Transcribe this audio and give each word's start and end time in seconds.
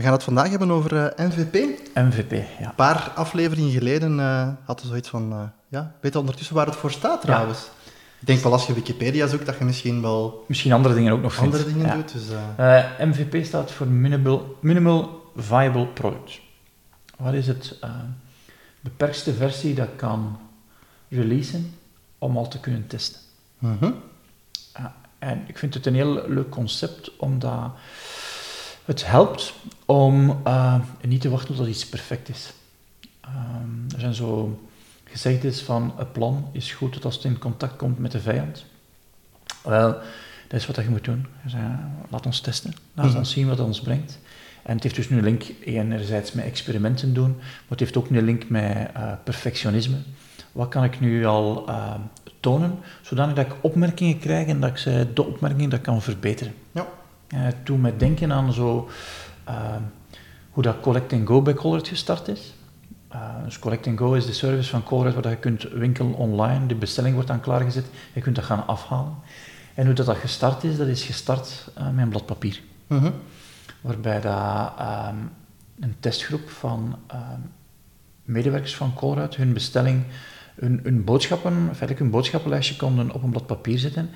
we 0.00 0.06
gaan 0.06 0.14
het 0.14 0.24
vandaag 0.24 0.50
hebben 0.50 0.70
over 0.70 0.92
uh, 0.92 1.06
eh, 1.06 1.28
MVP. 1.28 1.54
MVP, 1.94 2.32
ja. 2.32 2.66
Een 2.66 2.74
paar 2.74 3.12
afleveringen 3.14 3.70
geleden 3.70 4.18
uh, 4.18 4.48
hadden 4.64 4.84
we 4.84 4.90
zoiets 4.90 5.08
van... 5.08 5.32
Uh, 5.32 5.42
ja, 5.68 5.94
weet 6.00 6.12
je 6.12 6.18
ondertussen 6.18 6.54
waar 6.54 6.66
het 6.66 6.76
voor 6.76 6.90
staat 6.90 7.20
trouwens? 7.20 7.58
Ja. 7.58 7.90
Ik 8.20 8.26
denk 8.26 8.40
wel 8.40 8.52
als 8.52 8.66
je 8.66 8.72
Wikipedia 8.72 9.26
zoekt, 9.26 9.46
dat 9.46 9.58
je 9.58 9.64
misschien 9.64 10.02
wel... 10.02 10.44
Misschien 10.48 10.72
andere 10.72 10.94
dingen 10.94 11.12
ook 11.12 11.22
nog 11.22 11.34
vindt. 11.34 11.54
Andere 11.54 11.72
dingen 11.72 11.96
doet, 11.96 12.12
dus... 12.12 12.22
MVP 12.98 13.44
staat 13.44 13.72
voor 13.72 13.86
Minimal, 13.86 14.56
Minimal 14.60 15.30
Viable 15.36 15.86
Product. 15.86 16.40
Wat 17.16 17.34
is 17.34 17.46
het 17.46 17.78
beperkste 18.80 19.34
versie 19.34 19.74
dat 19.74 19.88
kan 19.96 20.38
releasen 21.08 21.74
om 22.18 22.36
al 22.36 22.48
te 22.48 22.60
kunnen 22.60 22.86
testen? 22.86 23.20
Mm 23.58 23.76
-hmm. 23.80 23.94
en 25.18 25.44
ik 25.46 25.58
vind 25.58 25.74
het 25.74 25.86
een 25.86 25.94
heel 25.94 26.28
leuk 26.28 26.50
concept, 26.50 27.16
omdat 27.16 27.70
het 28.90 29.06
helpt 29.06 29.54
om 29.86 30.40
uh, 30.46 30.74
niet 31.06 31.20
te 31.20 31.30
wachten 31.30 31.54
tot 31.54 31.66
iets 31.66 31.86
perfect 31.86 32.28
is. 32.28 32.52
Um, 33.24 33.86
er 33.94 34.00
zijn 34.00 34.14
zo 34.14 34.60
gezegd 35.04 35.60
van 35.60 35.94
een 35.98 36.12
plan 36.12 36.48
is 36.52 36.72
goed 36.72 36.92
tot 36.92 37.04
als 37.04 37.14
het 37.14 37.24
in 37.24 37.38
contact 37.38 37.76
komt 37.76 37.98
met 37.98 38.12
de 38.12 38.20
vijand. 38.20 38.64
Wel, 39.62 39.92
dat 40.48 40.60
is 40.60 40.66
wat 40.66 40.76
je 40.76 40.88
moet 40.88 41.04
doen. 41.04 41.26
laat 42.08 42.26
ons 42.26 42.40
testen, 42.40 42.72
laat 42.94 43.04
mm 43.04 43.10
-hmm. 43.10 43.20
ons 43.20 43.30
zien 43.30 43.48
wat 43.48 43.58
het 43.58 43.66
ons 43.66 43.80
brengt. 43.80 44.18
En 44.62 44.74
het 44.74 44.82
heeft 44.82 44.96
dus 44.96 45.08
nu 45.08 45.16
een 45.16 45.24
link 45.24 45.44
enerzijds 45.64 46.32
met 46.32 46.44
experimenten 46.44 47.14
doen, 47.14 47.34
maar 47.36 47.68
het 47.68 47.80
heeft 47.80 47.96
ook 47.96 48.10
een 48.10 48.24
link 48.24 48.48
met 48.48 48.90
uh, 48.96 49.12
perfectionisme. 49.24 49.96
Wat 50.52 50.68
kan 50.68 50.84
ik 50.84 51.00
nu 51.00 51.24
al 51.24 51.68
uh, 51.68 51.94
tonen, 52.40 52.78
zodanig 53.02 53.34
dat 53.34 53.46
ik 53.46 53.54
opmerkingen 53.60 54.18
krijg 54.18 54.46
en 54.46 54.60
dat 54.60 54.70
ik 54.70 54.76
ze, 54.76 55.06
de 55.14 55.24
opmerkingen 55.24 55.70
dat 55.70 55.80
kan 55.80 56.02
verbeteren. 56.02 56.54
Ja. 56.72 56.86
Uh, 57.34 57.46
toen 57.62 57.80
met 57.80 57.98
denken 57.98 58.32
aan 58.32 58.52
zo, 58.52 58.88
uh, 59.48 59.76
hoe 60.50 60.62
dat 60.62 60.80
Collect 60.80 61.14
Go 61.24 61.42
bij 61.42 61.54
Colruyt 61.54 61.88
gestart 61.88 62.28
is. 62.28 62.54
Uh, 63.12 63.44
dus 63.44 63.58
Collect 63.58 63.88
Go 63.96 64.12
is 64.12 64.26
de 64.26 64.32
service 64.32 64.70
van 64.70 64.82
Colruyt 64.82 65.14
waar 65.14 65.28
je 65.28 65.36
kunt 65.36 65.62
winkelen 65.62 66.14
online, 66.14 66.66
de 66.66 66.74
bestelling 66.74 67.14
wordt 67.14 67.28
dan 67.28 67.40
klaargezet, 67.40 67.86
je 68.12 68.20
kunt 68.20 68.36
dat 68.36 68.44
gaan 68.44 68.66
afhalen. 68.66 69.14
En 69.74 69.86
hoe 69.86 69.94
dat, 69.94 70.06
dat 70.06 70.16
gestart 70.16 70.64
is, 70.64 70.76
dat 70.76 70.86
is 70.86 71.04
gestart 71.04 71.70
met 71.74 71.98
een 71.98 72.08
blad 72.08 72.26
papier. 72.26 72.60
-huh. 72.86 73.06
Waarbij 73.80 74.20
dat, 74.20 74.72
um, 74.80 75.30
een 75.80 75.96
testgroep 76.00 76.50
van 76.50 76.96
um, 77.12 77.52
medewerkers 78.24 78.76
van 78.76 78.94
Colruyt 78.94 79.36
hun 79.36 79.52
bestelling, 79.52 80.04
hun, 80.54 80.80
hun 80.82 81.04
boodschappen, 81.04 81.52
feitelijk 81.64 81.98
hun 81.98 82.10
boodschappenlijstje 82.10 82.76
konden 82.76 83.12
op 83.12 83.22
een 83.22 83.30
blad 83.30 83.46
papier 83.46 83.78
zetten. 83.78 84.10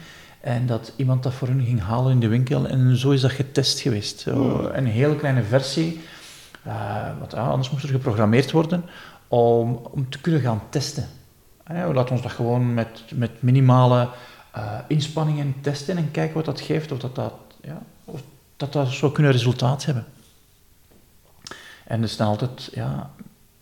En 0.44 0.66
dat 0.66 0.92
iemand 0.96 1.22
dat 1.22 1.34
voor 1.34 1.48
hun 1.48 1.64
ging 1.64 1.80
halen 1.80 2.12
in 2.12 2.20
de 2.20 2.28
winkel. 2.28 2.66
En 2.66 2.96
zo 2.96 3.10
is 3.10 3.20
dat 3.20 3.30
getest 3.30 3.80
geweest. 3.80 4.20
Zo, 4.20 4.68
een 4.72 4.86
hele 4.86 5.16
kleine 5.16 5.42
versie. 5.42 6.00
Uh, 6.66 7.10
wat, 7.18 7.34
anders 7.34 7.70
moest 7.70 7.84
er 7.84 7.90
geprogrammeerd 7.90 8.50
worden 8.50 8.84
om, 9.28 9.74
om 9.74 10.10
te 10.10 10.20
kunnen 10.20 10.40
gaan 10.40 10.62
testen. 10.68 11.08
Uh, 11.72 11.86
we 11.86 11.94
laten 11.94 12.12
ons 12.12 12.22
dat 12.22 12.32
gewoon 12.32 12.74
met, 12.74 13.02
met 13.14 13.42
minimale 13.42 14.08
uh, 14.56 14.78
inspanningen 14.88 15.54
testen 15.60 15.96
en 15.96 16.10
kijken 16.10 16.34
wat 16.34 16.44
dat 16.44 16.60
geeft. 16.60 16.92
Of 16.92 16.98
dat 16.98 17.14
dat, 17.14 17.34
ja, 17.60 17.82
of 18.04 18.22
dat, 18.56 18.72
dat 18.72 18.88
zou 18.88 19.12
kunnen 19.12 19.32
resultaat 19.32 19.84
hebben. 19.84 20.04
En 21.84 21.98
er 21.98 22.04
is 22.04 22.16
dan 22.16 22.28
altijd, 22.28 22.70
ja, 22.72 23.10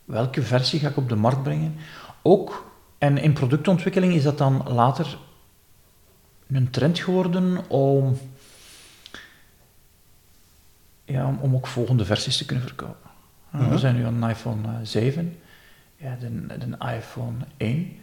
welke 0.05 0.43
versie 0.43 0.81
ga 0.81 0.89
ik 0.89 0.97
op 0.97 1.09
de 1.09 1.17
markt 1.17 1.43
brengen? 1.43 1.77
Ook, 2.23 2.73
en 2.99 3.19
in 3.19 3.33
productontwikkeling 3.33 4.15
is 4.15 4.23
dat 4.23 4.39
dan 4.39 4.63
later 4.69 5.17
een 6.57 6.71
trend 6.71 6.99
geworden 6.99 7.69
om, 7.69 8.19
ja, 11.05 11.27
om, 11.27 11.39
om 11.41 11.55
ook 11.55 11.67
volgende 11.67 12.05
versies 12.05 12.37
te 12.37 12.45
kunnen 12.45 12.67
verkopen. 12.67 13.11
Uh 13.55 13.61
-huh. 13.61 13.71
We 13.71 13.79
zijn 13.79 13.97
nu 13.97 14.05
aan 14.05 14.23
een 14.23 14.31
iPhone 14.31 14.69
7, 14.83 15.39
ja, 15.97 16.17
de, 16.21 16.47
de 16.47 16.95
iPhone 16.97 17.37
1. 17.57 17.97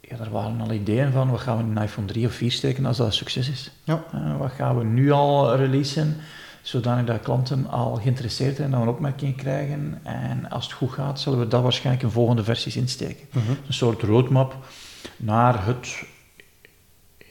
Ja, 0.00 0.16
daar 0.16 0.30
waren 0.30 0.60
al 0.60 0.72
ideeën 0.72 1.12
van, 1.12 1.30
wat 1.30 1.40
gaan 1.40 1.56
we 1.56 1.62
in 1.62 1.76
een 1.76 1.82
iPhone 1.82 2.06
3 2.06 2.26
of 2.26 2.32
4 2.32 2.52
steken 2.52 2.86
als 2.86 2.96
dat 2.96 3.06
een 3.06 3.12
succes 3.12 3.48
is? 3.48 3.70
Ja. 3.84 4.04
Uh, 4.14 4.36
wat 4.36 4.52
gaan 4.52 4.78
we 4.78 4.84
nu 4.84 5.10
al 5.10 5.56
releasen, 5.56 6.16
zodanig 6.62 7.06
dat 7.06 7.20
klanten 7.20 7.66
al 7.68 7.94
geïnteresseerd 7.94 8.56
zijn 8.56 8.66
en 8.66 8.72
dan 8.72 8.82
een 8.82 8.94
opmerking 8.94 9.36
krijgen. 9.36 10.00
En 10.02 10.50
als 10.50 10.64
het 10.64 10.72
goed 10.72 10.90
gaat, 10.90 11.20
zullen 11.20 11.38
we 11.38 11.48
dat 11.48 11.62
waarschijnlijk 11.62 12.04
in 12.04 12.10
volgende 12.10 12.44
versies 12.44 12.76
insteken. 12.76 13.26
Uh 13.36 13.42
-huh. 13.42 13.56
Een 13.66 13.74
soort 13.74 14.02
roadmap 14.02 14.56
naar 15.16 15.66
het 15.66 16.04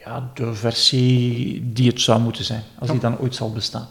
ja, 0.09 0.31
de 0.34 0.53
versie 0.53 1.74
die 1.74 1.90
het 1.90 2.02
zou 2.02 2.20
moeten 2.20 2.44
zijn, 2.44 2.64
als 2.80 2.88
ja. 2.88 2.94
die 2.94 3.02
dan 3.02 3.18
ooit 3.20 3.36
zal 3.36 3.52
bestaan. 3.52 3.88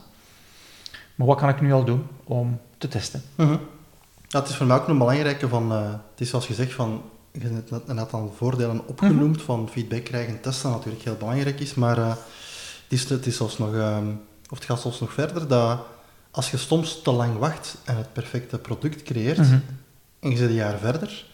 Maar 1.15 1.27
wat 1.27 1.39
kan 1.39 1.49
ik 1.49 1.61
nu 1.61 1.73
al 1.73 1.85
doen 1.85 2.07
om 2.25 2.61
te 2.79 2.89
testen? 2.89 3.23
Ja, 4.29 4.41
het 4.41 4.49
is 4.49 4.57
voor 4.57 4.67
mij 4.67 4.77
ook 4.77 4.89
een 4.89 4.99
belangrijke 4.99 5.49
van, 5.49 5.73
uh, 5.73 5.91
het 5.91 6.21
is 6.21 6.29
zoals 6.29 6.47
gezegd 6.47 6.73
van, 6.73 7.03
je 7.33 7.41
hebt 7.41 7.71
net 7.71 7.83
een 7.87 7.99
aantal 7.99 8.33
voordelen 8.37 8.87
opgenoemd, 8.87 9.37
-huh. 9.37 9.45
van 9.45 9.69
feedback 9.71 10.05
krijgen 10.05 10.35
en 10.35 10.41
testen, 10.41 10.71
natuurlijk 10.71 11.05
heel 11.05 11.17
belangrijk 11.17 11.61
is, 11.61 11.75
maar 11.75 11.99
uh, 11.99 12.09
het, 12.09 12.19
is, 12.89 13.09
het, 13.09 13.27
is 13.27 13.37
zelfs 13.37 13.59
nog, 13.59 13.73
um, 13.73 14.21
of 14.51 14.59
het 14.59 14.67
gaat 14.67 14.81
zelfs 14.81 15.01
nog 15.01 15.13
verder, 15.13 15.49
dat 15.49 15.81
als 16.31 16.51
je 16.51 16.57
soms 16.57 17.03
te 17.03 17.11
lang 17.11 17.39
wacht 17.39 17.77
en 17.85 17.97
het 17.97 18.13
perfecte 18.13 18.59
product 18.59 19.03
creëert, 19.03 19.37
-huh. 19.37 19.53
en 20.21 20.31
je 20.31 20.37
zit 20.37 20.49
een 20.49 20.55
jaar 20.55 20.79
verder, 20.79 21.27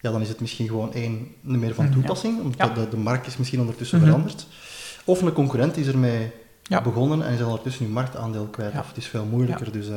ja, 0.00 0.10
dan 0.10 0.20
is 0.20 0.28
het 0.28 0.40
misschien 0.40 0.68
gewoon 0.68 0.92
één 0.92 1.34
niet 1.40 1.60
meer 1.60 1.74
van 1.74 1.90
toepassing, 1.90 2.36
ja. 2.36 2.42
omdat 2.42 2.68
ja. 2.68 2.74
de, 2.74 2.88
de, 2.88 2.96
markt 2.96 3.26
is 3.26 3.36
misschien 3.36 3.60
ondertussen 3.60 3.98
mm 3.98 4.04
-hmm. 4.04 4.12
veranderd. 4.12 4.46
Of 5.04 5.22
een 5.22 5.32
concurrent 5.32 5.76
is 5.76 5.86
ermee 5.86 6.30
ja. 6.62 6.82
begonnen 6.82 7.26
en 7.26 7.32
is 7.34 7.42
ondertussen 7.42 7.86
je 7.86 7.92
marktaandeel 7.92 8.46
kwijt. 8.46 8.72
Of 8.78 8.88
het 8.88 8.96
is 8.96 9.06
veel 9.06 9.24
moeilijker. 9.24 9.72
Dus 9.72 9.88
uh, 9.88 9.96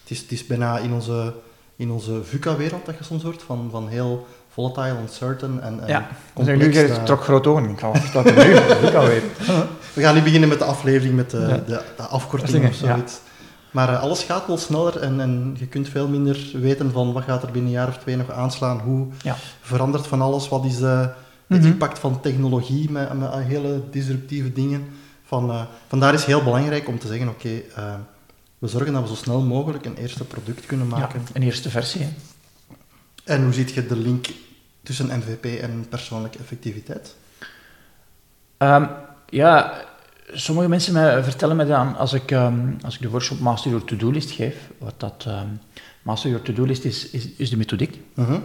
het, 0.00 0.10
is, 0.10 0.20
het 0.20 0.32
is 0.32 0.46
bijna 0.46 0.78
in 0.78 0.92
onze, 0.92 1.34
in 1.76 1.90
onze 1.90 2.24
VUCA-wereld 2.24 2.86
dat 2.86 2.98
je 2.98 3.04
soms 3.04 3.22
hoort, 3.22 3.42
van, 3.42 3.68
van 3.70 3.88
heel 3.88 4.26
volatile, 4.48 4.96
uncertain 5.02 5.60
en, 5.60 5.80
en 5.80 5.88
ja. 5.88 6.08
complex. 6.34 6.64
Dus 6.64 6.88
nu 6.88 6.88
uh, 6.88 7.04
trok 7.04 7.22
groot 7.22 7.46
ogen. 7.46 7.68
Ik 7.68 7.78
ga 7.78 7.90
wat 8.12 8.24
nu 8.24 8.32
VUCA-wereld. 8.82 9.38
We 9.92 10.00
gaan 10.00 10.14
nu 10.14 10.22
beginnen 10.22 10.48
met 10.48 10.58
de 10.58 10.64
aflevering 10.64 11.14
met 11.14 11.30
de, 11.30 11.38
ja. 11.38 11.62
de, 11.66 11.82
de 11.96 12.02
afkorting 12.02 12.68
of 12.68 12.74
zoiets. 12.74 13.12
Ja. 13.12 13.29
Maar 13.70 13.88
uh, 13.88 14.00
alles 14.00 14.22
gaat 14.22 14.46
wel 14.46 14.58
sneller 14.58 14.96
en, 14.98 15.20
en, 15.20 15.56
je 15.58 15.66
kunt 15.66 15.88
veel 15.88 16.08
minder 16.08 16.50
weten 16.52 16.92
van 16.92 17.12
wat 17.12 17.24
gaat 17.24 17.42
er 17.42 17.50
binnen 17.50 17.70
een 17.70 17.76
jaar 17.76 17.88
of 17.88 17.98
twee 17.98 18.16
nog 18.16 18.30
aanslaan. 18.30 18.78
Hoe 18.78 19.06
ja. 19.22 19.36
verandert 19.60 20.06
van 20.06 20.20
alles? 20.20 20.48
Wat 20.48 20.64
is 20.64 20.78
het 20.78 21.14
mm 21.46 21.56
-hmm. 21.58 21.66
impact 21.66 21.98
van 21.98 22.20
technologie 22.20 22.90
met, 22.90 23.12
met 23.12 23.32
hele 23.32 23.82
disruptieve 23.90 24.52
dingen? 24.52 24.88
Van, 25.24 25.50
uh, 25.50 25.62
vandaar 25.88 26.14
is 26.14 26.24
heel 26.24 26.42
belangrijk 26.42 26.88
om 26.88 26.98
te 26.98 27.06
zeggen, 27.06 27.28
oké, 27.28 27.62
okay, 27.76 27.98
we 28.58 28.68
zorgen 28.68 28.92
dat 28.92 29.02
we 29.02 29.08
zo 29.08 29.14
snel 29.14 29.40
mogelijk 29.40 29.84
een 29.84 29.96
eerste 29.96 30.24
product 30.24 30.66
kunnen 30.66 30.86
maken. 30.86 31.20
Ja, 31.20 31.26
een 31.32 31.42
eerste 31.42 31.70
versie. 31.70 32.02
Hè? 32.02 32.10
En 33.24 33.42
hoe 33.42 33.52
ziet 33.52 33.70
je 33.70 33.86
de 33.86 33.96
link 33.96 34.26
tussen 34.82 35.06
MVP 35.06 35.44
en 35.44 35.86
persoonlijke 35.88 36.38
effectiviteit? 36.38 37.16
Um, 38.58 38.88
ja, 39.28 39.84
sommige 40.32 40.68
mensen 40.68 40.92
mij 40.92 41.22
vertellen 41.22 41.56
me 41.56 41.66
dan, 41.66 41.96
als 41.96 42.12
ik, 42.12 42.30
um, 42.30 42.76
als 42.84 42.94
ik 42.94 43.00
de 43.00 43.08
workshop 43.08 43.38
Master 43.40 43.70
Your 43.70 43.86
To-Do 43.86 44.10
List 44.10 44.30
geef, 44.30 44.70
wat 44.78 44.94
dat 44.96 45.24
um, 45.28 45.60
Master 46.02 46.30
Your 46.30 46.44
To-Do 46.44 46.64
List 46.64 46.84
is, 46.84 47.10
is, 47.10 47.28
is 47.36 47.50
de 47.50 47.56
methodiek. 47.56 48.00
Uh 48.14 48.26
-huh. 48.26 48.38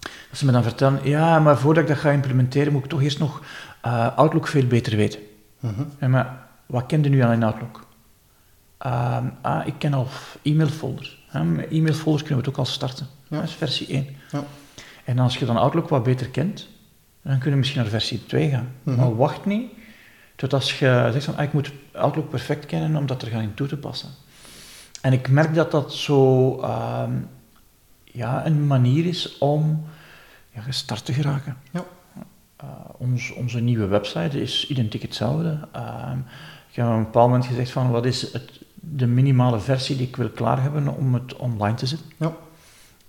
Dat 0.00 0.38
ze 0.38 0.44
me 0.44 0.52
dan 0.52 0.62
vertellen, 0.62 1.00
ja, 1.04 1.38
maar 1.38 1.58
voordat 1.58 1.82
ik 1.82 1.88
dat 1.88 1.98
ga 1.98 2.10
implementeren, 2.10 2.72
moet 2.72 2.84
ik 2.84 2.90
toch 2.90 3.02
eerst 3.02 3.18
nog 3.18 3.42
uh, 3.86 4.16
Outlook 4.16 4.46
veel 4.46 4.66
beter 4.66 4.96
weten. 4.96 5.20
Uh 5.60 5.70
-huh. 5.76 5.86
ja, 6.00 6.08
maar 6.08 6.46
wat 6.66 6.86
kende 6.86 7.08
nu 7.08 7.22
al 7.22 7.32
in 7.32 7.42
Outlook? 7.42 7.88
Um, 8.86 9.32
ah, 9.40 9.66
ik 9.66 9.74
ken 9.78 9.94
al 9.94 10.06
e-mailfolders. 10.42 11.24
Met 11.32 11.70
e-mailfolders 11.70 12.22
kunnen 12.22 12.44
we 12.44 12.48
het 12.48 12.48
ook 12.48 12.66
al 12.66 12.72
starten. 12.72 13.06
Ja. 13.28 13.36
Dat 13.36 13.48
is 13.48 13.54
versie 13.54 13.86
1. 13.86 14.06
Ja. 14.32 14.44
En 15.04 15.18
als 15.18 15.36
je 15.36 15.46
dan 15.46 15.56
Outlook 15.56 15.88
wat 15.88 16.02
beter 16.02 16.28
kent, 16.28 16.68
dan 17.22 17.32
kunnen 17.32 17.50
we 17.50 17.56
misschien 17.56 17.80
naar 17.80 17.90
versie 17.90 18.26
2 18.26 18.50
gaan. 18.50 18.68
Mhm. 18.82 18.94
-huh. 18.94 19.04
Maar 19.04 19.16
wacht 19.16 19.44
niet 19.44 19.70
tot 20.40 20.52
als 20.52 20.78
je 20.78 21.08
zegt 21.12 21.24
van, 21.24 21.36
ah, 21.36 21.42
ik 21.42 21.52
moet 21.52 21.72
Outlook 21.92 22.30
perfect 22.30 22.66
kennen 22.66 22.96
om 22.96 23.06
dat 23.06 23.22
er 23.22 23.28
gaan 23.28 23.42
in 23.42 23.54
toe 23.54 23.66
te 23.66 23.76
passen. 23.76 24.08
En 25.00 25.12
ik 25.12 25.28
merk 25.28 25.54
dat 25.54 25.70
dat 25.70 25.94
zo 25.94 26.52
um, 26.62 27.28
ja, 28.04 28.46
een 28.46 28.66
manier 28.66 29.06
is 29.06 29.38
om 29.38 29.84
ja, 30.50 30.60
gestart 30.60 31.04
te 31.04 31.12
geraken. 31.12 31.56
Ja. 31.70 31.84
Uh, 32.62 32.68
ons, 32.98 33.32
onze 33.32 33.60
nieuwe 33.60 33.86
website 33.86 34.40
is 34.42 34.66
identiek 34.66 35.02
hetzelfde. 35.02 35.68
Uh, 35.76 36.12
ik 36.70 36.76
heb 36.76 36.86
op 36.86 36.92
een 36.92 37.04
bepaald 37.04 37.28
moment 37.28 37.46
gezegd 37.46 37.70
van, 37.70 37.90
wat 37.90 38.06
is 38.06 38.32
het, 38.32 38.60
de 38.74 39.06
minimale 39.06 39.60
versie 39.60 39.96
die 39.96 40.06
ik 40.06 40.16
wil 40.16 40.30
klaar 40.30 40.62
hebben 40.62 40.96
om 40.96 41.14
het 41.14 41.36
online 41.36 41.76
te 41.76 41.86
zetten. 41.86 42.10
Ja. 42.16 42.36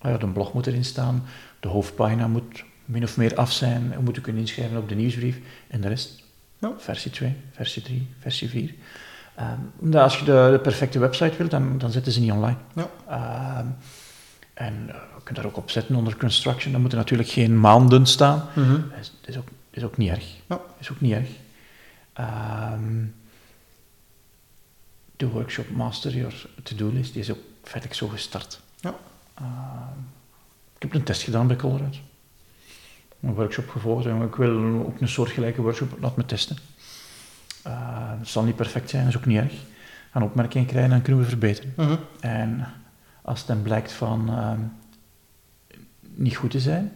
ja, 0.02 0.18
de 0.18 0.28
blog 0.28 0.54
moet 0.54 0.68
erin 0.68 0.86
staan, 0.86 1.24
de 1.60 1.68
hoofdpagina 1.68 2.28
moet 2.28 2.64
min 2.86 3.04
of 3.04 3.18
meer 3.18 3.36
af 3.36 3.52
zijn, 3.52 3.90
je 3.92 4.04
moet 4.04 4.16
je 4.16 4.22
kunnen 4.22 4.42
inschrijven 4.42 4.78
op 4.78 4.90
de 4.90 4.96
nieuwsbrief 4.96 5.40
en 5.68 5.82
de 5.82 5.88
rest, 5.88 6.21
Ja. 6.62 6.74
versie 6.78 7.12
2, 7.12 7.36
versie 7.52 7.82
3, 7.82 8.08
versie 8.20 8.50
4. 8.50 8.74
Ehm, 9.36 9.60
omdat 9.80 10.02
als 10.02 10.20
je 10.20 10.26
de, 10.26 10.50
de 10.52 10.60
perfecte 10.60 11.00
website 11.00 11.38
wilt, 11.38 11.52
dan, 11.52 11.78
dan 11.78 11.92
zetten 11.92 12.12
ze 12.12 12.20
niet 12.20 12.32
online. 12.32 12.58
Ja. 12.76 12.90
Ehm, 13.08 13.68
en 14.54 14.90
eh, 14.90 14.96
je 14.96 15.24
kunt 15.24 15.38
daar 15.38 15.46
ook 15.46 15.58
op 15.58 15.70
zetten 15.70 15.96
onder 15.96 16.18
construction, 16.18 16.72
dan 16.72 16.82
moeten 16.82 17.00
natuurlijk 17.00 17.30
geen 17.30 17.60
maanden 17.60 18.06
staan. 18.06 18.48
Mhm. 18.56 18.72
Dat 18.72 19.00
is, 19.00 19.14
is, 19.26 19.38
ook, 19.38 19.48
is 19.70 19.84
ook 19.84 19.98
niet 19.98 20.10
erg. 20.10 20.26
Ja. 20.48 20.60
Is 20.80 20.92
ook 20.92 21.02
niet 21.02 21.14
erg. 21.14 21.30
Ehm, 22.14 23.06
de 25.18 25.28
workshop 25.28 25.70
Master 25.70 26.16
Your 26.16 26.46
To-Do-list 26.64 27.14
die 27.14 27.22
is 27.22 27.32
ook 27.32 27.40
feitelijk 27.64 28.00
zo 28.00 28.08
gestart. 28.08 28.60
Ja. 28.80 28.96
Ik 30.76 30.82
heb 30.82 30.94
een 30.94 31.04
test 31.04 31.22
gedaan 31.22 31.48
bij 31.48 31.56
Colruyt. 31.56 32.00
Een 33.22 33.34
workshop 33.34 33.70
gevolgd 33.70 34.06
en 34.06 34.22
ik 34.22 34.36
wil 34.36 34.84
ook 34.86 35.02
een 35.02 35.08
soortgelijke 35.08 35.62
workshop, 35.62 35.98
laat 36.00 36.18
me 36.18 36.26
testen. 36.26 36.58
Eh, 37.64 37.74
het 38.20 38.28
zal 38.28 38.44
niet 38.44 38.56
perfect 38.56 38.90
zijn, 38.90 39.04
dat 39.04 39.14
is 39.14 39.20
ook 39.20 39.26
niet 39.26 39.38
erg. 39.38 39.54
Gaan 40.12 40.24
opmerkingen 40.24 40.68
krijgen, 40.68 40.90
dan 40.90 41.02
kunnen 41.02 41.22
we 41.22 41.30
verbeteren. 41.30 41.74
Mhm. 41.78 41.96
En 42.20 42.68
als 43.22 43.40
het 43.40 43.48
dan 43.48 43.62
blijkt 43.62 43.92
van 43.92 44.30
ehm, 44.30 44.60
niet 46.14 46.36
goed 46.36 46.52
te 46.52 46.60
zijn, 46.60 46.92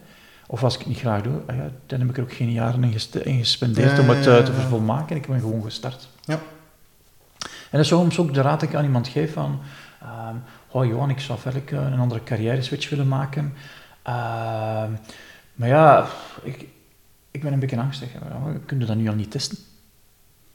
of 0.46 0.64
als 0.64 0.74
ik 0.74 0.78
het 0.78 0.88
niet 0.88 0.98
graag 0.98 1.22
doe, 1.22 1.40
ah 1.46 1.56
ja, 1.56 1.70
dan 1.86 2.00
heb 2.00 2.08
ik 2.08 2.16
er 2.16 2.22
ook 2.22 2.32
geen 2.32 2.52
jaren 2.52 2.82
in, 2.84 3.38
gespendeerd 3.38 3.96
Ja, 3.96 4.00
om 4.00 4.08
het 4.08 4.24
ja, 4.24 4.30
eh, 4.30 4.38
ja, 4.38 4.44
te 4.44 4.52
vervolmaken. 4.52 5.16
Ik 5.16 5.26
ben 5.26 5.40
gewoon 5.40 5.62
gestart. 5.62 6.08
Ja. 6.24 6.38
En 7.44 7.70
dat 7.70 7.80
is 7.80 7.88
soms 7.88 8.18
ook 8.18 8.34
de 8.34 8.40
raad 8.40 8.60
die 8.60 8.68
ik 8.68 8.74
aan 8.74 8.84
iemand 8.84 9.08
geef 9.08 9.32
van, 9.32 9.60
ehm 10.00 10.36
oh 10.76 10.86
Johan, 10.86 11.10
ik 11.10 11.20
zou 11.20 11.38
verder 11.38 11.62
eh, 11.66 11.92
een 11.92 11.98
andere 11.98 12.22
carrière 12.22 12.62
switch 12.62 12.90
willen 12.90 13.08
maken. 13.08 13.54
Ehm, 14.02 14.90
maar 15.56 15.68
ja, 15.68 16.06
ik, 16.42 16.66
ik 17.30 17.42
ben 17.42 17.52
een 17.52 17.58
beetje 17.58 17.80
angstig. 17.80 18.12
Ja, 18.12 18.52
Kun 18.66 18.78
je 18.78 18.84
dat 18.84 18.96
nu 18.96 19.08
al 19.08 19.14
niet 19.14 19.30
testen? 19.30 19.58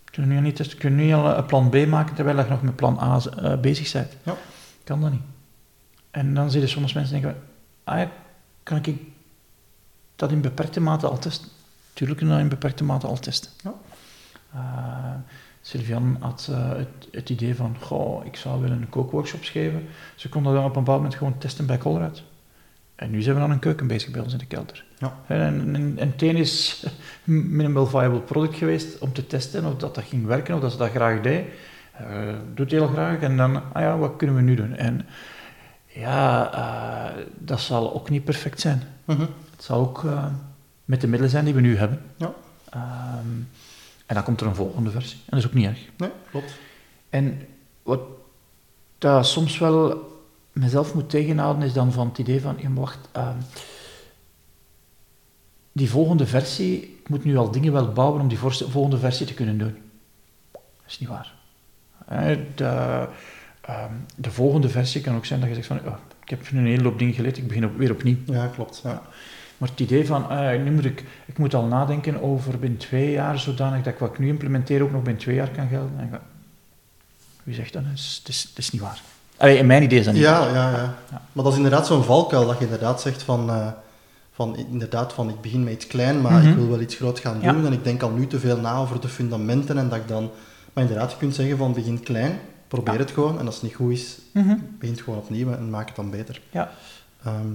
Kun 0.04 0.24
je 0.24 0.30
nu 0.30 0.36
al 0.36 0.42
niet 0.42 0.56
testen? 0.56 0.78
Kun 0.78 0.98
je 0.98 1.06
nu 1.06 1.14
al 1.14 1.38
een 1.38 1.46
plan 1.46 1.70
B 1.70 1.86
maken 1.88 2.16
terwijl 2.16 2.38
je 2.38 2.50
nog 2.50 2.62
met 2.62 2.76
plan 2.76 3.00
A 3.00 3.20
eh, 3.20 3.60
bezig 3.60 3.92
bent? 3.92 4.18
Ja. 4.24 4.36
Kan 4.84 5.02
dat 5.02 5.12
niet. 5.12 5.22
En 6.12 6.34
dan 6.34 6.52
zie 6.52 6.62
je 6.62 6.68
soms 6.68 6.94
mensen 6.94 7.22
denken, 7.22 7.42
ah 7.84 7.98
ja, 7.98 8.12
kan 8.64 8.78
ik 8.78 9.00
dat 10.16 10.32
in 10.32 10.42
beperkte 10.42 10.82
mate 10.82 11.08
al 11.08 11.20
testen? 11.20 11.50
Tuurlijk 11.94 12.20
kunnen 12.20 12.38
we 12.38 12.44
dat 12.44 12.52
in 12.52 12.58
beperkte 12.58 12.84
mate 12.84 13.08
al 13.08 13.20
testen. 13.20 13.52
Ja. 13.64 13.74
Eh, 14.54 15.14
Sylvian 15.62 16.18
had 16.20 16.48
eh, 16.52 16.70
het, 16.70 17.08
het 17.12 17.30
idee 17.30 17.56
van, 17.56 17.76
goh, 17.80 18.26
ik 18.26 18.36
zou 18.36 18.62
willen 18.62 18.82
een 18.82 18.90
kookworkshops 18.90 19.50
geven. 19.50 19.88
Ze 20.16 20.30
konden 20.30 20.54
dat 20.54 20.64
op 20.64 20.76
een 20.76 20.84
bepaald 20.84 20.98
moment 20.98 21.16
gewoon 21.16 21.38
testen 21.38 21.66
bij 21.66 21.78
Colruyt. 21.78 22.24
En 23.02 23.12
nu 23.12 23.22
zijn 23.22 23.36
we 23.36 23.42
aan 23.42 23.52
een 23.52 23.60
keuken 23.60 23.88
bezig 23.88 24.12
bij 24.12 24.22
ons 24.22 24.34
in 24.34 24.40
de 24.40 24.46
kelder. 24.46 24.84
Ja. 24.98 25.16
En, 25.28 25.76
en, 25.76 25.94
en 25.98 26.10
het 26.12 26.22
een 26.22 26.36
is 26.36 26.86
minimal 27.24 27.86
viable 27.86 28.20
product 28.20 28.56
geweest 28.56 29.00
om 29.00 29.14
te 29.14 29.28
testen 29.28 29.66
of 29.66 29.76
dat, 29.76 29.96
dat 29.96 30.04
ging 30.04 30.26
werken, 30.26 30.56
of 30.56 30.62
dat 30.62 30.72
ze 30.72 30.78
dat 30.78 30.90
graag 30.90 31.22
deed. 31.22 31.46
Eh, 31.92 32.36
doet 32.54 32.72
heel 32.72 32.88
graag. 32.88 33.20
En 33.20 33.38
dan, 33.38 33.74
ah 33.74 33.82
ja, 33.82 33.98
wat 33.98 34.16
kunnen 34.16 34.36
we 34.36 34.42
nu 34.42 34.56
doen? 34.56 34.76
En 34.76 35.06
ja, 35.86 36.54
eh, 36.54 37.24
dat 37.38 37.60
zal 37.60 37.94
ook 37.94 38.10
niet 38.10 38.24
perfect 38.24 38.60
zijn. 38.60 38.84
Mhm. 39.06 39.22
Het 39.52 39.64
zal 39.64 39.80
ook 39.80 40.04
eh, 40.04 40.26
met 40.86 41.02
de 41.02 41.08
middelen 41.08 41.32
zijn 41.32 41.46
die 41.46 41.54
we 41.54 41.62
nu 41.62 41.78
hebben. 41.78 42.02
Ja. 42.16 42.34
Ehm, 42.70 43.36
en 44.06 44.16
dan 44.16 44.24
komt 44.24 44.42
er 44.42 44.48
een 44.48 44.56
volgende 44.56 44.92
versie. 44.92 45.18
En 45.18 45.26
dat 45.30 45.40
is 45.40 45.46
ook 45.46 45.54
niet 45.54 45.68
erg. 45.68 45.80
Nee, 45.98 46.12
klopt. 46.30 46.54
En 47.10 47.48
wat 47.84 48.02
dat 48.98 49.26
soms 49.26 49.58
wel 49.58 50.10
mezelf 50.52 50.94
moet 50.94 51.10
tegenhouden, 51.10 51.64
is 51.64 51.74
dan 51.74 51.92
van 51.92 52.08
het 52.08 52.18
idee 52.18 52.42
van, 52.42 52.56
ja, 52.60 52.70
wacht, 52.70 53.10
ehm, 53.12 53.38
die 55.72 55.90
volgende 55.90 56.26
versie, 56.26 56.82
ik 56.82 57.10
moet 57.10 57.24
nu 57.24 57.38
al 57.38 57.52
dingen 57.52 57.74
wel 57.74 57.92
bouwen 57.92 58.22
om 58.22 58.28
die 58.28 58.38
volgende 58.38 58.98
versie 58.98 59.26
te 59.26 59.34
kunnen 59.34 59.58
doen. 59.58 59.78
Dat 60.52 60.62
is 60.88 61.00
niet 61.00 61.10
waar. 61.10 61.34
De, 62.56 63.08
ehm, 63.62 63.94
de 64.16 64.32
volgende 64.32 64.70
versie 64.70 65.02
kan 65.02 65.16
ook 65.16 65.26
zijn 65.26 65.40
dat 65.40 65.50
je 65.50 65.56
zegt 65.56 65.68
van, 65.68 65.80
oh, 65.86 65.98
ik 66.24 66.30
heb 66.30 66.52
een 66.52 66.66
hele 66.66 66.84
hoop 66.84 67.00
dingen 67.00 67.14
geleerd, 67.14 67.38
ik 67.38 67.48
begin 67.48 67.66
op, 67.66 67.78
weer 67.78 67.92
opnieuw. 67.92 68.18
Ja, 68.26 68.48
klopt. 68.48 68.82
Ja. 68.84 69.02
Maar 69.58 69.70
het 69.70 69.80
idee 69.80 70.06
van, 70.06 70.30
ah, 70.30 70.64
nu 70.64 70.72
moet 70.72 70.86
ik, 70.86 71.04
ik 71.26 71.38
moet 71.38 71.54
al 71.54 71.66
nadenken 71.66 72.22
over 72.22 72.60
binnen 72.60 72.80
twee 72.80 73.12
jaar, 73.12 73.40
zodanig 73.40 73.84
dat 73.84 73.94
ik 73.94 74.00
wat 74.00 74.12
ik 74.12 74.20
nu 74.20 74.28
implementeer 74.28 74.84
ook 74.84 74.92
nog 74.92 75.04
binnen 75.04 75.22
twee 75.22 75.36
jaar 75.36 75.50
kan 75.50 75.68
gelden. 75.68 76.00
En 76.00 76.22
wie 77.44 77.56
zegt 77.56 77.74
dat? 77.74 77.84
Het 77.84 77.98
is, 77.98 78.18
het 78.20 78.28
is, 78.28 78.44
het 78.44 78.58
is 78.58 78.72
niet 78.72 78.82
waar. 78.82 79.02
Allee, 79.42 79.58
in 79.58 79.66
mijn 79.66 79.84
idee 79.84 80.00
is 80.00 80.06
dat 80.06 80.14
niet 80.14 80.24
Ja, 80.24 80.48
ja, 80.48 80.54
ja. 80.54 80.96
Ja. 81.12 81.22
Maar 81.32 81.44
dat 81.44 81.48
is 81.52 81.56
inderdaad 81.56 81.88
zo'n 81.88 82.04
valkuil, 82.04 82.48
dat 82.48 82.58
je 82.58 82.64
inderdaad 82.64 83.02
zegt 83.02 83.24
van, 83.24 83.50
eh, 83.50 83.68
van, 84.32 84.58
inderdaad 84.58 85.14
van 85.14 85.30
ik 85.30 85.42
begin 85.42 85.64
met 85.64 85.74
iets 85.74 85.88
klein, 85.88 86.22
maar 86.22 86.32
Mhm. 86.42 86.48
ik 86.50 86.56
wil 86.56 86.70
wel 86.70 86.80
iets 86.80 86.96
groot 86.96 87.20
gaan 87.20 87.38
Ja. 87.42 87.52
doen 87.54 87.66
en 87.66 87.74
ik 87.74 87.84
denk 87.84 88.02
al 88.02 88.10
nu 88.10 88.28
te 88.28 88.40
veel 88.40 88.58
na 88.58 88.76
over 88.78 89.02
de 89.02 89.08
fundamenten 89.08 89.78
en 89.78 89.90
dat 89.90 89.98
ik 89.98 90.08
dan... 90.08 90.30
Maar 90.74 90.84
inderdaad, 90.84 91.12
je 91.12 91.18
kunt 91.18 91.36
zeggen 91.36 91.58
van 91.58 91.74
begin 91.74 92.00
klein, 92.04 92.40
probeer 92.68 92.94
Ja. 92.94 93.00
het 93.00 93.12
gewoon 93.12 93.40
en 93.40 93.46
als 93.46 93.56
het 93.56 93.64
niet 93.64 93.76
goed 93.76 93.92
is, 93.92 94.18
Mhm. 94.34 94.56
begin 94.80 94.96
het 94.96 95.04
gewoon 95.04 95.20
opnieuw 95.20 95.52
en 95.52 95.70
maak 95.70 95.88
het 95.88 95.96
dan 95.96 96.10
beter. 96.10 96.42
Ja. 96.50 96.72
Ehm, 97.24 97.52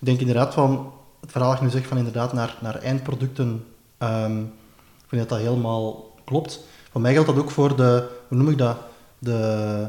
ik 0.00 0.06
denk 0.06 0.20
inderdaad 0.20 0.54
van, 0.54 0.92
het 1.20 1.30
verhaal 1.32 1.50
dat 1.50 1.58
je 1.58 1.64
nu 1.64 1.70
zegt 1.70 1.86
van 1.86 1.96
inderdaad 1.98 2.32
naar, 2.32 2.56
naar 2.60 2.74
eindproducten, 2.78 3.64
ehm, 3.98 4.38
ik 4.40 5.06
vind 5.08 5.20
dat 5.20 5.38
dat 5.38 5.38
helemaal 5.48 6.14
klopt. 6.24 6.60
Voor 6.90 7.00
mij 7.00 7.12
geldt 7.12 7.28
dat 7.28 7.38
ook 7.38 7.50
voor 7.50 7.76
de, 7.76 8.08
hoe 8.28 8.38
noem 8.38 8.48
ik 8.48 8.58
dat, 8.58 8.76
de, 9.18 9.86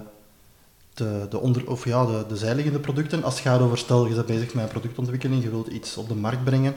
de, 0.94 1.28
de, 1.30 1.40
onder, 1.40 1.70
of 1.70 1.86
ja, 1.86 2.06
de, 2.06 2.26
de 2.28 2.38
zijliggende 2.38 2.80
producten. 2.80 3.24
Als 3.24 3.34
het 3.34 3.44
gaat 3.44 3.60
over, 3.60 3.78
stel, 3.78 4.08
je 4.08 4.14
bent 4.14 4.26
bezig 4.26 4.54
met 4.54 4.64
een 4.64 4.70
productontwikkeling, 4.70 5.44
je 5.44 5.50
wilt 5.50 5.68
iets 5.68 5.98
op 5.98 6.08
de 6.08 6.16
markt 6.16 6.44
brengen. 6.44 6.74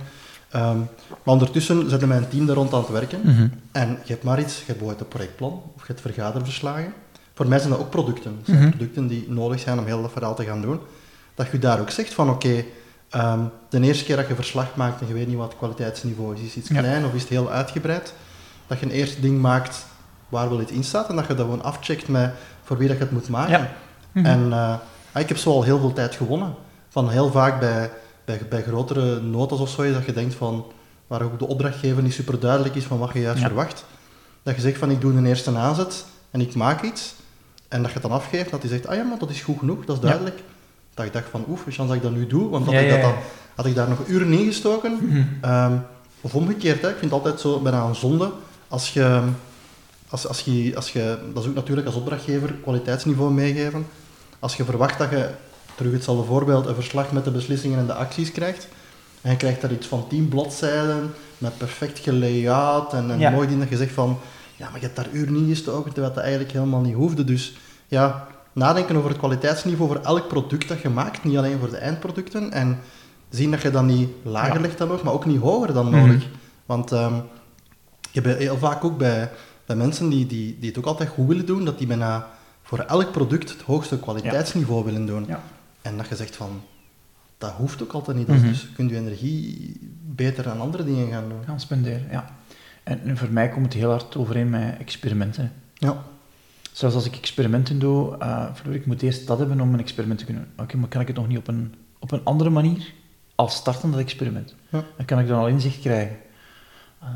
Ehm, 0.50 0.78
maar 1.08 1.34
ondertussen 1.34 1.90
zetten 1.90 2.08
mijn 2.08 2.28
team 2.28 2.46
daar 2.46 2.56
rond 2.56 2.72
aan 2.72 2.80
het 2.80 2.88
werken. 2.88 3.20
Mhm. 3.24 3.48
En 3.72 3.88
je 3.88 4.12
hebt 4.12 4.24
maar 4.24 4.40
iets, 4.40 4.52
je 4.58 4.64
hebt 4.66 4.78
bijvoorbeeld 4.78 5.00
een 5.00 5.08
projectplan 5.16 5.52
of 5.52 5.80
je 5.80 5.86
hebt 5.86 6.00
vergaderverslagen. 6.00 6.92
Voor 7.34 7.48
mij 7.48 7.58
zijn 7.58 7.70
dat 7.70 7.78
ook 7.80 7.90
producten. 7.90 8.34
Dat 8.36 8.46
zijn 8.46 8.58
Mhm. 8.58 8.68
producten 8.68 9.06
die 9.06 9.24
nodig 9.28 9.60
zijn 9.60 9.78
om 9.78 9.84
heel 9.86 10.02
dat 10.02 10.12
verhaal 10.12 10.34
te 10.34 10.44
gaan 10.44 10.60
doen. 10.60 10.78
Dat 11.34 11.46
je 11.52 11.58
daar 11.58 11.80
ook 11.80 11.90
zegt 11.90 12.14
van 12.14 12.30
oké, 12.30 12.64
ehm, 13.10 13.40
de 13.68 13.80
eerste 13.80 14.04
keer 14.04 14.16
dat 14.16 14.28
je 14.28 14.34
verslag 14.34 14.76
maakt 14.76 15.00
en 15.00 15.06
je 15.06 15.14
weet 15.14 15.26
niet 15.26 15.36
wat 15.36 15.48
het 15.48 15.56
kwaliteitsniveau 15.58 16.34
is, 16.34 16.40
is 16.40 16.56
iets 16.56 16.68
Ja. 16.68 16.78
klein 16.80 17.04
of 17.04 17.14
is 17.14 17.20
het 17.20 17.30
heel 17.30 17.50
uitgebreid, 17.50 18.14
dat 18.66 18.78
je 18.78 18.86
een 18.86 18.92
eerste 18.92 19.20
ding 19.20 19.40
maakt 19.40 19.86
waar 20.28 20.48
wel 20.48 20.60
iets 20.60 20.72
in 20.72 20.84
staat 20.84 21.08
en 21.08 21.16
dat 21.16 21.26
je 21.26 21.34
dat 21.34 21.44
gewoon 21.44 21.62
afcheckt 21.62 22.08
met 22.08 22.30
voor 22.62 22.78
wie 22.78 22.88
dat 22.88 22.96
je 22.96 23.02
het 23.02 23.12
moet 23.12 23.28
maken. 23.28 23.52
Ja. 23.58 23.72
Mhm. 24.14 24.26
En 24.26 24.52
eh, 24.52 24.74
ah, 25.12 25.20
ik 25.22 25.28
heb 25.28 25.36
zo 25.36 25.50
al 25.50 25.62
heel 25.62 25.78
veel 25.78 25.92
tijd 25.92 26.14
gewonnen. 26.14 26.54
Van 26.88 27.10
heel 27.10 27.30
vaak 27.30 27.60
bij, 27.60 27.90
bij, 28.24 28.40
bij 28.48 28.62
grotere 28.62 29.20
notas 29.20 29.58
of 29.58 29.68
zo, 29.68 29.92
dat 29.92 30.04
je 30.04 30.12
denkt 30.12 30.34
van, 30.34 30.66
waar 31.06 31.22
ook 31.22 31.38
de 31.38 31.46
opdrachtgever 31.46 32.02
niet 32.02 32.14
super 32.14 32.40
duidelijk 32.40 32.74
is 32.74 32.84
van 32.84 32.98
wat 32.98 33.12
je 33.12 33.20
juist 33.20 33.40
Ja. 33.40 33.46
verwacht. 33.46 33.84
Dat 34.42 34.54
je 34.54 34.60
zegt 34.60 34.78
van, 34.78 34.90
ik 34.90 35.00
doe 35.00 35.12
een 35.12 35.26
eerste 35.26 35.56
aanzet 35.56 36.04
en 36.30 36.40
ik 36.40 36.54
maak 36.54 36.82
iets. 36.82 37.14
En 37.68 37.78
dat 37.82 37.88
je 37.92 37.98
het 37.98 38.08
dan 38.08 38.16
afgeeft, 38.18 38.50
dat 38.50 38.60
hij 38.60 38.70
zegt, 38.70 38.86
ah 38.86 38.96
ja, 38.96 39.02
maar 39.02 39.18
dat 39.18 39.30
is 39.30 39.40
goed 39.40 39.58
genoeg, 39.58 39.84
dat 39.84 39.96
is 39.96 40.02
Ja. 40.02 40.08
duidelijk. 40.08 40.42
Dat 40.94 41.04
ik 41.06 41.12
dacht 41.12 41.28
van, 41.30 41.44
oef, 41.48 41.62
chance 41.62 41.86
dat 41.86 41.94
ik 41.94 42.02
dat 42.02 42.12
nu 42.12 42.26
doe, 42.26 42.48
want 42.50 42.64
had, 42.64 42.74
Ja, 42.74 42.80
ik, 42.80 42.90
dat 42.90 43.00
dan, 43.00 43.14
had 43.54 43.66
ik 43.66 43.74
daar 43.74 43.88
nog 43.88 43.98
uren 44.06 44.32
in 44.32 44.44
gestoken. 44.46 44.98
Mhm. 45.00 45.22
Ehm, 45.40 45.72
of 46.20 46.34
omgekeerd, 46.34 46.82
hè. 46.82 46.88
ik 46.88 46.96
vind 46.98 47.10
het 47.10 47.20
altijd 47.20 47.40
zo 47.40 47.58
bijna 47.60 47.82
een 47.84 47.94
zonde 47.94 48.30
als 48.68 48.92
je, 48.92 49.20
als, 50.08 50.26
als, 50.28 50.40
je, 50.40 50.72
als 50.76 50.92
je, 50.92 51.18
dat 51.34 51.42
is 51.42 51.48
ook 51.48 51.54
natuurlijk 51.54 51.86
als 51.86 51.96
opdrachtgever, 51.96 52.52
kwaliteitsniveau 52.62 53.32
meegeven. 53.32 53.86
Als 54.44 54.56
je 54.56 54.64
verwacht 54.64 54.98
dat 54.98 55.10
je, 55.10 55.28
terug 55.74 55.92
hetzelfde 55.92 56.24
voorbeeld, 56.24 56.66
een 56.66 56.74
verslag 56.74 57.12
met 57.12 57.24
de 57.24 57.30
beslissingen 57.30 57.78
en 57.78 57.86
de 57.86 57.94
acties 57.94 58.32
krijgt, 58.32 58.68
en 59.20 59.30
je 59.30 59.36
krijgt 59.36 59.60
daar 59.60 59.72
iets 59.72 59.86
van 59.86 60.08
10 60.08 60.28
bladzijden, 60.28 61.14
met 61.38 61.58
perfect 61.58 61.98
gelayout 61.98 62.92
en 62.92 63.08
een 63.10 63.18
Ja. 63.18 63.30
mooi 63.30 63.48
ding 63.48 63.60
dat 63.60 63.68
je 63.68 63.76
zegt 63.76 63.92
van, 63.92 64.18
ja, 64.56 64.64
maar 64.70 64.80
je 64.80 64.86
hebt 64.86 64.96
daar 64.96 65.08
uren 65.12 65.36
in 65.36 65.48
gestoken, 65.48 65.92
terwijl 65.92 66.14
dat 66.14 66.22
eigenlijk 66.22 66.52
helemaal 66.52 66.80
niet 66.80 66.94
hoefde. 66.94 67.24
Dus 67.24 67.56
ja, 67.88 68.26
nadenken 68.52 68.96
over 68.96 69.08
het 69.08 69.18
kwaliteitsniveau 69.18 69.90
voor 69.92 70.00
elk 70.02 70.28
product 70.28 70.68
dat 70.68 70.80
je 70.80 70.88
maakt, 70.88 71.24
niet 71.24 71.36
alleen 71.36 71.58
voor 71.58 71.70
de 71.70 71.76
eindproducten, 71.76 72.52
en 72.52 72.78
zien 73.30 73.50
dat 73.50 73.62
je 73.62 73.70
dat 73.70 73.84
niet 73.84 74.08
lager 74.22 74.54
Ja. 74.54 74.60
legt 74.60 74.78
dan 74.78 74.88
nog, 74.88 75.02
maar 75.02 75.12
ook 75.12 75.26
niet 75.26 75.40
hoger 75.40 75.72
dan 75.74 75.86
Mhm. 75.90 75.96
nodig. 75.96 76.26
Want 76.66 76.92
ehm, 76.92 77.14
je 78.10 78.20
hebt 78.20 78.38
heel 78.38 78.58
vaak 78.58 78.84
ook 78.84 78.98
bij, 78.98 79.30
bij 79.66 79.76
mensen 79.76 80.08
die, 80.08 80.26
die, 80.26 80.56
die 80.60 80.68
het 80.68 80.78
ook 80.78 80.86
altijd 80.86 81.08
goed 81.08 81.26
willen 81.28 81.46
doen, 81.46 81.64
dat 81.64 81.78
die 81.78 81.86
bijna 81.86 82.26
voor 82.74 82.84
elk 82.84 83.12
product 83.12 83.50
het 83.50 83.60
hoogste 83.60 83.98
kwaliteitsniveau 83.98 84.84
willen 84.84 85.06
doen. 85.06 85.24
Ja. 85.26 85.42
En 85.82 85.96
dat 85.96 86.08
je 86.08 86.16
zegt 86.16 86.36
van, 86.36 86.62
dat 87.38 87.50
hoeft 87.50 87.82
ook 87.82 87.92
altijd 87.92 88.16
niet. 88.16 88.28
Mhm. 88.28 88.42
Dus 88.42 88.60
je 88.60 88.72
kunt 88.72 88.90
je 88.90 88.96
energie 88.96 89.72
beter 90.02 90.48
aan 90.48 90.60
andere 90.60 90.84
dingen 90.84 91.10
gaan 91.10 91.28
doen. 91.28 91.44
Gaan 91.44 91.60
spenderen, 91.60 92.08
ja. 92.10 92.24
En, 92.82 93.16
voor 93.16 93.30
mij 93.30 93.48
komt 93.48 93.64
het 93.64 93.74
heel 93.74 93.90
hard 93.90 94.16
overeen 94.16 94.50
met 94.50 94.78
experimenten. 94.78 95.52
Ja. 95.74 96.02
Zelfs 96.72 96.94
als 96.94 97.06
ik 97.06 97.16
experimenten 97.16 97.78
doe, 97.78 98.16
Floor, 98.54 98.74
ik 98.74 98.86
moet 98.86 99.02
eerst 99.02 99.26
dat 99.26 99.38
hebben 99.38 99.60
om 99.60 99.74
een 99.74 99.80
experiment 99.80 100.18
te 100.18 100.24
kunnen 100.24 100.42
doen. 100.42 100.64
Oké, 100.64 100.76
maar 100.76 100.88
kan 100.88 101.00
ik 101.00 101.06
het 101.06 101.16
nog 101.16 101.28
niet 101.28 101.38
op 101.38 101.48
een, 101.48 101.74
op 101.98 102.12
een 102.12 102.24
andere 102.24 102.50
manier 102.50 102.92
als 103.34 103.54
starten 103.54 103.90
dat 103.90 104.00
experiment? 104.00 104.54
Ja. 104.68 104.84
Dan 104.96 105.06
kan 105.06 105.18
ik 105.18 105.26
dan 105.26 105.38
al 105.38 105.48
inzicht 105.48 105.80
krijgen. 105.80 106.16
Eh, 107.00 107.08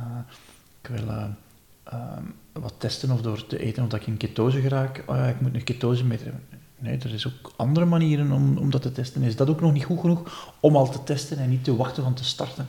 ik 0.83 0.89
wil 0.89 1.09
eh, 1.09 1.25
ehm, 1.85 2.25
wat 2.61 2.75
testen 2.79 3.11
of 3.11 3.21
door 3.21 3.47
te 3.47 3.59
eten 3.59 3.83
of 3.83 3.89
dat 3.89 4.01
ik 4.01 4.07
in 4.07 4.17
ketose 4.17 4.61
geraak. 4.61 5.05
Oh 5.07 5.17
ja, 5.17 5.27
ik 5.27 5.41
moet 5.41 5.55
een 5.55 5.65
ketose 5.65 6.05
hebben. 6.09 6.43
Nee, 6.79 6.99
er 6.99 7.15
is 7.15 7.27
ook 7.27 7.53
andere 7.57 7.87
manieren 7.87 8.33
om, 8.33 8.57
om 8.57 8.71
dat 8.71 8.83
te 8.83 8.93
testen. 8.93 9.23
Is 9.23 9.37
dat 9.37 9.49
ook 9.49 9.61
nog 9.61 9.73
niet 9.73 9.85
goed 9.85 10.01
genoeg 10.01 10.53
om 10.61 10.77
al 10.77 10.91
te 10.91 11.03
testen 11.05 11.39
en 11.39 11.49
niet 11.49 11.65
te 11.65 11.77
wachten 11.77 12.03
van 12.03 12.15
te 12.15 12.25
starten? 12.25 12.67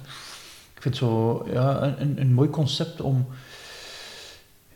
Ik 0.75 0.81
vind 0.81 0.99
het 0.99 1.03
zo 1.03 1.43
ja, 1.51 1.95
een, 1.97 2.21
een 2.21 2.33
mooi 2.33 2.49
concept 2.49 3.01
om... 3.01 3.27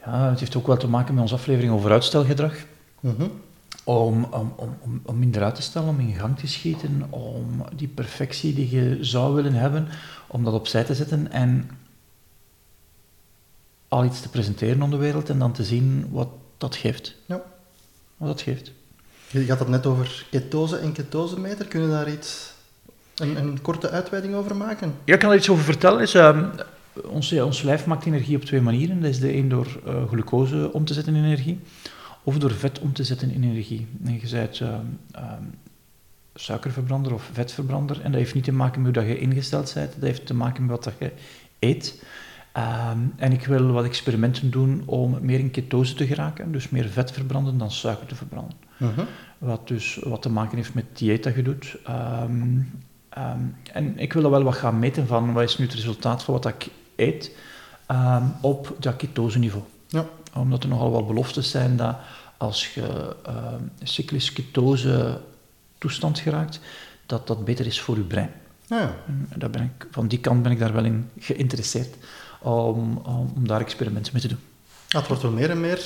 Ja, 0.06 0.30
het 0.30 0.40
heeft 0.40 0.56
ook 0.56 0.68
wel 0.68 0.78
te 0.78 0.88
maken 0.88 1.14
met 1.14 1.24
onze 1.24 1.36
aflevering 1.36 1.74
over 1.74 1.92
uitstelgedrag. 1.92 2.56
Mhm. 3.00 3.28
Om, 3.84 4.24
om, 4.24 4.54
om, 4.56 4.78
om, 4.80 5.02
om 5.06 5.20
minder 5.20 5.44
uit 5.44 5.56
te 5.56 5.62
stellen, 5.62 5.90
om 5.90 6.00
in 6.00 6.14
gang 6.14 6.40
te 6.40 6.48
schieten, 6.48 7.06
om 7.10 7.66
die 7.76 7.88
perfectie 7.88 8.54
die 8.54 8.76
je 8.76 8.98
zou 9.02 9.34
willen 9.34 9.54
hebben, 9.54 9.88
om 10.28 10.44
dat 10.44 10.54
opzij 10.54 10.84
te 10.84 10.96
zetten 10.96 11.32
en 11.32 11.70
al 13.94 14.06
iets 14.06 14.22
te 14.22 14.30
presenteren 14.30 14.82
aan 14.82 14.90
de 14.90 14.98
wereld 14.98 15.30
en 15.30 15.40
dan 15.40 15.52
te 15.52 15.64
zien 15.64 16.08
wat 16.12 16.30
dat 16.58 16.76
geeft. 16.76 17.16
Ja. 17.26 17.42
Wat 18.18 18.28
dat 18.28 18.42
geeft. 18.42 18.72
Je 19.30 19.48
had 19.48 19.60
het 19.60 19.68
net 19.68 19.86
over 19.86 20.26
ketose 20.32 20.78
en 20.78 20.92
ketosemeter. 20.92 21.66
Kunnen 21.66 21.90
we 21.90 21.96
daar 21.96 22.12
iets, 22.12 22.54
een, 23.16 23.38
een 23.38 23.62
korte 23.62 23.90
uitweiding 23.90 24.36
over 24.36 24.56
maken? 24.56 24.94
Ja, 25.04 25.14
ik 25.14 25.20
kan 25.20 25.30
er 25.30 25.38
iets 25.38 25.50
over 25.50 25.64
vertellen. 25.64 26.02
Is, 26.02 26.14
ehm, 26.14 26.46
ons, 27.06 27.30
ja, 27.30 27.44
ons 27.44 27.62
lijf 27.62 27.86
maakt 27.86 28.06
energie 28.06 28.36
op 28.36 28.44
twee 28.44 28.62
manieren. 28.62 29.02
Dat 29.02 29.10
is 29.10 29.20
de 29.20 29.36
een 29.36 29.50
door 29.50 29.82
eh, 29.86 30.08
glucose 30.08 30.70
om 30.74 30.86
te 30.86 30.94
zetten 30.94 31.16
in 31.16 31.24
energie, 31.24 31.60
of 32.24 32.38
door 32.38 32.52
vet 32.52 32.80
om 32.80 32.94
te 32.94 33.04
zetten 33.04 33.32
in 33.32 33.44
energie. 33.44 33.88
En 34.06 34.14
je 34.14 34.30
bent 34.32 34.60
ehm, 34.60 34.80
ehm, 35.12 35.44
suikerverbrander 36.36 37.14
of 37.14 37.30
vetverbrander, 37.34 38.02
en 38.02 38.12
dat 38.12 38.20
heeft 38.20 38.34
niet 38.34 38.44
te 38.44 38.52
maken 38.52 38.82
met 38.82 38.96
hoe 38.96 39.04
dat 39.04 39.14
je 39.14 39.20
ingesteld 39.20 39.74
bent, 39.74 39.94
dat 39.94 40.10
heeft 40.10 40.26
te 40.26 40.34
maken 40.34 40.62
met 40.62 40.72
wat 40.72 40.84
dat 40.84 40.94
je 41.00 41.12
eet. 41.60 42.04
Ehm, 42.54 43.00
en 43.16 43.32
ik 43.32 43.46
wil 43.46 43.72
wat 43.72 43.86
experimenten 43.86 44.52
doen 44.52 44.84
om 44.86 45.18
meer 45.22 45.40
in 45.40 45.52
ketose 45.52 45.94
te 45.94 46.08
geraken, 46.08 46.52
dus 46.52 46.70
meer 46.70 46.90
vet 46.90 47.12
verbranden 47.12 47.58
dan 47.58 47.72
suiker 47.72 48.08
te 48.08 48.16
verbranden. 48.16 48.58
Mhm. 48.78 49.02
Wat 49.38 49.68
dus 49.68 50.00
wat 50.04 50.22
te 50.22 50.30
maken 50.30 50.58
heeft 50.58 50.74
met 50.74 50.86
dieet 50.94 51.24
dat 51.24 51.36
je 51.36 51.42
doet. 51.42 51.76
Ehm, 51.86 52.60
ehm, 53.10 53.40
en 53.74 54.00
ik 54.00 54.14
wil 54.14 54.30
wel 54.30 54.44
wat 54.44 54.56
gaan 54.56 54.80
meten 54.80 55.08
van 55.08 55.34
wat 55.34 55.44
is 55.44 55.58
nu 55.58 55.66
het 55.66 55.74
resultaat 55.74 56.24
van 56.24 56.34
wat 56.34 56.46
ik 56.46 56.70
eet 56.96 57.36
op 58.42 58.76
dat 58.80 58.96
ketoseniveau. 58.96 59.64
Ja. 59.88 60.06
Omdat 60.36 60.64
er 60.64 60.70
nogal 60.70 60.92
wat 60.92 61.08
beloftes 61.08 61.52
zijn 61.52 61.76
dat 61.78 61.96
als 62.38 62.74
je 62.74 63.16
cyclisch 63.84 64.34
ketose 64.34 65.22
toestand 65.78 66.20
geraakt, 66.20 66.60
dat 67.06 67.28
dat 67.28 67.46
beter 67.46 67.66
is 67.66 67.82
voor 67.82 67.98
je 67.98 68.04
brein. 68.04 68.32
Ja, 68.68 68.80
ja. 68.80 68.96
En 69.30 69.40
daar 69.40 69.50
ben 69.50 69.62
ik, 69.62 69.88
van 69.92 70.08
die 70.08 70.20
kant 70.20 70.44
ben 70.44 70.52
ik 70.52 70.60
daar 70.60 70.74
wel 70.74 70.86
in 70.86 71.10
geïnteresseerd 71.20 71.96
om, 72.44 72.98
om, 72.98 73.48
daar 73.48 73.60
experimenten 73.62 74.14
mee 74.14 74.22
te 74.22 74.28
doen. 74.28 74.40
Ja, 74.88 74.98
het 75.00 75.08
wordt 75.08 75.22
wel 75.24 75.32
meer 75.32 75.50
en 75.50 75.60
meer, 75.60 75.82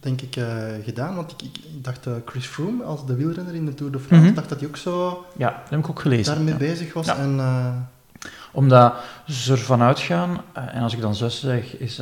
denk 0.00 0.20
ik, 0.20 0.36
eh, 0.36 0.64
gedaan. 0.84 1.14
Want 1.16 1.30
ik, 1.32 1.42
ik 1.42 1.56
ik 1.56 1.84
dacht 1.84 2.06
uh, 2.06 2.14
Chris 2.24 2.46
Froome, 2.46 2.82
als 2.84 3.06
de 3.06 3.14
wielrenner 3.14 3.54
in 3.54 3.64
de 3.66 3.74
Tour 3.74 3.92
de 3.92 3.98
France, 3.98 4.24
Mhm. 4.26 4.34
dacht 4.34 4.48
dat 4.48 4.58
hij 4.60 4.68
ook 4.68 4.76
zo 4.76 5.24
Ja, 5.36 5.50
dat 5.50 5.70
heb 5.70 5.78
ik 5.78 5.88
ook 5.88 6.00
gelezen. 6.00 6.34
daarmee 6.34 6.52
ja. 6.52 6.58
bezig 6.58 6.92
was. 6.92 7.06
Ja. 7.06 7.16
En, 7.16 7.38
eh, 7.38 7.74
Omdat 8.52 8.94
ze 9.26 9.52
ervan 9.52 9.82
uitgaan, 9.82 10.40
en 10.52 10.82
als 10.82 10.94
ik 10.94 11.00
dan 11.00 11.14
zo 11.14 11.28
zeg, 11.28 11.76
is 11.78 12.00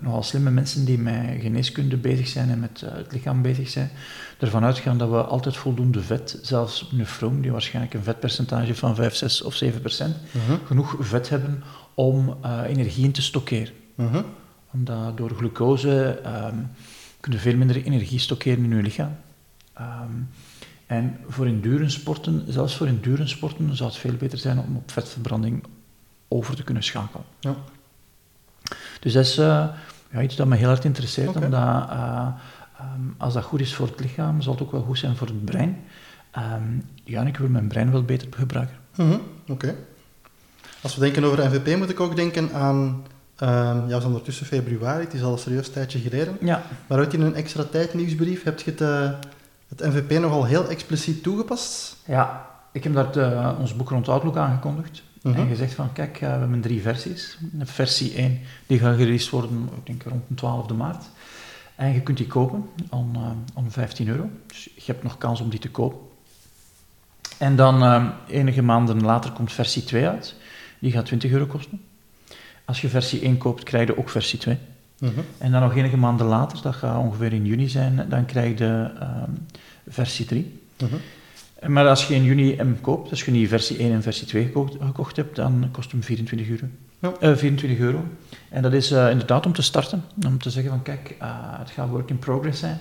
nogal 0.00 0.22
slimme 0.22 0.50
mensen 0.50 0.84
die 0.84 0.98
met 0.98 1.40
geneeskunde 1.40 1.96
bezig 1.96 2.28
zijn 2.28 2.50
en 2.50 2.60
met 2.60 2.82
het 2.86 3.12
lichaam 3.12 3.42
bezig 3.42 3.68
zijn, 3.68 3.90
ervan 4.38 4.64
uitgaan 4.64 4.98
dat 4.98 5.08
we 5.10 5.22
altijd 5.22 5.56
voldoende 5.56 6.00
vet, 6.02 6.38
zelfs 6.42 6.88
meneer 6.90 7.06
Froome, 7.06 7.40
die 7.40 7.52
waarschijnlijk 7.52 7.94
een 7.94 8.02
vetpercentage 8.02 8.74
van 8.74 8.94
5, 8.94 9.14
6 9.14 9.42
of 9.42 9.54
7 9.54 9.80
procent, 9.80 10.16
mhm, 10.30 10.56
genoeg 10.66 10.96
vet 11.00 11.28
hebben 11.28 11.62
om 11.94 12.36
eh, 12.42 12.60
energie 12.66 13.04
in 13.04 13.12
te 13.12 13.22
stockeren. 13.22 13.72
mhm. 13.94 14.22
Omdat 14.72 15.16
door 15.16 15.30
glucose 15.30 16.20
ehm 16.24 16.56
kun 17.24 17.32
je 17.32 17.38
veel 17.38 17.56
minder 17.56 17.84
energie 17.84 18.18
stockeren 18.18 18.64
in 18.64 18.76
je 18.76 18.82
lichaam. 18.82 19.16
Ehm, 19.72 20.10
en 20.86 21.18
voor 21.28 21.46
endurance 21.46 21.98
sporten, 22.00 22.44
zelfs 22.48 22.76
voor 22.76 22.86
endurance 22.86 23.36
sporten, 23.36 23.76
zou 23.76 23.88
het 23.88 23.98
veel 23.98 24.14
beter 24.14 24.38
zijn 24.38 24.58
om 24.58 24.76
op 24.76 24.90
vetverbranding 24.90 25.64
over 26.28 26.56
te 26.56 26.62
kunnen 26.62 26.82
schakelen. 26.82 27.24
Ja. 27.40 27.54
Dus 29.00 29.12
dat 29.12 29.24
is 29.24 29.38
eh, 29.38 29.68
ja, 30.12 30.22
iets 30.22 30.36
dat 30.36 30.46
me 30.46 30.56
heel 30.56 30.68
hard 30.68 30.84
interesseert, 30.84 31.36
omdat 31.36 31.52
eh, 31.52 32.26
ehm, 32.78 33.00
als 33.16 33.34
dat 33.34 33.44
goed 33.44 33.60
is 33.60 33.74
voor 33.74 33.86
het 33.86 34.00
lichaam, 34.00 34.40
zal 34.40 34.52
het 34.52 34.62
ook 34.62 34.72
wel 34.72 34.82
goed 34.82 34.98
zijn 34.98 35.16
voor 35.16 35.26
het 35.26 35.44
brein. 35.44 35.84
Ja, 37.04 37.20
en 37.20 37.26
ik 37.26 37.36
wil 37.36 37.48
mijn 37.48 37.68
brein 37.68 37.92
wel 37.92 38.02
beter 38.02 38.28
gebruiken. 38.30 38.76
Mhm, 38.96 39.18
Oké. 39.48 39.74
Als 40.84 40.94
we 40.94 41.00
denken 41.00 41.24
over 41.24 41.46
NVP, 41.48 41.76
moet 41.76 41.90
ik 41.90 42.00
ook 42.00 42.16
denken 42.16 42.52
aan... 42.52 43.06
ehm 43.36 43.76
ja, 43.76 43.84
we 43.84 43.90
zijn 43.90 44.04
ondertussen 44.04 44.46
februari, 44.46 45.04
het 45.04 45.14
is 45.14 45.22
al 45.22 45.32
een 45.32 45.38
serieus 45.38 45.70
tijdje 45.70 45.98
geleden. 45.98 46.36
Ja, 46.40 46.62
Maar 46.86 46.98
uit 46.98 47.14
in 47.14 47.20
een 47.20 47.34
extra 47.34 47.62
tijd 47.62 47.94
nieuwsbrief 47.94 48.42
heb 48.42 48.60
je 48.60 48.70
het, 48.70 48.80
eh, 48.80 49.10
het 49.68 49.80
NVP 49.80 50.20
nogal 50.20 50.44
heel 50.44 50.68
expliciet 50.68 51.22
toegepast. 51.22 51.96
ja 52.06 52.52
ik 52.72 52.84
heb 52.84 52.94
dat, 52.94 53.16
eh, 53.16 53.50
ons 53.58 53.76
boek 53.76 53.90
rond 53.90 54.08
Outlook 54.08 54.36
aangekondigd. 54.36 55.02
Mhm. 55.22 55.40
En 55.40 55.48
gezegd 55.48 55.74
van, 55.74 55.92
kijk, 55.92 56.14
eh, 56.14 56.32
we 56.32 56.38
hebben 56.38 56.60
drie 56.60 56.82
versies. 56.82 57.38
Versie 57.60 58.18
1, 58.18 58.40
die 58.66 58.78
gaat 58.78 58.96
gereleased 58.96 59.30
worden, 59.30 59.68
ik 59.74 59.86
denk 59.86 60.02
rond 60.02 60.22
de 60.26 60.34
12e 60.34 60.74
maart. 60.74 61.04
En 61.74 61.92
je 61.92 62.00
kunt 62.00 62.16
die 62.16 62.26
kopen 62.26 62.68
om, 62.90 63.14
eh, 63.14 63.30
om 63.54 63.70
15 63.70 64.08
euro. 64.08 64.28
Dus 64.46 64.64
je 64.64 64.82
hebt 64.84 65.02
nog 65.02 65.18
kans 65.18 65.40
om 65.40 65.48
die 65.48 65.58
te 65.58 65.70
kopen. 65.70 65.98
En 67.38 67.56
dan 67.56 67.82
eh, 67.82 68.06
enige 68.28 68.62
maanden 68.62 69.02
later 69.02 69.32
komt 69.32 69.52
versie 69.52 69.84
2 69.84 70.08
uit. 70.08 70.34
Die 70.84 70.92
gaat 70.92 71.06
20 71.06 71.30
euro 71.30 71.46
kosten. 71.46 71.80
Als 72.64 72.80
je 72.80 72.88
versie 72.88 73.20
1 73.20 73.38
koopt, 73.38 73.62
krijg 73.62 73.86
je 73.86 73.98
ook 73.98 74.08
versie 74.08 74.38
2. 74.38 74.58
Mhm. 74.98 75.12
En 75.38 75.50
dan 75.50 75.60
nog 75.60 75.76
enige 75.76 75.96
maanden 75.96 76.26
later, 76.26 76.62
dat 76.62 76.74
gaat 76.74 76.98
ongeveer 76.98 77.32
in 77.32 77.46
juni 77.46 77.68
zijn, 77.68 78.06
dan 78.08 78.24
krijg 78.24 78.58
je 78.58 78.90
ehm, 79.00 79.30
versie 79.88 80.26
3. 80.26 80.60
Mhm. 80.82 80.94
Maar 81.72 81.88
als 81.88 82.06
je 82.06 82.14
in 82.14 82.24
juni 82.24 82.56
hem 82.56 82.80
koopt, 82.80 83.10
als 83.10 83.24
je 83.24 83.30
niet 83.30 83.48
versie 83.48 83.78
1 83.78 83.92
en 83.92 84.02
versie 84.02 84.26
2 84.26 84.44
gekocht, 84.44 84.76
gekocht 84.80 85.16
hebt, 85.16 85.36
dan 85.36 85.68
kost 85.72 85.90
hem 85.90 86.02
24 86.02 86.48
euro. 86.48 86.66
Ja. 86.98 87.12
Eh, 87.20 87.36
24 87.36 87.78
euro. 87.78 88.04
En 88.48 88.62
dat 88.62 88.72
is 88.72 88.90
eh, 88.90 89.10
inderdaad 89.10 89.46
om 89.46 89.52
te 89.52 89.62
starten. 89.62 90.04
Om 90.26 90.38
te 90.38 90.50
zeggen 90.50 90.72
van 90.72 90.82
kijk, 90.82 91.16
eh, 91.18 91.28
het 91.58 91.70
gaat 91.70 91.88
work 91.88 92.10
in 92.10 92.18
progress 92.18 92.60
zijn. 92.60 92.78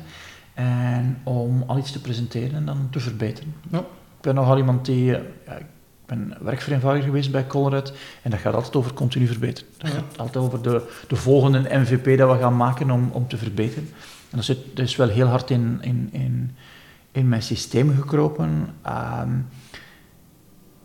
En 0.54 1.18
om 1.24 1.64
al 1.68 1.78
iets 1.78 1.92
te 1.92 2.02
presenteren 2.02 2.56
en 2.56 2.66
dan 2.66 2.88
te 2.92 3.00
verbeteren. 3.00 3.54
Ja. 3.72 3.80
Ik 3.80 4.22
ben 4.22 4.36
nogal 4.36 4.58
iemand 4.58 4.86
die... 4.86 5.16
eh, 5.16 5.22
ja, 5.46 5.54
ik 5.54 5.66
ben 6.06 6.34
werkvereenvoudiger 6.42 7.10
geweest 7.10 7.32
bij 7.32 7.48
Colruyt. 7.48 7.94
En 8.22 8.32
dat 8.32 8.40
gaat 8.40 8.54
altijd 8.54 8.76
over 8.76 8.94
continu 8.94 9.28
verbeteren. 9.28 9.70
Dat 9.78 9.92
Ja. 9.92 9.96
gaat 9.96 10.18
altijd 10.18 10.46
over 10.46 10.62
de, 10.62 10.90
de 11.08 11.16
volgende 11.16 11.60
MVP 11.60 12.18
dat 12.18 12.32
we 12.32 12.38
gaan 12.42 12.58
maken 12.58 12.92
om, 12.92 13.10
om 13.12 13.28
te 13.28 13.38
verbeteren. 13.38 13.90
En 14.30 14.38
dat, 14.40 14.46
zit, 14.46 14.58
dat 14.74 14.86
is 14.86 14.96
wel 14.96 15.08
heel 15.08 15.28
hard 15.28 15.50
in, 15.50 15.78
in, 15.82 16.10
in, 16.12 16.56
in 17.12 17.28
mijn 17.30 17.44
systeem 17.44 17.96
gekropen. 17.96 18.68
Ehm, 18.82 19.30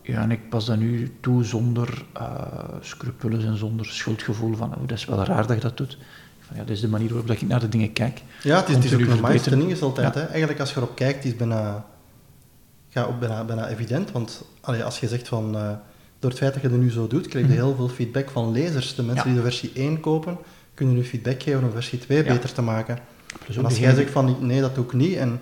ja, 0.03 0.23
en 0.23 0.31
ik 0.31 0.49
pas 0.49 0.65
dat 0.67 0.79
nu 0.79 1.13
toe 1.21 1.45
zonder 1.45 2.05
eh 2.13 2.33
scrupules 2.81 3.45
en 3.45 3.57
zonder 3.57 3.87
schuldgevoel 3.87 4.55
van, 4.57 4.75
oh, 4.75 4.81
dat 4.87 4.99
is 4.99 5.05
wel 5.05 5.25
raar 5.25 5.47
dat 5.47 5.57
je 5.57 5.63
dat 5.63 5.77
doet. 5.77 5.99
Van, 6.41 6.57
ja, 6.57 6.63
dat 6.63 6.71
is 6.71 6.81
de 6.81 6.89
manier 6.89 7.09
waarop 7.09 7.27
dat 7.27 7.41
ik 7.41 7.49
naar 7.49 7.61
de 7.61 7.69
dingen 7.69 7.93
kijk. 7.93 8.23
Ja, 8.43 8.57
het 8.57 8.69
is, 8.69 8.75
het 8.75 8.85
is 8.85 8.93
ook 8.95 9.01
een 9.01 9.07
mindset 9.07 9.25
verbeteren. 9.25 9.59
ding 9.59 9.71
is 9.71 9.83
altijd. 9.83 10.15
Ja. 10.15 10.21
Hè. 10.21 10.27
Eigenlijk 10.27 10.61
als 10.61 10.71
je 10.71 10.77
erop 10.77 10.95
kijkt, 10.97 11.25
is 11.25 11.37
bijna, 11.37 11.85
ja, 12.99 13.05
ook 13.05 13.19
bijna, 13.21 13.45
bijna 13.45 13.69
evident. 13.69 14.13
Want 14.13 14.45
allee, 14.61 14.85
als 14.85 15.01
je 15.01 15.09
zegt 15.09 15.29
van, 15.29 15.57
eh, 15.57 15.71
door 16.19 16.31
het 16.31 16.39
feit 16.39 16.53
dat 16.53 16.63
je 16.63 16.69
het 16.69 16.79
nu 16.81 16.91
zo 16.91 17.07
doet, 17.07 17.29
krijg 17.29 17.47
je 17.47 17.53
Mhm. 17.53 17.61
heel 17.63 17.75
veel 17.75 17.89
feedback 17.89 18.31
van 18.31 18.53
lezers. 18.53 18.95
De 18.95 19.03
mensen 19.03 19.29
Ja. 19.29 19.35
die 19.35 19.43
de 19.43 19.49
versie 19.51 19.71
1 19.75 20.01
kopen, 20.01 20.39
kunnen 20.75 20.95
nu 20.95 21.05
feedback 21.05 21.43
geven 21.43 21.65
om 21.65 21.71
versie 21.71 21.99
2 21.99 22.25
Ja. 22.25 22.33
beter 22.33 22.53
te 22.53 22.63
maken. 22.63 22.99
En 23.49 23.59
ook 23.59 23.65
als 23.65 23.79
jij 23.79 23.95
zegt 23.95 24.11
van, 24.11 24.37
nee, 24.41 24.61
dat 24.61 24.75
doe 24.75 24.85
ik 24.85 24.93
niet. 24.93 25.17
En 25.17 25.41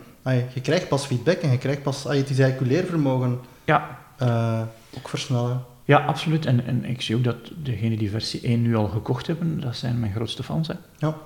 je 0.54 0.60
krijgt 0.62 0.88
pas 0.88 1.06
feedback 1.06 1.36
en 1.40 1.50
je 1.50 1.58
krijgt 1.58 1.82
pas, 1.82 2.06
allee, 2.06 2.20
het 2.20 2.30
is 2.30 2.38
eigenlijk 2.38 2.70
je 2.70 2.76
leervermogen 2.78 3.38
Ja, 3.64 3.98
eh, 4.16 4.60
ook 4.96 5.08
versnellen. 5.08 5.62
ja, 5.84 5.98
absoluut. 6.04 6.46
En, 6.46 6.66
en 6.66 6.84
ik 6.84 7.00
zie 7.02 7.16
ook 7.16 7.24
dat 7.24 7.36
degenen 7.62 7.98
die 7.98 8.10
versie 8.10 8.40
1 8.42 8.62
nu 8.62 8.76
al 8.76 8.88
gekocht 8.88 9.26
hebben, 9.26 9.60
dat 9.60 9.76
zijn 9.76 10.00
mijn 10.00 10.12
grootste 10.12 10.42
fans. 10.42 10.68
Hè. 10.68 10.74
Ja. 10.96 11.16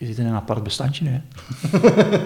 Die 0.00 0.08
zitten 0.08 0.26
in 0.26 0.30
een 0.30 0.36
apart 0.40 0.62
bestandje 0.62 1.04
nu. 1.04 1.10
Hè. 1.10 1.20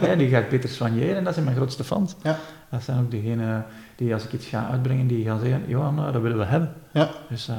ja, 0.08 0.16
die 0.16 0.28
ga 0.28 0.38
ik 0.38 0.48
beter 0.48 0.68
soigneren 0.68 1.16
en 1.16 1.24
dat 1.24 1.32
zijn 1.32 1.44
mijn 1.44 1.56
grootste 1.56 1.84
fans. 1.84 2.14
Ja. 2.22 2.38
Dat 2.70 2.82
zijn 2.82 3.00
ook 3.00 3.10
degenen 3.10 3.66
die, 3.96 4.14
als 4.14 4.24
ik 4.24 4.32
iets 4.32 4.46
ga 4.46 4.68
uitbrengen, 4.70 5.06
die 5.06 5.24
gaan 5.24 5.40
zeggen, 5.40 5.62
Johan, 5.66 5.98
eh, 5.98 6.12
dat 6.12 6.22
willen 6.22 6.38
we 6.38 6.44
hebben. 6.44 6.72
Ja. 6.92 7.10
Dus, 7.28 7.48
eh, 7.48 7.56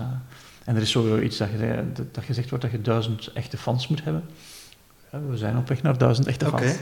en 0.63 0.75
er 0.75 0.81
is 0.81 0.91
zoiets 0.91 1.37
dat, 1.37 1.49
je, 1.49 1.83
dat, 2.11 2.23
gezegd 2.23 2.49
wordt 2.49 2.63
dat 2.63 2.73
je 2.73 2.81
duizend 2.81 3.31
echte 3.33 3.57
fans 3.57 3.87
moet 3.87 4.03
hebben. 4.03 4.23
Ja, 5.11 5.19
we 5.29 5.37
zijn 5.37 5.57
op 5.57 5.67
weg 5.67 5.81
naar 5.81 5.97
duizend 5.97 6.27
echte 6.27 6.47
Oké. 6.47 6.63
fans. 6.63 6.77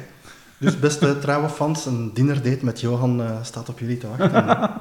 Dus 0.58 0.80
beste 0.80 1.20
trouwe 1.20 1.50
fans, 1.50 1.86
een 1.86 2.14
dinnerdate 2.14 2.66
met 2.66 2.82
Johan 2.82 3.22
eh, 3.22 3.44
staat 3.44 3.70
op 3.70 3.80
jullie 3.80 3.98
te 3.98 4.08
wachten. 4.08 4.46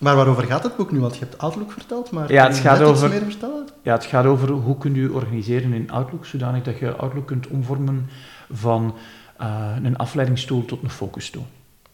maar 0.00 0.16
waarover 0.16 0.42
gaat 0.44 0.62
het 0.62 0.76
boek 0.76 0.92
nu? 0.92 1.00
Want 1.00 1.14
je 1.16 1.20
hebt 1.24 1.38
Outlook 1.38 1.72
verteld, 1.72 2.10
maar 2.10 2.32
Ja, 2.32 2.46
het 2.46 2.56
je 2.56 2.62
gaat 2.62 2.80
over- 2.82 3.04
iets 3.08 3.14
meer 3.14 3.30
vertellen? 3.30 3.68
Ja, 3.82 3.92
het 3.92 4.04
gaat 4.04 4.24
over 4.24 4.48
hoe 4.50 4.78
kun 4.78 4.94
je 4.94 5.12
organiseren 5.12 5.72
in 5.72 5.90
Outlook, 5.90 6.26
zodanig 6.26 6.62
dat 6.62 6.78
je 6.78 6.94
Outlook 6.96 7.26
kunt 7.26 7.46
omvormen 7.46 8.08
van 8.52 8.94
eh, 9.38 9.70
een 9.82 9.96
afleidingstoel 9.96 10.64
tot 10.64 10.82
een 10.82 10.90
focustoel. 10.90 11.46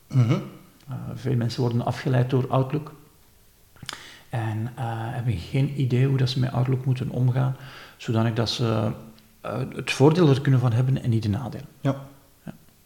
Mhm. 0.08 0.32
Eh, 0.88 0.94
veel 1.14 1.36
mensen 1.36 1.60
worden 1.62 1.84
afgeleid 1.84 2.30
door 2.30 2.46
Outlook 2.48 2.92
en 4.28 4.72
eh, 4.76 4.84
hebben 4.86 5.36
geen 5.36 5.80
idee 5.80 6.06
hoe 6.06 6.16
dat 6.18 6.28
ze 6.30 6.38
met 6.40 6.52
Outlook 6.52 6.84
moeten 6.84 7.10
omgaan, 7.10 7.56
zodanig 7.96 8.32
dat 8.32 8.50
ze 8.50 8.90
het 9.74 9.90
voordeel 9.92 10.28
er 10.28 10.40
kunnen 10.40 10.60
van 10.60 10.72
hebben 10.72 11.02
en 11.02 11.10
niet 11.10 11.22
de 11.22 11.28
nadelen. 11.28 11.66
Ja. 11.80 11.96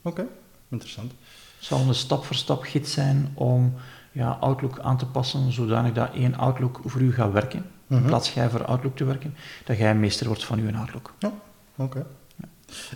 Oké, 0.02 0.26
interessant. 0.68 1.12
zal 1.59 1.80
een 1.88 1.94
stap 1.94 2.25
voor 2.25 2.37
stap 2.37 2.62
gids 2.62 2.92
zijn 2.92 3.30
om 3.35 3.75
ja, 4.14 4.28
Outlook 4.40 4.78
aan 4.80 4.97
te 4.99 5.06
passen 5.06 5.52
zodanig 5.52 5.92
dat 5.92 6.09
één 6.14 6.35
Outlook 6.35 6.80
voor 6.85 7.00
u 7.00 7.12
gaat 7.14 7.33
werken. 7.33 7.64
In 7.88 7.97
Mhm. 7.97 8.06
plaats 8.06 8.35
jij 8.35 8.50
voor 8.50 8.64
Outlook 8.64 8.97
te 8.97 9.04
werken, 9.04 9.35
dat 9.64 9.76
jij 9.76 9.94
meester 9.94 10.26
wordt 10.26 10.44
van 10.44 10.59
uw 10.59 10.76
Outlook. 10.76 11.12
Ja, 11.18 11.33
oké. 11.76 12.06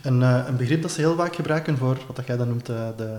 En 0.03 0.23
eh, 0.23 0.45
een 0.47 0.57
begrip 0.57 0.83
dat 0.83 0.91
ze 0.91 1.01
heel 1.01 1.17
vaak 1.17 1.35
gebruiken 1.35 1.77
voor 1.79 1.99
wat 2.07 2.17
dat 2.17 2.27
jij 2.27 2.37
dan 2.37 2.49
noemt 2.49 2.69
eh, 2.69 2.89
de, 2.97 3.19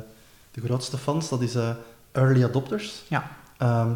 de 0.52 0.62
grootste 0.62 0.98
fans, 0.98 1.30
dat 1.30 1.42
is 1.42 1.56
eh, 1.56 1.70
early 2.12 2.44
adopters. 2.44 3.04
Ja. 3.08 3.32
Ehm, 3.58 3.90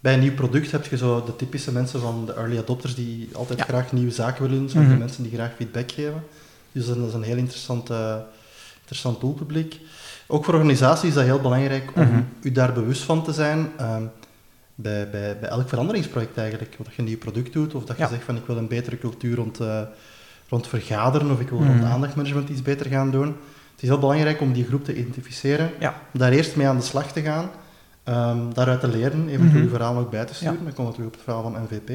bij 0.00 0.14
een 0.14 0.20
nieuw 0.20 0.34
product 0.34 0.70
heb 0.70 0.86
je 0.86 0.96
zo 0.96 1.24
de 1.24 1.36
typische 1.36 1.72
mensen 1.72 2.00
van 2.00 2.26
de 2.26 2.32
early 2.32 2.58
adopters 2.58 2.94
die 2.94 3.28
altijd 3.32 3.58
Ja. 3.58 3.64
graag 3.64 3.92
nieuwe 3.92 4.10
zaken 4.10 4.42
willen 4.42 4.58
doen, 4.58 4.68
zo 4.68 4.80
Mhm. 4.80 4.98
mensen 4.98 5.22
die 5.22 5.32
graag 5.32 5.52
feedback 5.56 5.92
geven. 5.92 6.24
Dus 6.72 6.86
dat 6.86 6.96
is 6.96 7.12
een 7.14 7.22
heel 7.22 7.36
interessant, 7.36 7.90
interessant 8.80 9.20
doelpubliek. 9.20 9.80
Ook 10.26 10.44
voor 10.44 10.54
organisaties 10.54 11.08
is 11.08 11.14
dat 11.14 11.24
heel 11.24 11.40
belangrijk 11.40 11.90
om 11.94 12.02
Mhm. 12.02 12.20
u 12.42 12.52
daar 12.52 12.72
bewust 12.72 13.02
van 13.02 13.22
te 13.24 13.32
zijn. 13.32 13.68
ehm, 13.76 14.02
bij, 14.74 15.10
bij, 15.10 15.36
bij 15.40 15.48
elk 15.48 15.68
veranderingsproject 15.68 16.36
eigenlijk. 16.38 16.76
Of 16.78 16.84
dat 16.86 16.94
je 16.94 17.02
een 17.02 17.08
nieuw 17.08 17.18
product 17.18 17.52
doet, 17.52 17.74
of 17.74 17.84
dat 17.84 17.96
je 17.96 18.02
Ja. 18.02 18.08
zegt 18.08 18.24
van 18.24 18.36
ik 18.36 18.46
wil 18.46 18.56
een 18.56 18.68
betere 18.68 18.98
cultuur 18.98 19.36
rond, 19.36 19.60
eh, 19.60 19.80
rond 20.48 20.66
vergaderen, 20.66 21.30
of 21.30 21.40
ik 21.40 21.48
wil 21.48 21.58
Mhm. 21.58 21.68
rond 21.70 21.84
aandachtmanagement 21.84 22.48
iets 22.48 22.62
beter 22.62 22.86
gaan 22.86 23.10
doen. 23.10 23.26
Het 23.72 23.82
is 23.84 23.88
heel 23.88 23.98
belangrijk 23.98 24.40
om 24.40 24.52
die 24.52 24.64
groep 24.64 24.84
te 24.84 24.96
identificeren, 24.96 25.70
Ja. 25.78 25.94
om 26.12 26.20
daar 26.20 26.32
eerst 26.32 26.56
mee 26.56 26.66
aan 26.68 26.76
de 26.76 26.82
slag 26.82 27.12
te 27.12 27.22
gaan, 27.22 27.50
ehm, 28.04 28.38
daaruit 28.52 28.80
te 28.80 28.88
leren, 28.88 29.28
eventueel 29.28 29.50
Mhm. 29.52 29.62
uw 29.62 29.68
verhaal 29.68 29.94
nog 29.94 30.10
bij 30.10 30.24
te 30.24 30.34
sturen. 30.34 30.54
Ja. 30.58 30.64
Dan 30.64 30.72
komen 30.72 30.86
we 30.90 30.92
terug 30.96 31.06
op 31.08 31.14
het 31.14 31.22
verhaal 31.24 31.42
van 31.42 31.62
MVP. 31.62 31.90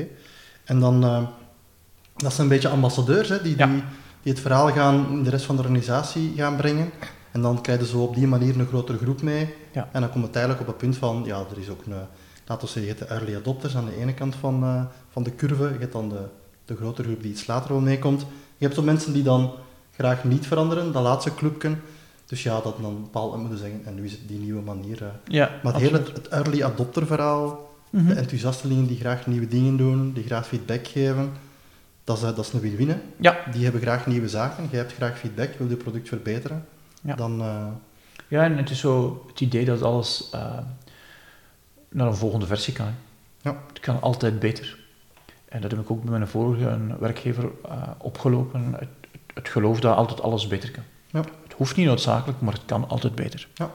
En 0.63 0.79
dan, 0.79 1.03
ehm, 1.03 1.23
dat 2.15 2.31
zijn 2.33 2.47
een 2.47 2.53
beetje 2.53 2.69
ambassadeurs, 2.69 3.29
hè, 3.29 3.41
die, 3.41 3.55
die, 3.55 3.65
die 4.23 4.31
het 4.33 4.39
verhaal 4.41 4.71
gaan 4.71 5.05
in 5.11 5.23
de 5.23 5.29
rest 5.29 5.45
van 5.45 5.55
de 5.55 5.61
organisatie 5.61 6.33
gaan 6.35 6.55
brengen. 6.55 6.89
En 7.31 7.41
dan 7.41 7.61
krijg 7.61 7.79
je 7.79 7.85
zo 7.87 8.03
op 8.03 8.15
die 8.15 8.27
manier 8.27 8.59
een 8.59 8.67
grotere 8.67 8.97
groep 8.97 9.21
mee. 9.21 9.53
Ja. 9.71 9.89
En 9.91 10.01
dan 10.01 10.09
komt 10.09 10.25
het 10.25 10.35
eigenlijk 10.35 10.67
op 10.67 10.73
het 10.73 10.81
punt 10.83 10.97
van, 10.97 11.23
ja, 11.25 11.37
er 11.51 11.59
is 11.59 11.69
ook 11.69 11.85
een, 11.85 11.93
laten 12.47 12.67
we 12.67 12.71
zeggen, 12.79 12.97
de 12.97 13.05
early 13.05 13.35
adopters 13.35 13.75
aan 13.75 13.85
de 13.85 13.97
ene 13.97 14.13
kant 14.13 14.35
van, 14.35 14.63
eh, 14.63 14.83
van 15.11 15.23
de 15.23 15.35
curve. 15.35 15.63
Je 15.63 15.79
hebt 15.79 15.91
dan 15.93 16.09
de, 16.09 16.21
de 16.65 16.75
grotere 16.75 17.07
groep 17.07 17.21
die 17.21 17.31
iets 17.31 17.47
later 17.47 17.71
wel 17.71 17.81
meekomt. 17.81 18.21
Je 18.57 18.63
hebt 18.65 18.75
zo 18.75 18.81
mensen 18.81 19.13
die 19.13 19.23
dan 19.23 19.51
graag 19.95 20.23
niet 20.23 20.47
veranderen, 20.47 20.91
dat 20.91 21.03
laatste 21.03 21.35
clubje. 21.35 21.75
Dus 22.25 22.43
ja, 22.43 22.59
dat 22.61 22.75
dan 22.81 23.01
bepaald 23.01 23.37
moeten 23.37 23.57
zeggen, 23.57 23.81
en 23.85 23.95
nu 23.95 24.05
is 24.05 24.11
het 24.11 24.27
die 24.27 24.39
nieuwe 24.39 24.61
manier. 24.61 25.03
eh. 25.03 25.07
Ja, 25.25 25.49
Maar 25.63 25.73
het 25.73 25.81
hele 25.81 25.97
het, 26.13 26.27
early 26.27 26.63
adopter 26.63 27.05
verhaal, 27.05 27.69
Mhm. 27.89 28.07
de 28.07 28.13
enthousiastelingen 28.13 28.87
die 28.87 28.97
graag 28.97 29.27
nieuwe 29.27 29.47
dingen 29.47 29.77
doen, 29.77 30.11
die 30.13 30.23
graag 30.23 30.47
feedback 30.47 30.87
geven, 30.87 31.31
dat 32.03 32.17
is, 32.17 32.23
eh, 32.23 32.35
dat 32.35 32.45
is 32.45 32.53
een 32.53 32.59
win-win. 32.59 32.93
Ja. 33.19 33.37
Die 33.51 33.63
hebben 33.63 33.81
graag 33.81 34.07
nieuwe 34.07 34.29
zaken, 34.29 34.67
jij 34.69 34.79
hebt 34.79 34.93
graag 34.93 35.19
feedback, 35.19 35.49
wil 35.57 35.69
je 35.69 35.75
product 35.75 36.07
verbeteren. 36.07 36.65
Ja. 37.01 37.15
Dan, 37.15 37.41
eh, 37.41 37.67
Ja, 38.27 38.43
en 38.43 38.57
het 38.57 38.69
is 38.69 38.79
zo 38.79 39.23
het 39.27 39.41
idee 39.41 39.65
dat 39.65 39.81
alles 39.81 40.29
eh, 40.31 40.57
naar 41.89 42.07
een 42.07 42.15
volgende 42.15 42.45
versie 42.45 42.73
kan. 42.73 42.85
hè. 42.85 42.91
Ja. 43.49 43.61
Het 43.67 43.79
kan 43.79 44.01
altijd 44.01 44.39
beter. 44.39 44.79
En 45.49 45.61
dat 45.61 45.71
heb 45.71 45.79
ik 45.79 45.91
ook 45.91 46.01
bij 46.03 46.11
mijn 46.11 46.27
vorige 46.27 46.79
werkgever 46.99 47.51
eh, 47.65 47.89
opgelopen. 47.97 48.73
Het, 48.73 48.89
het, 49.11 49.21
het 49.33 49.49
geloof 49.49 49.79
dat 49.79 49.95
altijd 49.95 50.21
alles 50.21 50.47
beter 50.47 50.71
kan. 50.71 50.83
Ja. 51.09 51.19
Het 51.43 51.53
hoeft 51.53 51.75
niet 51.75 51.85
noodzakelijk, 51.85 52.41
maar 52.41 52.53
het 52.53 52.65
kan 52.65 52.89
altijd 52.89 53.15
beter. 53.15 53.47
Ja. 53.53 53.71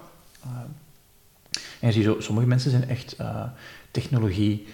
En 1.80 1.88
je 1.88 1.92
ziet 1.92 2.04
zo, 2.04 2.20
sommige 2.20 2.46
mensen 2.46 2.70
zijn 2.70 2.88
echt 2.88 3.16
technologie 3.90 4.66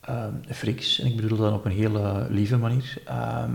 eh, 0.00 0.24
freaks. 0.48 0.98
En 1.00 1.06
ik 1.06 1.16
bedoel 1.16 1.38
dat 1.38 1.52
op 1.52 1.64
een 1.64 1.72
hele 1.72 2.26
lieve 2.30 2.56
manier. 2.56 2.98
Ehm, 3.04 3.50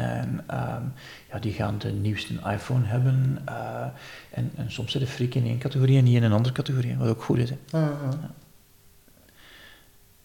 en 0.00 0.44
ehm, 0.46 0.82
ja, 1.30 1.38
die 1.38 1.52
gaan 1.52 1.78
de 1.78 1.92
nieuwste 1.92 2.34
iPhone 2.46 2.86
hebben. 2.86 3.38
eh, 3.44 3.86
en, 4.30 4.50
en 4.56 4.72
soms 4.72 4.92
zitten 4.92 5.30
in 5.32 5.46
één 5.46 5.58
categorie 5.58 5.98
en 5.98 6.04
niet 6.04 6.16
in 6.16 6.22
een 6.22 6.32
andere 6.32 6.54
categorie, 6.54 6.96
wat 6.96 7.08
ook 7.08 7.22
goed 7.22 7.38
is. 7.38 7.50
Hè. 7.50 7.56
ah. 7.78 8.12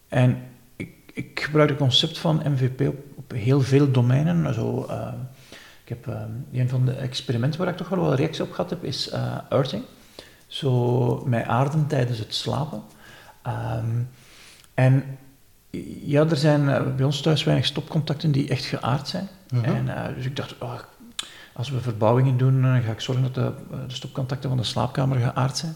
En 0.07 0.43
ik, 0.75 0.89
ik 1.13 1.39
gebruik 1.39 1.69
het 1.69 1.77
concept 1.77 2.17
van 2.17 2.41
MVP 2.45 2.81
op, 2.87 2.97
op 3.15 3.31
heel 3.31 3.61
veel 3.61 3.91
domeinen. 3.91 4.53
Zo, 4.53 4.85
eh, 4.89 5.13
ik 5.83 5.89
heb, 5.89 6.07
eh, 6.07 6.21
een 6.53 6.69
van 6.69 6.85
de 6.85 6.93
experimenten 6.93 7.59
waar 7.59 7.69
ik 7.69 7.77
toch 7.77 7.89
wel 7.89 7.99
wat 7.99 8.17
reactie 8.17 8.43
op 8.43 8.51
gehad 8.51 8.69
heb, 8.69 8.83
is 8.83 9.09
eh 9.09 9.37
earthing. 9.49 9.83
Zo 10.47 11.23
met 11.25 11.45
aarden 11.45 11.87
tijdens 11.87 12.19
het 12.19 12.33
slapen. 12.33 12.83
Ehm, 13.41 14.01
en 14.73 15.03
ja, 16.05 16.29
er 16.29 16.37
zijn 16.37 16.69
eh, 16.69 16.95
bij 16.95 17.05
ons 17.05 17.21
thuis 17.21 17.43
weinig 17.43 17.65
stopcontacten 17.65 18.31
die 18.31 18.49
echt 18.49 18.65
geaard 18.65 19.07
zijn. 19.07 19.27
Mhm. 19.49 19.63
En, 19.63 19.95
eh, 19.97 20.15
dus 20.15 20.25
ik 20.25 20.35
dacht, 20.35 20.57
oh, 20.59 20.79
als 21.53 21.69
we 21.69 21.81
verbouwingen 21.81 22.37
doen, 22.37 22.61
dan 22.61 22.81
ga 22.81 22.91
ik 22.91 22.99
zorgen 22.99 23.23
dat 23.23 23.35
de, 23.35 23.51
de 23.87 23.93
stopcontacten 23.93 24.49
van 24.49 24.57
de 24.57 24.63
slaapkamer 24.63 25.17
geaard 25.17 25.57
zijn. 25.57 25.75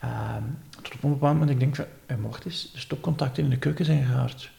Ehm, 0.00 0.42
tot 0.82 0.94
op 0.94 1.02
een 1.02 1.10
bepaald 1.10 1.32
moment, 1.32 1.50
ik 1.50 1.58
denk 1.58 1.76
van, 1.76 1.84
eh, 2.06 2.16
maar 2.16 2.30
wacht 2.30 2.44
eens, 2.44 2.72
de 2.72 2.78
stopcontacten 2.78 3.44
in 3.44 3.50
de 3.50 3.58
keuken 3.58 3.84
zijn 3.84 4.04
gehaard. 4.04 4.50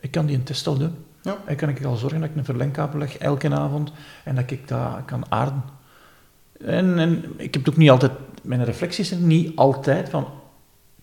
Ik 0.00 0.10
kan 0.10 0.26
die 0.26 0.36
een 0.36 0.42
test 0.42 0.66
al 0.66 0.78
doen. 0.78 0.94
Ja. 1.22 1.36
En 1.44 1.56
kan 1.56 1.68
ik 1.68 1.84
al 1.84 1.96
zorgen 1.96 2.20
dat 2.20 2.30
ik 2.30 2.36
een 2.36 2.44
verlengkabel 2.44 2.98
leg 2.98 3.16
elke 3.16 3.50
avond 3.50 3.92
en 4.24 4.34
dat 4.34 4.50
ik 4.50 4.68
dat 4.68 5.04
kan 5.04 5.24
aarden. 5.28 5.62
En, 6.60 6.98
en 6.98 7.24
ik 7.36 7.54
heb 7.54 7.68
ook 7.68 7.76
niet 7.76 7.90
altijd, 7.90 8.12
mijn 8.42 8.64
reflecties 8.64 9.08
zijn 9.08 9.26
niet 9.26 9.56
altijd 9.56 10.08
van, 10.08 10.26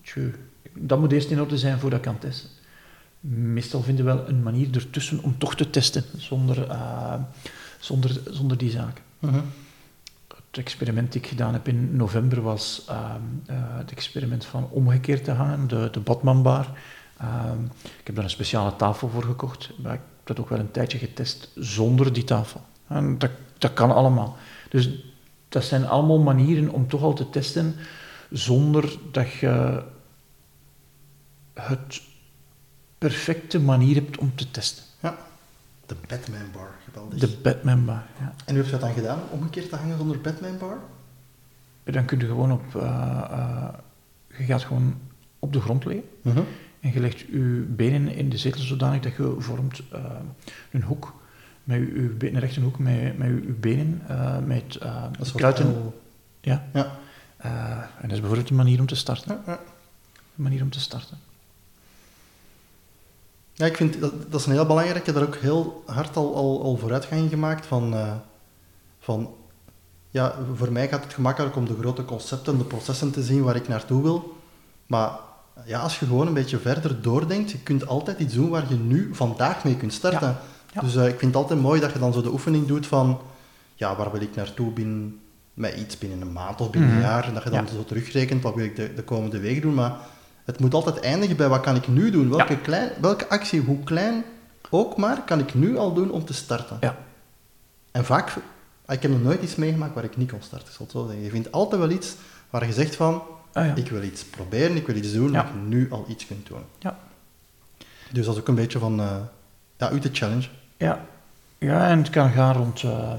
tjoe, 0.02 0.32
dat 0.74 0.98
moet 0.98 1.12
eerst 1.12 1.30
in 1.30 1.40
orde 1.40 1.58
zijn 1.58 1.78
voordat 1.78 1.98
ik 1.98 2.04
kan 2.04 2.18
testen. 2.18 2.50
Meestal 3.24 3.82
vinden 3.82 4.04
we 4.04 4.14
wel 4.14 4.28
een 4.28 4.42
manier 4.42 4.68
ertussen 4.74 5.22
om 5.22 5.38
toch 5.38 5.54
te 5.54 5.70
testen, 5.70 6.04
zonder, 6.16 6.68
eh, 6.70 7.14
zonder, 7.80 8.20
zonder 8.30 8.56
die 8.56 8.70
zaken. 8.70 9.04
Mhm. 9.18 9.40
Het 10.28 10.58
experiment 10.58 11.06
dat 11.06 11.14
ik 11.14 11.26
gedaan 11.26 11.52
heb 11.52 11.68
in 11.68 11.96
november 11.96 12.42
was 12.42 12.84
ehm, 12.88 13.20
eh, 13.46 13.56
het 13.58 13.90
experiment 13.90 14.44
van 14.44 14.68
omgekeerd 14.70 15.24
te 15.24 15.30
hangen, 15.30 15.68
de, 15.68 15.88
de 15.92 16.00
Batmanbar. 16.00 16.66
Ehm, 17.18 17.64
ik 17.98 18.06
heb 18.06 18.14
daar 18.14 18.24
een 18.24 18.30
speciale 18.30 18.76
tafel 18.76 19.08
voor 19.08 19.22
gekocht, 19.22 19.70
maar 19.82 19.94
ik 19.94 20.00
heb 20.16 20.26
dat 20.26 20.40
ook 20.40 20.48
wel 20.48 20.58
een 20.58 20.70
tijdje 20.70 20.98
getest 20.98 21.50
zonder 21.54 22.12
die 22.12 22.24
tafel. 22.24 22.60
En 22.86 23.18
dat, 23.18 23.30
dat 23.58 23.72
kan 23.72 23.94
allemaal. 23.94 24.36
Dus 24.68 24.90
dat 25.48 25.64
zijn 25.64 25.86
allemaal 25.86 26.18
manieren 26.18 26.70
om 26.70 26.88
toch 26.88 27.02
al 27.02 27.14
te 27.14 27.30
testen 27.30 27.74
zonder 28.30 28.96
dat 29.12 29.32
je 29.32 29.82
het 31.54 32.02
perfecte 33.08 33.60
manier 33.60 33.94
hebt 33.94 34.18
om 34.18 34.34
te 34.34 34.50
testen. 34.50 34.84
Ja. 35.00 35.16
De 35.86 35.94
Batman 36.08 36.50
bar, 36.52 36.70
geweldig. 36.84 37.18
De 37.18 37.38
Batman-bar, 37.42 38.02
ja. 38.20 38.34
En 38.44 38.54
hoe 38.54 38.56
heb 38.56 38.64
je 38.64 38.70
dat 38.70 38.80
dan 38.80 38.92
gedaan? 38.92 39.18
Omgekeerd 39.30 39.68
te 39.68 39.76
hangen 39.76 39.98
zonder 39.98 40.20
Batman 40.20 40.58
bar? 40.58 40.78
Dan 41.84 42.04
kun 42.04 42.18
je 42.18 42.26
gewoon 42.26 42.52
op... 42.52 42.76
eh, 42.76 43.22
eh, 43.30 43.68
je 44.38 44.44
gaat 44.44 44.62
gewoon 44.64 44.94
op 45.38 45.52
de 45.52 45.60
grond 45.60 45.84
liggen. 45.84 46.08
Mhm. 46.22 46.40
En 46.80 46.92
je 46.92 47.00
legt 47.00 47.18
je 47.18 47.64
benen 47.68 48.14
in 48.14 48.28
de 48.28 48.36
zetel 48.38 48.60
zodanig 48.62 49.00
dat 49.02 49.16
je 49.16 49.34
vormt 49.38 49.82
eh, 49.92 50.04
een 50.70 50.82
hoek. 50.82 51.14
Met 51.64 51.78
je, 51.78 51.86
je 51.94 52.00
be- 52.08 52.28
een 52.28 52.38
rechte 52.38 52.60
hoek 52.60 52.78
met, 52.78 53.18
met 53.18 53.28
je, 53.28 53.34
je 53.34 53.52
benen, 53.52 54.02
eh, 54.08 54.38
met 54.38 54.76
eh 54.76 55.04
wat 55.18 55.32
kruiden. 55.32 55.92
Ja. 56.40 56.66
Ja. 56.72 56.98
Eh, 57.36 57.50
en 57.78 58.02
dat 58.02 58.10
is 58.12 58.18
bijvoorbeeld 58.20 58.50
een 58.50 58.56
manier 58.56 58.80
om 58.80 58.86
te 58.86 58.94
starten. 58.96 59.40
Ja, 59.46 59.52
ja. 59.52 59.58
Een 60.36 60.42
manier 60.42 60.62
om 60.62 60.70
te 60.70 60.80
starten. 60.80 61.18
Ja, 63.52 63.66
ik 63.66 63.76
vind 63.76 64.00
dat, 64.00 64.12
dat 64.30 64.40
is 64.40 64.46
een 64.46 64.52
heel 64.52 64.66
belangrijk. 64.66 64.98
Ik 64.98 65.06
heb 65.06 65.14
daar 65.14 65.24
ook 65.24 65.36
heel 65.36 65.82
hard 65.86 66.16
al, 66.16 66.34
al, 66.34 66.62
al 66.62 66.76
vooruitgang 66.76 67.20
in 67.22 67.28
gemaakt. 67.28 67.66
Van, 67.66 67.94
eh, 67.94 68.12
van, 69.00 69.30
ja, 70.10 70.34
voor 70.54 70.72
mij 70.72 70.88
gaat 70.88 71.04
het 71.04 71.12
gemakkelijk 71.14 71.56
om 71.56 71.64
de 71.66 71.76
grote 71.80 72.04
concepten, 72.04 72.58
de 72.58 72.64
processen 72.64 73.10
te 73.12 73.22
zien 73.22 73.42
waar 73.42 73.56
ik 73.56 73.68
naartoe 73.68 74.02
wil. 74.02 74.36
Maar 74.86 75.10
ja, 75.64 75.80
als 75.80 75.98
je 75.98 76.06
gewoon 76.06 76.26
een 76.26 76.34
beetje 76.34 76.58
verder 76.58 77.02
doordenkt, 77.02 77.50
je 77.50 77.58
kunt 77.58 77.86
altijd 77.86 78.18
iets 78.18 78.34
doen 78.34 78.48
waar 78.48 78.64
je 78.68 78.74
nu 78.74 79.10
vandaag 79.14 79.64
mee 79.64 79.76
kunt 79.76 79.92
starten. 79.92 80.28
Ja, 80.28 80.40
ja. 80.72 80.80
Dus 80.80 80.96
eh, 80.96 81.02
ik 81.08 81.18
vind 81.18 81.34
het 81.34 81.42
altijd 81.42 81.60
mooi 81.60 81.80
dat 81.80 81.92
je 81.92 81.98
dan 81.98 82.12
zo 82.12 82.22
de 82.22 82.32
oefening 82.32 82.66
doet 82.66 82.86
van, 82.86 83.20
ja, 83.74 83.96
waar 83.96 84.12
wil 84.12 84.20
ik 84.20 84.34
naartoe 84.34 84.70
binnen, 84.72 85.20
met 85.54 85.74
iets 85.74 85.98
binnen 85.98 86.20
een 86.20 86.32
maand 86.32 86.60
of 86.60 86.70
binnen 86.70 86.90
Mhm. 86.90 86.98
een 86.98 87.04
jaar. 87.04 87.24
En 87.24 87.34
dat 87.34 87.42
je 87.42 87.50
dan 87.50 87.64
Ja. 87.64 87.72
zo 87.72 87.84
terugrekent, 87.84 88.42
wat 88.42 88.54
wil 88.54 88.64
ik 88.64 88.76
de, 88.76 88.94
de 88.94 89.02
komende 89.02 89.40
week 89.40 89.62
doen. 89.62 89.74
Maar 89.74 89.96
het 90.44 90.60
moet 90.60 90.74
altijd 90.74 91.00
eindigen 91.00 91.36
bij 91.36 91.48
wat 91.48 91.60
kan 91.60 91.76
ik 91.76 91.88
nu 91.88 92.10
doen. 92.10 92.28
Welke, 92.28 92.52
Ja. 92.52 92.58
klein, 92.58 92.90
welke 93.00 93.28
actie, 93.28 93.60
hoe 93.60 93.84
klein 93.84 94.24
ook 94.70 94.96
maar, 94.96 95.22
kan 95.24 95.38
ik 95.38 95.54
nu 95.54 95.76
al 95.76 95.92
doen 95.92 96.10
om 96.10 96.24
te 96.24 96.34
starten. 96.34 96.76
Ja. 96.80 96.96
En 97.90 98.04
vaak, 98.04 98.28
ik 98.88 99.02
heb 99.02 99.10
nog 99.10 99.22
nooit 99.22 99.42
iets 99.42 99.54
meegemaakt 99.54 99.94
waar 99.94 100.04
ik 100.04 100.16
niet 100.16 100.30
kon 100.30 100.42
starten. 100.42 100.68
Ik 100.68 100.74
zal 100.74 100.86
zo 100.90 101.06
zeggen. 101.06 101.24
Je 101.24 101.30
vindt 101.30 101.52
altijd 101.52 101.80
wel 101.80 101.90
iets 101.90 102.14
waar 102.50 102.66
je 102.66 102.72
zegt 102.72 102.96
van, 102.96 103.22
Ah, 103.52 103.66
ja. 103.66 103.74
ik 103.74 103.88
wil 103.90 104.02
iets 104.02 104.24
proberen, 104.24 104.76
ik 104.76 104.86
wil 104.86 104.96
iets 104.96 105.12
doen, 105.12 105.32
dat 105.32 105.46
je 105.46 105.58
nu 105.68 105.90
al 105.90 106.04
iets 106.08 106.26
kunt 106.26 106.46
doen. 106.46 106.62
Ja. 106.78 106.98
Dus 108.12 108.24
dat 108.26 108.34
is 108.34 108.40
ook 108.40 108.48
een 108.48 108.54
beetje 108.54 108.78
van, 108.78 109.00
eh 109.00 109.16
ja, 109.76 109.90
u 109.90 110.00
te 110.00 110.08
challenge. 110.12 110.48
Ja. 110.76 111.04
ja, 111.58 111.88
en 111.88 111.98
het 111.98 112.10
kan 112.10 112.30
gaan 112.30 112.54
rond, 112.54 112.82
eh, 112.82 113.12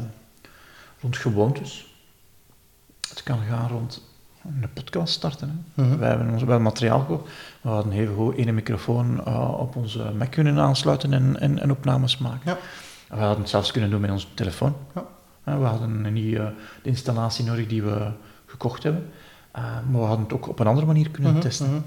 rond 1.02 1.18
gewoontes. 1.18 1.96
Het 3.10 3.24
kan 3.24 3.40
gaan 3.50 3.70
rond 3.70 4.02
een 4.44 4.70
podcast 4.74 5.14
starten. 5.14 5.66
Hè. 5.76 5.84
Mhm. 5.84 5.98
Wij 5.98 6.10
hebben 6.10 6.30
ons 6.30 6.44
wel 6.44 6.60
materiaal 6.60 7.00
gekocht. 7.00 7.32
We 7.62 7.70
hadden 7.70 7.94
even 7.94 8.16
goed 8.16 8.36
één 8.36 8.54
microfoon 8.56 9.26
eh, 9.26 9.60
op 9.60 9.76
onze 9.76 10.12
Mac 10.18 10.32
kunnen 10.32 10.58
aansluiten 10.60 11.14
en, 11.14 11.40
en, 11.40 11.60
en 11.60 11.72
opnames 11.72 12.18
maken. 12.18 12.42
Ja. 12.46 12.58
We 13.10 13.20
hadden 13.20 13.40
het 13.40 13.50
zelfs 13.50 13.72
kunnen 13.72 13.90
doen 13.90 14.02
met 14.02 14.12
onze 14.12 14.28
telefoon. 14.34 14.76
Ja. 14.96 15.06
Eh, 15.44 15.58
We 15.58 15.66
hadden 15.66 16.14
niet 16.14 16.36
eh, 16.36 16.46
de 16.84 16.90
installatie 16.90 17.46
nodig 17.46 17.68
die 17.68 17.84
we 17.84 18.12
gekocht 18.46 18.84
hebben. 18.84 19.12
Uh, 19.56 19.64
maar 19.64 20.02
we 20.02 20.08
hadden 20.08 20.26
het 20.26 20.34
ook 20.34 20.48
op 20.48 20.60
een 20.60 20.68
andere 20.68 20.86
manier 20.88 21.10
kunnen 21.10 21.32
Mhm, 21.32 21.42
testen, 21.42 21.70
mhm. 21.70 21.82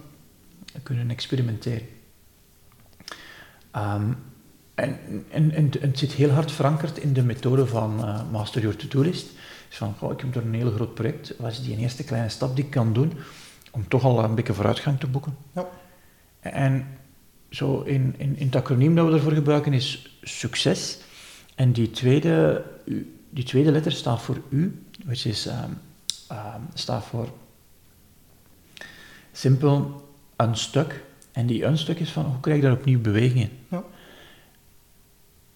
kunnen 0.83 1.11
experimenteren. 1.11 1.87
Ehm, 3.71 4.03
en, 4.75 4.99
en, 5.31 5.51
en, 5.53 5.53
en 5.55 5.71
het 5.81 5.99
zit 5.99 6.12
heel 6.12 6.31
hard 6.31 6.53
verankerd 6.53 6.99
in 6.99 7.12
de 7.12 7.23
methode 7.23 7.66
van 7.66 8.05
eh, 8.05 8.21
Master 8.33 8.61
Your 8.61 8.77
To-Do 8.77 9.01
List. 9.03 9.27
Dus 9.68 9.76
van, 9.76 9.94
goh, 9.98 10.12
ik 10.12 10.20
heb 10.20 10.37
er 10.37 10.42
een 10.42 10.55
heel 10.55 10.70
groot 10.70 10.94
project, 10.94 11.35
wat 11.38 11.50
is 11.50 11.62
die 11.62 11.76
eerste 11.76 12.05
kleine 12.05 12.29
stap 12.29 12.57
die 12.57 12.64
ik 12.64 12.70
kan 12.70 12.92
doen 12.92 13.12
om 13.70 13.88
toch 13.88 14.05
al 14.05 14.24
een 14.24 14.35
beetje 14.35 14.55
vooruitgang 14.55 15.00
te 15.00 15.07
boeken? 15.07 15.37
Ja. 15.52 15.68
En 16.40 16.87
zo 17.50 17.81
in, 17.81 18.14
in, 18.16 18.37
in 18.37 18.46
het 18.46 18.57
acroniem 18.57 18.94
dat 18.94 19.07
we 19.07 19.12
ervoor 19.12 19.33
gebruiken 19.33 19.72
is 19.72 20.18
succes. 20.22 20.98
En 21.55 21.72
die 21.72 21.90
tweede, 21.90 22.64
die 23.31 23.44
tweede 23.44 23.70
letter 23.70 23.92
staat 23.92 24.22
voor 24.22 24.40
U, 24.48 24.83
which 25.05 25.26
is, 25.26 25.46
ehm, 25.46 25.70
ehm, 26.29 26.61
staat 26.74 27.05
voor 27.05 27.29
simpel 29.33 30.05
unstuk. 30.37 31.05
En 31.33 31.46
die 31.46 31.64
unstuk 31.64 31.98
is 31.98 32.11
van, 32.11 32.24
hoe 32.24 32.40
krijg 32.40 32.57
ik 32.57 32.62
daar 32.62 32.72
opnieuw 32.72 33.00
beweging 33.00 33.40
in? 33.40 33.50
Ja. 33.68 33.85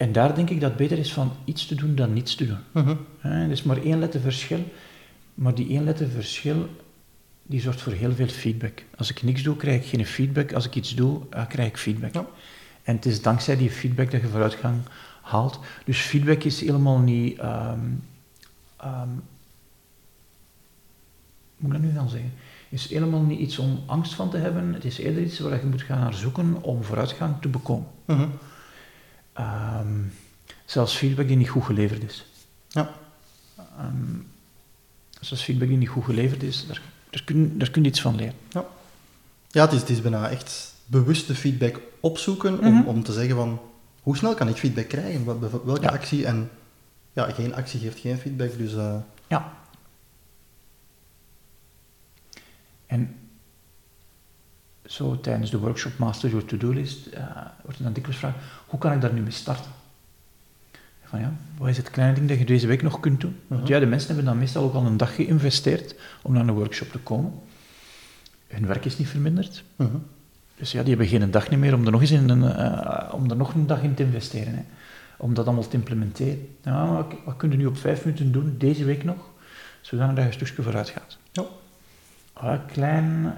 En 0.01 0.13
daar 0.13 0.35
denk 0.35 0.51
ik 0.51 0.61
dat 0.61 0.69
het 0.69 0.79
beter 0.79 0.99
is 0.99 1.13
van 1.13 1.33
iets 1.45 1.67
te 1.67 1.75
doen 1.75 1.95
dan 1.95 2.13
niets 2.13 2.35
te 2.35 2.47
doen. 2.47 2.97
Hè, 3.19 3.45
Er 3.45 3.51
is 3.51 3.63
maar 3.63 3.83
één 3.83 3.99
letter 3.99 4.21
verschil, 4.21 4.65
maar 5.35 5.55
die 5.55 5.69
één 5.69 5.85
letter 5.85 6.09
verschil 6.09 6.69
die 7.43 7.61
zorgt 7.61 7.81
voor 7.81 7.93
heel 7.93 8.13
veel 8.13 8.29
feedback. 8.29 8.85
Als 8.97 9.11
ik 9.11 9.23
niks 9.23 9.43
doe, 9.43 9.57
krijg 9.57 9.83
ik 9.83 9.89
geen 9.89 10.07
feedback. 10.07 10.53
Als 10.53 10.67
ik 10.67 10.75
iets 10.75 10.95
doe, 10.95 11.21
eh, 11.31 11.47
krijg 11.47 11.69
ik 11.69 11.77
feedback. 11.77 12.15
Ja. 12.15 12.27
En 12.83 12.95
het 12.95 13.07
is 13.07 13.23
dankzij 13.23 13.57
die 13.57 13.71
feedback 13.71 14.11
dat 14.11 14.21
je 14.21 14.29
vooruitgang 14.29 14.81
haalt. 15.23 15.61
Dus 15.85 16.01
feedback 16.01 16.43
is 16.43 16.61
helemaal 16.61 16.99
niet... 16.99 17.39
ehm 17.39 17.81
ehm, 18.77 19.09
moet 21.57 21.73
ik 21.75 21.83
dat 21.83 21.91
nu 21.91 21.97
gaan 21.97 22.09
zeggen? 22.09 22.33
Is 22.69 22.89
helemaal 22.89 23.23
niet 23.23 23.41
iets 23.41 23.59
om 23.59 23.83
angst 23.87 24.15
van 24.15 24.31
te 24.31 24.37
hebben. 24.37 24.75
Het 24.75 24.85
is 24.85 24.99
eerder 24.99 25.23
iets 25.23 25.39
waar 25.39 25.61
je 25.61 25.67
moet 25.67 25.83
gaan 25.83 26.01
naar 26.01 26.15
zoeken 26.15 26.63
om 26.63 26.83
vooruitgang 26.85 27.35
te 27.41 27.49
bekomen. 27.49 27.87
Mhm. 28.05 28.29
Ehm, 29.40 29.98
zelfs 30.64 30.96
feedback 30.96 31.26
die 31.29 31.37
niet 31.37 31.48
goed 31.48 31.64
geleverd 31.64 32.03
is. 32.05 32.24
Ja. 32.68 32.90
Ehm, 33.57 33.94
zelfs 35.20 35.42
feedback 35.42 35.68
die 35.68 35.76
niet 35.76 35.88
goed 35.88 36.05
geleverd 36.05 36.42
is, 36.42 36.66
daar, 36.66 36.83
daar, 37.11 37.22
kun, 37.24 37.59
daar 37.59 37.70
kun 37.70 37.83
je 37.83 37.88
iets 37.88 38.00
van 38.00 38.14
leren. 38.16 38.35
Ja, 39.53 39.64
het 39.64 39.72
is, 39.72 39.81
het 39.81 39.88
is 39.90 40.00
bijna 40.00 40.29
echt 40.29 40.74
bewuste 40.87 41.35
feedback 41.35 41.81
opzoeken 42.00 42.59
om, 42.61 42.74
Mhm. 42.74 42.87
om 42.88 43.03
te 43.03 43.12
zeggen 43.12 43.37
van 43.37 43.61
hoe 44.03 44.16
snel 44.16 44.35
kan 44.35 44.48
ik 44.48 44.57
feedback 44.57 44.88
krijgen? 44.88 45.24
Wat, 45.24 45.62
welke 45.64 45.83
Ja. 45.83 45.88
actie? 45.88 46.26
En 46.26 46.50
ja, 47.12 47.31
geen 47.31 47.55
actie 47.55 47.81
geeft 47.81 47.98
geen 47.98 48.18
feedback, 48.18 48.59
dus 48.59 48.74
eh, 48.74 48.96
Ja. 49.26 49.53
En 52.87 53.14
zo 54.90 55.20
tijdens 55.20 55.50
de 55.50 55.59
workshop 55.59 55.98
Master 55.98 56.31
Your 56.31 56.44
To-Do 56.44 56.70
List 56.70 57.07
eh, 57.07 57.22
wordt 57.62 57.79
er 57.79 57.85
dan 57.85 57.92
dikwijls 57.92 58.20
gevraagd, 58.20 58.44
hoe 58.66 58.79
kan 58.79 58.92
ik 58.92 59.00
daar 59.00 59.12
nu 59.12 59.20
mee 59.20 59.31
starten? 59.31 59.70
Van 61.05 61.20
ja, 61.20 61.33
wat 61.59 61.68
is 61.68 61.76
het 61.76 61.90
kleine 61.90 62.14
ding 62.14 62.29
dat 62.29 62.38
je 62.38 62.44
deze 62.44 62.66
week 62.66 62.83
nog 62.83 63.00
kunt 63.00 63.20
doen? 63.20 63.37
Want 63.46 63.62
Mhm. 63.62 63.72
ja, 63.72 63.79
de 63.79 63.87
mensen 63.87 64.07
hebben 64.09 64.24
dan 64.26 64.38
meestal 64.38 64.64
ook 64.64 64.74
al 64.74 64.87
een 64.87 64.96
dag 64.96 65.14
geïnvesteerd 65.14 65.94
om 66.22 66.33
naar 66.33 66.48
een 66.48 66.55
workshop 66.55 66.88
te 66.88 66.98
komen. 66.98 67.33
Hun 68.48 68.66
werk 68.66 68.85
is 68.85 68.98
niet 68.98 69.09
verminderd. 69.09 69.64
mhm. 69.76 69.96
Dus 70.57 70.72
ja, 70.72 70.81
die 70.81 70.88
hebben 70.88 71.07
geen 71.07 71.31
dag 71.31 71.50
meer 71.50 71.74
om 71.74 71.85
er 71.85 71.90
nog, 71.92 72.00
eens 72.00 72.11
in 72.11 72.29
een, 72.29 72.42
eh, 72.57 73.14
om 73.14 73.31
er 73.31 73.37
nog 73.37 73.55
een 73.55 73.66
dag 73.66 73.83
in 73.83 73.94
te 73.94 74.03
investeren. 74.03 74.55
Hè. 74.55 74.62
Om 75.16 75.35
dat 75.35 75.46
allemaal 75.46 75.68
te 75.68 75.76
implementeren. 75.76 76.48
Ja, 76.62 76.85
maar 76.85 76.92
wat, 76.92 77.14
wat 77.24 77.37
kun 77.37 77.50
je 77.50 77.57
nu 77.57 77.66
op 77.66 77.76
vijf 77.76 78.05
minuten 78.05 78.33
doen, 78.33 78.55
deze 78.59 78.85
week 78.85 79.05
nog, 79.05 79.16
zodanig 79.81 80.14
dat 80.14 80.24
je 80.24 80.31
een 80.31 80.37
stukje 80.46 80.62
vooruit 80.62 80.88
gaat. 80.88 81.18
Ja. 81.33 81.44
Wat 82.33 82.61
kleine 82.72 83.33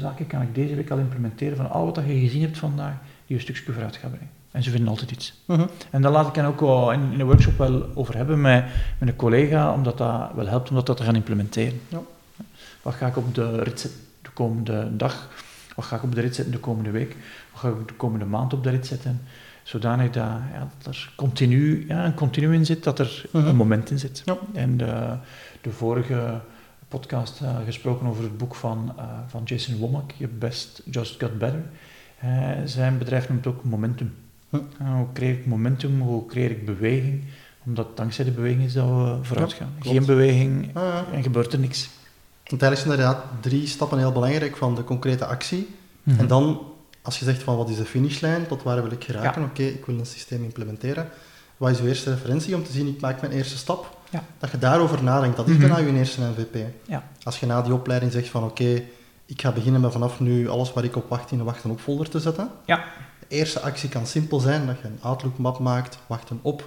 zaken 0.00 0.26
kan 0.26 0.42
ik 0.42 0.54
deze 0.54 0.74
week 0.74 0.90
al 0.90 0.98
implementeren 0.98 1.56
van 1.56 1.70
al 1.70 1.84
wat 1.84 1.96
je 2.06 2.18
gezien 2.18 2.42
hebt 2.42 2.58
vandaag, 2.58 2.94
die 3.26 3.36
een 3.36 3.42
stukje 3.42 3.72
vooruit 3.72 3.96
gaat 3.96 4.10
brengen. 4.10 4.30
En 4.50 4.62
ze 4.62 4.70
vinden 4.70 4.88
altijd 4.88 5.10
iets. 5.10 5.42
Mhm. 5.44 5.66
En 5.90 6.02
daar 6.02 6.12
laat 6.12 6.28
ik 6.28 6.34
hen 6.34 6.44
ook 6.44 6.60
wel 6.60 6.92
in, 6.92 7.12
in 7.12 7.18
de 7.18 7.24
workshop 7.24 7.58
wel 7.58 7.86
over 7.94 8.16
hebben 8.16 8.40
met, 8.40 8.64
met 8.98 9.08
een 9.08 9.16
collega, 9.16 9.72
omdat 9.72 9.98
dat 9.98 10.30
wel 10.34 10.46
helpt 10.46 10.68
om 10.70 10.74
dat 10.74 10.96
te 10.96 11.02
gaan 11.02 11.14
implementeren. 11.14 11.80
Ja. 11.88 12.00
Wat 12.82 12.94
ga 12.94 13.06
ik 13.06 13.16
op 13.16 13.34
de 13.34 13.62
rit 13.62 13.80
zetten 13.80 14.00
de 14.22 14.30
komende 14.30 14.96
dag? 14.96 15.28
Wat 15.76 15.84
ga 15.84 15.96
ik 15.96 16.02
op 16.02 16.14
de 16.14 16.20
rit 16.20 16.34
zetten 16.34 16.54
de 16.54 16.60
komende 16.60 16.90
week? 16.90 17.16
Wat 17.52 17.60
ga 17.60 17.68
ik 17.68 17.88
de 17.88 17.94
komende 17.94 18.24
maand 18.24 18.52
op 18.52 18.62
de 18.64 18.70
rit 18.70 18.86
zetten? 18.86 19.20
Zodanig 19.62 20.06
dat, 20.10 20.24
ja, 20.52 20.68
dat 20.82 20.94
er 20.94 21.12
continu, 21.16 21.84
ja, 21.88 22.04
een 22.04 22.14
continu 22.14 22.54
in 22.54 22.66
zit, 22.66 22.84
dat 22.84 22.98
er 22.98 23.24
Mhm. 23.32 23.46
een 23.46 23.56
moment 23.56 23.90
in 23.90 23.98
zit. 23.98 24.22
Ja. 24.24 24.36
En 24.52 24.76
de, 24.76 25.16
de 25.60 25.70
vorige 25.70 26.40
podcast 26.98 27.40
eh, 27.40 27.56
gesproken 27.64 28.06
over 28.06 28.22
het 28.22 28.38
boek 28.38 28.54
van, 28.54 28.92
eh, 28.98 29.04
van 29.26 29.42
Jason 29.44 29.76
Womack, 29.76 30.10
Your 30.16 30.34
Best 30.38 30.82
Just 30.90 31.20
Got 31.20 31.38
Better. 31.38 31.62
Eh, 32.18 32.28
zijn 32.64 32.98
bedrijf 32.98 33.28
noemt 33.28 33.46
ook 33.46 33.64
momentum. 33.64 34.14
Hm. 34.50 34.56
Hoe 34.96 35.06
creëer 35.12 35.32
ik 35.32 35.46
momentum, 35.46 36.00
hoe 36.00 36.26
creëer 36.26 36.50
ik 36.50 36.66
beweging? 36.66 37.24
Omdat 37.66 37.96
dankzij 37.96 38.24
de 38.24 38.30
beweging 38.30 38.62
is 38.62 38.72
dat 38.72 38.86
we 38.86 39.18
vooruit 39.22 39.50
Ja, 39.50 39.56
gaan. 39.56 39.72
klopt. 39.78 39.96
Geen 39.96 40.06
beweging 40.06 40.70
Ah, 40.76 40.82
ja. 40.82 41.04
en 41.12 41.22
gebeurt 41.22 41.52
er 41.52 41.58
niks. 41.58 41.88
Want 42.46 42.62
eigenlijk 42.62 42.80
zijn 42.98 43.08
inderdaad 43.08 43.42
drie 43.42 43.66
stappen 43.66 43.98
heel 43.98 44.12
belangrijk 44.12 44.56
van 44.56 44.74
de 44.74 44.84
concrete 44.84 45.24
actie. 45.26 45.68
Mhm. 46.02 46.20
En 46.20 46.26
dan, 46.26 46.60
als 47.02 47.18
je 47.18 47.24
zegt 47.24 47.42
van 47.42 47.56
wat 47.56 47.68
is 47.68 47.76
de 47.76 47.84
finishlijn, 47.84 48.46
tot 48.46 48.62
waar 48.62 48.82
wil 48.82 48.92
ik 48.92 49.04
geraken? 49.04 49.40
Ja. 49.42 49.46
Oké, 49.48 49.62
ik 49.62 49.86
wil 49.86 49.98
een 49.98 50.06
systeem 50.06 50.42
implementeren. 50.44 51.08
Wat 51.56 51.70
is 51.70 51.80
uw 51.80 51.86
eerste 51.86 52.10
referentie 52.10 52.54
om 52.54 52.64
te 52.64 52.72
zien, 52.72 52.86
ik 52.86 53.00
maak 53.00 53.20
mijn 53.20 53.32
eerste 53.32 53.56
stap? 53.56 53.98
Ja. 54.14 54.22
Dat 54.38 54.50
je 54.50 54.58
daarover 54.58 55.02
nadenkt, 55.02 55.36
dat 55.36 55.48
is 55.48 55.56
Mhm. 55.56 55.60
bijna 55.68 55.78
je 55.90 55.92
eerste 55.98 56.20
MVP. 56.20 56.56
Ja. 56.86 57.02
Als 57.22 57.40
je 57.40 57.46
na 57.46 57.62
die 57.62 57.72
opleiding 57.72 58.12
zegt 58.12 58.28
van 58.28 58.44
oké, 58.44 58.82
ik 59.26 59.40
ga 59.40 59.52
beginnen 59.52 59.80
met 59.80 59.92
vanaf 59.92 60.20
nu 60.20 60.48
alles 60.48 60.72
waar 60.72 60.84
ik 60.84 60.96
op 60.96 61.08
wacht 61.08 61.30
in 61.30 61.38
een 61.38 61.44
wachten 61.44 61.70
op 61.70 61.80
folder 61.80 62.08
te 62.08 62.20
zetten. 62.20 62.50
Ja. 62.64 62.84
De 63.18 63.26
eerste 63.36 63.60
actie 63.60 63.88
kan 63.88 64.06
simpel 64.06 64.40
zijn, 64.40 64.66
dat 64.66 64.76
je 64.82 64.88
een 64.88 64.98
Outlook 65.00 65.38
map 65.38 65.58
maakt, 65.58 65.98
wachten 66.06 66.38
op, 66.42 66.64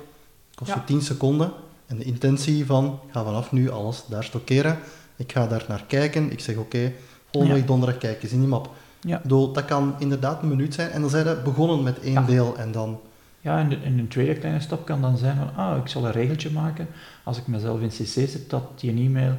kost 0.56 0.72
je 0.72 0.78
Ja. 0.78 0.84
10 0.86 1.02
seconden. 1.02 1.52
En 1.86 1.98
de 1.98 2.04
intentie 2.04 2.66
van, 2.66 3.00
ik 3.08 3.14
ga 3.14 3.24
vanaf 3.24 3.52
nu 3.52 3.70
alles 3.72 4.04
daar 4.08 4.24
stockeren, 4.24 4.80
ik 5.16 5.32
ga 5.32 5.48
daar 5.48 5.66
naar 5.68 5.84
kijken, 5.88 6.32
ik 6.32 6.40
zeg 6.40 6.56
oké, 6.56 6.92
volgende 7.32 7.56
Ja. 7.56 7.60
week 7.60 7.68
donderdag 7.70 7.98
kijk 8.00 8.24
eens 8.24 8.32
in 8.32 8.40
die 8.40 8.48
map. 8.48 8.70
Ja. 9.02 9.22
Dat 9.26 9.66
kan 9.66 9.96
inderdaad 9.98 10.42
een 10.42 10.48
minuut 10.50 10.74
zijn 10.74 10.92
en 10.92 11.02
dan 11.02 11.10
zijn 11.10 11.26
we 11.26 11.38
begonnen 11.44 11.84
met 11.84 12.00
één 12.00 12.26
deel 12.26 12.56
en 12.58 12.72
dan... 12.72 13.00
Ja, 13.42 13.60
en, 13.60 13.70
de, 13.70 13.78
en 13.84 13.98
een 14.00 14.08
tweede 14.08 14.36
kleine 14.36 14.60
stap 14.60 14.86
kan 14.86 15.02
dan 15.02 15.18
zijn 15.18 15.38
van, 15.38 15.56
ah, 15.66 15.78
ik 15.78 15.88
zal 15.88 16.06
een 16.06 16.12
regeltje 16.12 16.50
maken, 16.52 16.88
als 17.24 17.38
ik 17.38 17.48
mezelf 17.48 17.82
in 17.82 17.88
CC 17.88 18.06
zet, 18.06 18.50
dat 18.50 18.80
die 18.80 18.92
e-mail 19.06 19.38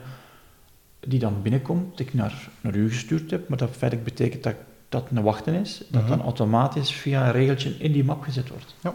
die 1.01 1.19
dan 1.19 1.43
binnenkomt, 1.43 1.97
die 1.97 2.07
ik 2.07 2.15
naar, 2.15 2.49
naar 2.61 2.75
u 2.75 2.89
gestuurd 2.89 3.31
heb, 3.31 3.49
maar 3.49 3.59
dat 3.59 3.71
feitelijk 3.71 4.09
betekent 4.09 4.43
dat 4.43 4.55
dat 4.89 5.07
een 5.15 5.23
wachten 5.23 5.55
is, 5.55 5.83
dat 5.89 6.01
Mhm. 6.03 6.11
dan 6.11 6.23
automatisch 6.23 6.93
via 6.93 7.27
een 7.27 7.33
regeltje 7.33 7.75
in 7.79 7.93
die 7.93 8.05
map 8.05 8.23
gezet 8.23 8.49
wordt. 8.49 8.75
Ja. 8.81 8.95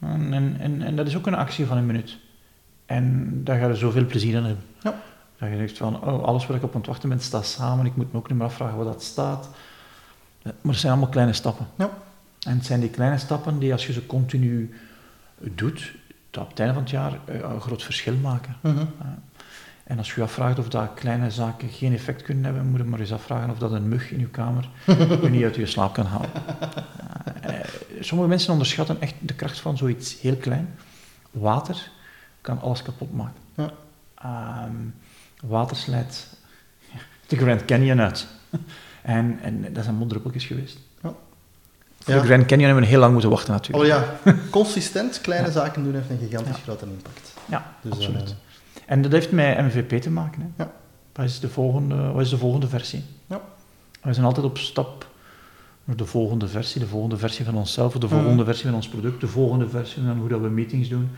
En, 0.00 0.32
en, 0.32 0.56
en, 0.58 0.82
en 0.82 0.96
dat 0.96 1.06
is 1.06 1.16
ook 1.16 1.26
een 1.26 1.34
actie 1.34 1.66
van 1.66 1.76
een 1.76 1.86
minuut. 1.86 2.18
En 2.86 3.30
daar 3.44 3.58
ga 3.58 3.66
je 3.66 3.74
zoveel 3.74 4.06
plezier 4.06 4.36
aan 4.36 4.44
hebben. 4.44 4.64
Ja. 4.82 4.94
Dat 5.38 5.48
je 5.50 5.56
denkt 5.56 5.78
van, 5.78 6.02
oh, 6.02 6.22
alles 6.22 6.46
wat 6.46 6.56
ik 6.56 6.62
op 6.62 6.70
aan 6.74 6.80
het 6.80 6.86
wachten 6.86 7.08
ben, 7.08 7.20
staat 7.20 7.46
samen, 7.46 7.86
ik 7.86 7.96
moet 7.96 8.12
me 8.12 8.18
ook 8.18 8.28
niet 8.28 8.38
meer 8.38 8.46
afvragen 8.46 8.76
wat 8.76 8.86
dat 8.86 9.02
staat. 9.02 9.48
Maar 10.42 10.52
het 10.72 10.76
zijn 10.76 10.92
allemaal 10.92 11.10
kleine 11.10 11.32
stappen. 11.32 11.66
Ja. 11.78 11.90
En 12.44 12.56
het 12.56 12.66
zijn 12.66 12.80
die 12.80 12.90
kleine 12.90 13.18
stappen 13.18 13.58
die, 13.58 13.72
als 13.72 13.86
je 13.86 13.92
ze 13.92 14.06
continu 14.06 14.74
doet, 15.38 15.92
dat 16.30 16.42
op 16.42 16.50
het 16.50 16.58
einde 16.58 16.74
van 16.74 16.82
het 16.82 16.92
jaar 16.92 17.18
eh, 17.24 17.40
een 17.40 17.60
groot 17.60 17.82
verschil 17.82 18.14
maken. 18.16 18.56
Mhm. 18.60 18.84
En 19.84 19.98
als 19.98 20.08
je 20.08 20.14
je 20.16 20.22
afvraagt 20.22 20.58
of 20.58 20.68
dat 20.68 20.94
kleine 20.94 21.30
zaken 21.30 21.68
geen 21.68 21.92
effect 21.92 22.22
kunnen 22.22 22.44
hebben, 22.44 22.66
moet 22.66 22.78
je 22.78 22.84
maar 22.84 23.00
eens 23.00 23.12
afvragen 23.12 23.50
of 23.50 23.58
dat 23.58 23.72
een 23.72 23.88
mug 23.88 24.10
in 24.10 24.18
je 24.18 24.28
kamer 24.28 24.68
je 25.22 25.28
niet 25.30 25.44
uit 25.44 25.54
je 25.54 25.66
slaap 25.66 25.94
kan 25.94 26.06
halen. 26.06 26.30
Eh, 27.40 27.54
sommige 28.00 28.28
mensen 28.28 28.52
onderschatten 28.52 29.00
echt 29.00 29.14
de 29.20 29.34
kracht 29.34 29.60
van 29.60 29.76
zoiets 29.76 30.20
heel 30.20 30.36
klein. 30.36 30.74
Water 31.30 31.90
kan 32.40 32.60
alles 32.60 32.82
kapot 32.82 33.12
maken. 33.12 33.40
Ja. 33.54 33.72
Ehm, 34.14 34.76
water 35.42 35.76
slijt 35.76 36.36
de 37.26 37.36
Grand 37.36 37.64
Canyon 37.64 38.00
uit. 38.00 38.26
en, 39.02 39.38
en 39.42 39.72
dat 39.72 39.84
zijn 39.84 39.96
moddruppeltjes 39.96 40.44
geweest. 40.44 40.78
Voor 42.04 42.14
de 42.14 42.20
Grand 42.20 42.46
Canyon 42.46 42.66
hebben 42.66 42.82
we 42.84 42.90
heel 42.90 43.00
lang 43.00 43.12
moeten 43.12 43.30
wachten 43.30 43.52
natuurlijk. 43.52 43.82
Oh 43.84 43.88
ja, 43.88 44.32
consistent 44.50 45.20
kleine 45.20 45.50
zaken 45.50 45.84
doen 45.84 45.94
heeft 45.94 46.10
een 46.10 46.18
gigantisch 46.18 46.62
grote 46.62 46.84
impact. 46.86 47.32
Ja, 47.46 47.72
Dus, 47.80 47.92
absoluut. 47.92 48.28
eh, 48.74 48.82
En 48.86 49.02
dat 49.02 49.12
heeft 49.12 49.32
met 49.32 49.58
MVP 49.58 50.02
te 50.02 50.10
maken. 50.10 50.40
Hè. 50.56 50.64
Ja. 50.64 50.70
Wat, 51.12 51.24
is 51.24 51.40
de 51.40 51.48
volgende, 51.48 52.12
wat 52.12 52.22
is 52.22 52.28
de 52.30 52.38
volgende 52.38 52.68
versie? 52.68 53.04
Ja. 53.26 53.40
We 54.02 54.12
zijn 54.12 54.26
altijd 54.26 54.46
op 54.46 54.58
stap 54.58 55.06
naar 55.84 55.96
de 55.96 56.04
volgende 56.06 56.48
versie, 56.48 56.80
de 56.80 56.86
volgende 56.86 57.16
versie 57.16 57.44
van 57.44 57.54
onszelf, 57.54 57.94
of 57.94 58.00
de 58.00 58.06
Mhm. 58.06 58.14
volgende 58.16 58.44
versie 58.44 58.64
van 58.64 58.74
ons 58.74 58.88
product, 58.88 59.20
de 59.20 59.28
volgende 59.28 59.68
versie 59.68 60.02
van 60.02 60.18
hoe 60.18 60.28
dat 60.28 60.40
we 60.40 60.48
meetings 60.48 60.88
doen. 60.88 61.10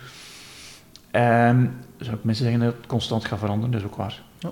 En 1.10 1.74
zijn 1.98 2.14
ook 2.16 2.24
mensen 2.24 2.44
zeggen 2.44 2.62
dat 2.64 2.74
het 2.76 2.86
constant 2.86 3.24
gaat 3.24 3.38
veranderen, 3.38 3.70
dat 3.70 3.80
is 3.80 3.86
ook 3.86 3.96
waar. 3.96 4.22
Ja. 4.38 4.50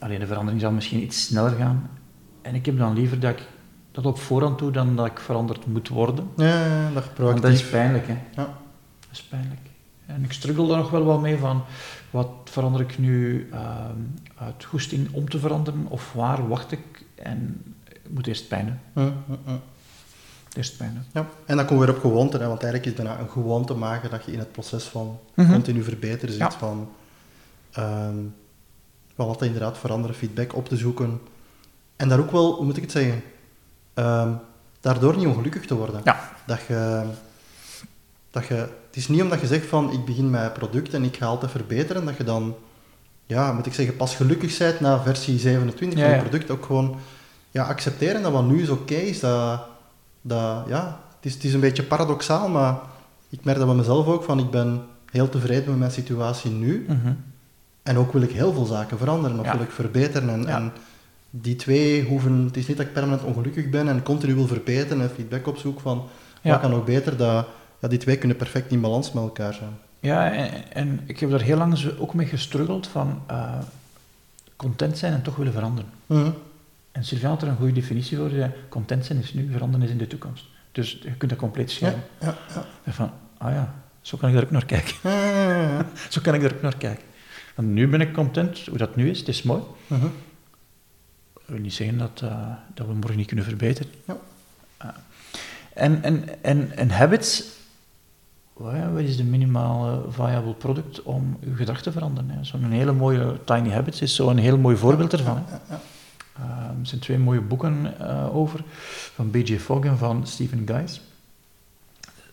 Alleen 0.00 0.18
de 0.20 0.26
verandering 0.26 0.60
zal 0.60 0.70
misschien 0.70 1.02
iets 1.02 1.24
sneller 1.24 1.50
gaan. 1.58 1.90
En 2.42 2.54
ik 2.54 2.66
heb 2.66 2.78
dan 2.78 2.94
liever 2.94 3.20
dat 3.20 3.30
ik 3.30 3.42
dat 3.94 4.06
op 4.06 4.18
voorhand 4.18 4.58
doe 4.58 4.70
dan 4.70 4.96
dat 4.96 5.06
ik 5.06 5.18
veranderd 5.20 5.66
moet 5.66 5.88
worden. 5.88 6.28
ja, 6.36 6.66
ja, 6.66 6.90
dat 6.94 7.14
proactief. 7.14 7.42
dat 7.42 7.52
is 7.52 7.64
pijnlijk, 7.68 8.06
hè. 8.06 8.12
Ja. 8.12 8.44
Dat 9.00 9.12
is 9.12 9.22
pijnlijk. 9.22 9.60
En 10.06 10.24
ik 10.24 10.32
struggle 10.32 10.66
daar 10.66 10.76
nog 10.76 10.90
wel 10.90 11.04
wat 11.04 11.20
mee 11.20 11.38
van, 11.38 11.62
wat 12.10 12.28
verander 12.44 12.80
ik 12.80 12.98
nu 12.98 13.48
ehm, 13.52 13.96
uit 14.38 14.64
goesting 14.64 15.08
om 15.12 15.28
te 15.30 15.38
veranderen, 15.38 15.86
of 15.88 16.12
waar 16.12 16.48
wacht 16.48 16.72
ik 16.72 17.04
en 17.14 17.62
ik 17.88 18.00
moet 18.08 18.26
eerst 18.26 18.48
pijn 18.48 18.66
doen. 18.66 19.04
Hm, 19.04 19.12
hm, 19.26 19.50
hm. 19.50 19.56
Eerst 20.56 20.76
pijn 20.76 20.92
doen. 20.94 21.02
Ja, 21.22 21.28
en 21.46 21.56
dan 21.56 21.66
komen 21.66 21.80
we 21.86 21.92
weer 21.92 21.96
op 21.96 22.02
gewoonte, 22.10 22.38
hè, 22.38 22.46
want 22.46 22.62
eigenlijk 22.62 22.92
is 22.96 23.04
bijna 23.04 23.20
een 23.20 23.30
gewoonte 23.30 23.74
maken 23.74 24.10
dat 24.10 24.24
je 24.24 24.32
in 24.32 24.38
het 24.38 24.52
proces 24.52 24.84
van 24.84 25.18
Mhm. 25.34 25.52
continu 25.52 25.82
verbeteren 25.82 26.30
zit, 26.34 26.40
Ja. 26.42 26.50
van, 26.50 26.88
ehm 27.72 28.16
van 29.16 29.26
altijd 29.26 29.50
inderdaad 29.52 29.78
veranderen, 29.78 30.16
feedback 30.16 30.54
op 30.54 30.68
te 30.68 30.76
zoeken. 30.76 31.20
En 31.96 32.08
daar 32.08 32.18
ook 32.18 32.30
wel, 32.30 32.54
hoe 32.54 32.64
moet 32.64 32.76
ik 32.76 32.82
het 32.82 32.92
zeggen, 32.92 33.22
Ehm, 33.94 34.28
daardoor 34.80 35.16
niet 35.16 35.26
ongelukkig 35.26 35.66
te 35.66 35.74
worden. 35.74 36.00
Ja. 36.04 36.30
Dat 36.46 36.60
je, 36.68 37.02
dat 38.30 38.46
je, 38.46 38.54
het 38.54 38.96
is 38.96 39.08
niet 39.08 39.22
omdat 39.22 39.40
je 39.40 39.46
zegt 39.46 39.66
van, 39.66 39.92
ik 39.92 40.04
begin 40.04 40.30
met 40.30 40.42
een 40.42 40.52
product 40.52 40.94
en 40.94 41.04
ik 41.04 41.16
ga 41.16 41.26
altijd 41.26 41.50
verbeteren, 41.50 42.04
dat 42.04 42.16
je 42.16 42.24
dan, 42.24 42.54
ja, 43.26 43.52
moet 43.52 43.66
ik 43.66 43.74
zeggen, 43.74 43.96
pas 43.96 44.16
gelukkig 44.16 44.58
bent 44.58 44.80
na 44.80 45.02
versie 45.02 45.38
27 45.38 45.98
Ja, 45.98 46.04
van 46.04 46.14
het 46.14 46.28
product. 46.28 46.50
Ook 46.50 46.64
gewoon, 46.64 46.96
ja, 47.50 47.64
accepteren 47.64 48.22
dat 48.22 48.32
wat 48.32 48.44
nu 48.44 48.62
is 48.62 48.68
oké 48.68 48.94
is, 48.94 49.20
dat, 49.20 49.60
dat, 50.22 50.64
ja, 50.68 51.00
het 51.16 51.24
is, 51.26 51.34
het 51.34 51.44
is 51.44 51.54
een 51.54 51.60
beetje 51.60 51.82
paradoxaal, 51.82 52.48
maar 52.48 52.78
ik 53.28 53.44
merk 53.44 53.58
dat 53.58 53.66
bij 53.66 53.76
mezelf 53.76 54.06
ook, 54.06 54.22
van 54.24 54.38
ik 54.38 54.50
ben 54.50 54.82
heel 55.10 55.28
tevreden 55.28 55.68
met 55.70 55.78
mijn 55.78 55.90
situatie 55.90 56.50
nu. 56.50 56.84
Mhm. 56.88 57.12
En 57.82 57.98
ook 57.98 58.12
wil 58.12 58.22
ik 58.22 58.30
heel 58.30 58.52
veel 58.52 58.64
zaken 58.64 58.98
veranderen, 58.98 59.38
of 59.38 59.44
Ja. 59.46 59.52
wil 59.52 59.60
ik 59.66 59.70
verbeteren. 59.70 60.28
En, 60.30 60.42
Ja. 60.42 60.56
en 60.56 60.72
die 61.36 61.56
twee 61.56 62.04
hoeven, 62.04 62.44
het 62.44 62.56
is 62.56 62.66
niet 62.66 62.76
dat 62.76 62.86
ik 62.86 62.92
permanent 62.92 63.22
ongelukkig 63.22 63.70
ben 63.70 63.88
en 63.88 64.02
continu 64.02 64.34
wil 64.34 64.46
verbeteren 64.46 65.02
en 65.02 65.10
feedback 65.10 65.46
opzoek 65.46 65.80
van 65.80 66.08
Ja. 66.42 66.50
wat 66.50 66.60
kan 66.60 66.70
nog 66.70 66.84
beter, 66.84 67.16
dat, 67.16 67.46
ja, 67.80 67.88
die 67.88 67.98
twee 67.98 68.16
kunnen 68.16 68.36
perfect 68.36 68.72
in 68.72 68.80
balans 68.80 69.12
met 69.12 69.22
elkaar 69.22 69.54
zijn. 69.54 69.70
Ja, 70.00 70.32
en, 70.32 70.72
en 70.72 71.00
ik 71.06 71.20
heb 71.20 71.30
daar 71.30 71.40
heel 71.40 71.56
lang 71.56 71.78
ook 71.98 72.14
mee 72.14 72.26
gestruggeld 72.26 72.86
van 72.86 73.22
eh, 73.26 73.58
content 74.56 74.98
zijn 74.98 75.12
en 75.12 75.22
toch 75.22 75.36
willen 75.36 75.52
veranderen. 75.52 75.90
Mhm. 76.06 76.30
En 76.92 77.04
Sylvain 77.04 77.30
had 77.32 77.42
er 77.42 77.48
een 77.48 77.56
goede 77.56 77.72
definitie 77.72 78.16
voor. 78.16 78.30
zei, 78.30 78.50
Content 78.68 79.04
zijn 79.04 79.18
is 79.18 79.32
nu, 79.34 79.48
veranderen 79.52 79.86
is 79.86 79.92
in 79.92 79.98
de 79.98 80.06
toekomst. 80.06 80.44
Dus 80.72 80.98
je 81.02 81.10
kunt 81.16 81.30
dat 81.30 81.40
compleet 81.40 81.70
Ja, 81.70 81.76
scheiden. 81.76 82.02
ja, 82.20 82.34
ja. 82.54 82.64
En 82.84 82.92
Van, 82.92 83.10
ah 83.38 83.52
ja, 83.52 83.74
zo 84.00 84.16
kan 84.16 84.28
ik 84.28 84.34
daar 84.34 84.44
ook 84.44 84.50
naar 84.50 84.64
kijken. 84.66 84.94
Zo 86.10 86.20
kan 86.22 86.34
ik 86.34 86.40
daar 86.40 86.52
ook 86.54 86.62
naar 86.62 86.76
kijken. 86.76 87.04
Want 87.54 87.68
nu 87.68 87.88
ben 87.88 88.00
ik 88.00 88.12
content, 88.12 88.58
hoe 88.66 88.78
dat 88.78 88.96
nu 88.96 89.10
is, 89.10 89.18
het 89.18 89.28
is 89.28 89.42
mooi. 89.42 89.62
Mhm. 89.86 90.06
Wil 91.44 91.58
niet 91.58 91.74
zeggen 91.74 91.98
dat, 91.98 92.20
eh, 92.22 92.48
dat 92.74 92.86
we 92.86 92.92
morgen 92.92 93.16
niet 93.16 93.26
kunnen 93.26 93.44
verbeteren. 93.44 93.92
Ja. 94.06 94.16
Eh, 94.76 94.88
en, 95.74 96.02
en, 96.02 96.42
en, 96.42 96.76
en 96.76 96.90
habits, 96.90 97.44
wat 98.52 99.00
is 99.00 99.16
de 99.16 99.24
minimale 99.24 100.02
viable 100.08 100.54
product 100.54 101.02
om 101.02 101.38
uw 101.40 101.56
gedrag 101.56 101.82
te 101.82 101.92
veranderen? 101.92 102.46
Zo'n 102.46 102.70
hele 102.70 102.92
mooie 102.92 103.44
Tiny 103.44 103.70
Habits 103.70 104.00
is 104.00 104.14
zo'n 104.14 104.36
heel 104.36 104.58
mooi 104.58 104.76
voorbeeld 104.76 105.12
ervan. 105.12 105.44
Ja, 105.48 105.60
ja. 105.68 105.80
Eh, 106.38 106.78
er 106.80 106.86
zijn 106.86 107.00
twee 107.00 107.18
mooie 107.18 107.40
boeken 107.40 107.98
eh, 107.98 108.36
over, 108.36 108.64
van 109.14 109.30
B.J. 109.30 109.58
Fogg 109.58 109.84
en 109.84 109.98
van 109.98 110.26
Stephen 110.26 110.62
Guys. 110.66 111.00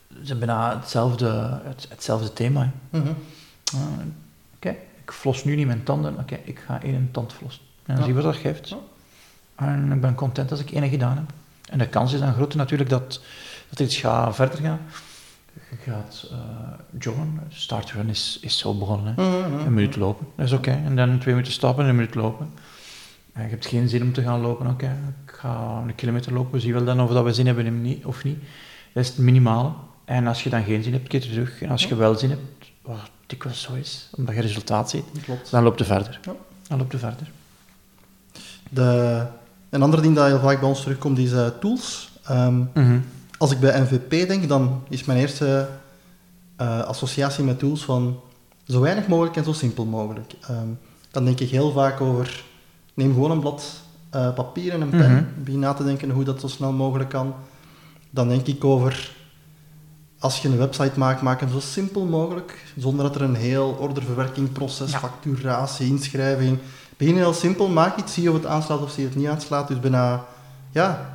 Ze 0.07 0.27
hebben 0.27 0.47
bijna 0.47 0.79
hetzelfde, 0.79 1.59
het, 1.63 1.85
hetzelfde 1.89 2.33
thema. 2.33 2.71
Ah, 2.91 3.01
Oké, 4.55 4.69
ik 5.03 5.11
flos 5.11 5.43
nu 5.43 5.55
niet 5.55 5.65
mijn 5.65 5.83
tanden. 5.83 6.17
Oké, 6.17 6.39
ik 6.43 6.59
ga 6.59 6.81
één 6.81 7.09
tand 7.11 7.33
flossen. 7.33 7.61
En 7.85 7.95
dan 7.95 8.03
zie 8.03 8.13
je 8.13 8.21
wat 8.21 8.33
dat 8.33 8.41
geeft. 8.41 8.75
En 9.55 9.91
ik 9.91 10.01
ben 10.01 10.15
content 10.15 10.51
als 10.51 10.59
ik 10.59 10.71
één 10.71 10.89
gedaan 10.89 11.15
heb. 11.17 11.33
En 11.69 11.77
de 11.77 11.87
kans 11.87 12.13
is 12.13 12.19
dan 12.19 12.33
groot 12.33 12.55
natuurlijk 12.55 12.89
dat, 12.89 13.21
dat 13.69 13.79
er 13.79 13.85
iets 13.85 13.97
gaat 13.97 14.35
verder 14.35 14.59
gaan. 14.59 14.79
Je 15.69 15.91
gaat 15.91 16.27
eh, 16.31 16.37
joggen. 16.99 17.39
Startrun 17.49 18.09
is, 18.09 18.37
is 18.41 18.57
zo 18.57 18.73
begonnen. 18.77 19.13
Hè. 19.15 19.23
Mhm, 19.23 19.53
mhm. 19.55 19.65
Een 19.67 19.73
minuut 19.73 19.95
lopen, 19.95 20.27
dat 20.35 20.45
is 20.45 20.51
oké. 20.51 20.71
En 20.71 20.95
dan 20.95 21.19
twee 21.19 21.33
minuten 21.33 21.53
stappen 21.53 21.83
en 21.83 21.89
een 21.89 21.95
minuut 21.95 22.15
lopen. 22.15 22.49
En 23.33 23.43
je 23.43 23.49
hebt 23.49 23.65
geen 23.65 23.89
zin 23.89 24.01
om 24.01 24.13
te 24.13 24.21
gaan 24.21 24.39
lopen. 24.41 24.67
Oké, 24.67 24.97
ik 25.25 25.31
ga 25.33 25.81
een 25.87 25.95
kilometer 25.95 26.33
lopen. 26.33 26.51
We 26.51 26.59
zien 26.59 26.73
wel 26.73 26.83
dan 26.83 27.01
of 27.01 27.11
dat 27.11 27.23
we 27.23 27.33
zin 27.33 27.45
hebben 27.45 27.65
of 27.67 27.71
niet- 27.73 28.05
of 28.05 28.23
niet. 28.23 28.39
Dat 28.93 29.03
is 29.03 29.09
het 29.09 29.17
minimale. 29.17 29.71
En 30.05 30.27
als 30.27 30.43
je 30.43 30.49
dan 30.49 30.63
geen 30.63 30.83
zin 30.83 30.93
hebt, 30.93 31.07
keer 31.07 31.21
terug. 31.21 31.61
En 31.61 31.69
als 31.69 31.83
je 31.85 31.95
wel 31.95 32.15
zin 32.15 32.29
hebt, 32.29 32.41
wat 32.81 33.09
dikwijls 33.25 33.61
zo 33.61 33.73
is, 33.73 34.09
omdat 34.11 34.35
je 34.35 34.41
resultaat 34.41 34.89
ziet, 34.89 35.03
Klopt. 35.23 35.51
dan 35.51 35.63
loopt 35.63 35.79
je 35.79 35.85
verder. 35.85 36.19
Ja. 36.25 36.33
Dan 36.67 36.77
loopt 36.77 36.91
je 36.91 36.97
verder. 36.97 37.31
De, 38.69 39.25
een 39.71 39.81
ander 39.83 40.01
ding 40.01 40.15
dat 40.15 40.25
heel 40.27 40.39
vaak 40.39 40.59
bij 40.59 40.69
ons 40.69 40.81
terugkomt 40.81 41.17
is 41.17 41.31
eh, 41.31 41.47
tools. 41.59 42.11
Ehm, 42.23 42.61
als 43.37 43.51
ik 43.51 43.59
bij 43.59 43.81
MVP 43.81 44.09
denk, 44.27 44.47
dan 44.47 44.81
is 44.89 45.05
mijn 45.05 45.19
eerste 45.19 45.67
eh, 46.55 46.79
associatie 46.79 47.43
met 47.43 47.59
tools 47.59 47.83
van 47.85 48.19
zo 48.67 48.79
weinig 48.79 49.07
mogelijk 49.07 49.35
en 49.35 49.43
zo 49.43 49.53
simpel 49.53 49.85
mogelijk. 49.85 50.33
Ehm, 50.41 50.67
dan 51.11 51.25
denk 51.25 51.39
ik 51.39 51.49
heel 51.49 51.71
vaak 51.71 52.01
over, 52.01 52.43
neem 52.93 53.13
gewoon 53.13 53.31
een 53.31 53.39
blad 53.39 53.63
eh, 54.09 54.33
papier 54.33 54.73
en 54.73 54.81
een 54.81 54.89
pen, 54.89 55.11
Mhm. 55.13 55.23
begin 55.43 55.59
na 55.59 55.73
te 55.73 55.83
denken 55.83 56.09
hoe 56.09 56.23
dat 56.23 56.39
zo 56.39 56.47
snel 56.47 56.71
mogelijk 56.71 57.09
kan. 57.09 57.33
Dan 58.09 58.27
denk 58.27 58.47
ik 58.47 58.63
over, 58.63 59.11
als 60.19 60.41
je 60.41 60.47
een 60.47 60.57
website 60.57 60.99
maakt, 60.99 61.21
maak 61.21 61.39
hem 61.39 61.49
zo 61.49 61.59
simpel 61.59 62.05
mogelijk, 62.05 62.63
zonder 62.77 63.05
dat 63.05 63.15
er 63.15 63.21
een 63.21 63.35
heel 63.35 63.77
orderverwerkingproces, 63.79 64.91
Ja. 64.91 64.99
facturatie, 64.99 65.87
inschrijving. 65.87 66.57
Begin 67.01 67.15
heel 67.15 67.33
simpel, 67.33 67.67
maak 67.69 67.97
iets, 67.97 68.13
zie 68.13 68.29
of 68.29 68.35
het 68.35 68.45
aanslaat 68.45 68.81
of 68.81 68.91
zie 68.91 69.03
je 69.03 69.09
het 69.09 69.17
niet 69.17 69.27
aanslaat. 69.27 69.67
Dus 69.67 69.79
bijna, 69.79 70.23
ja, 70.71 71.09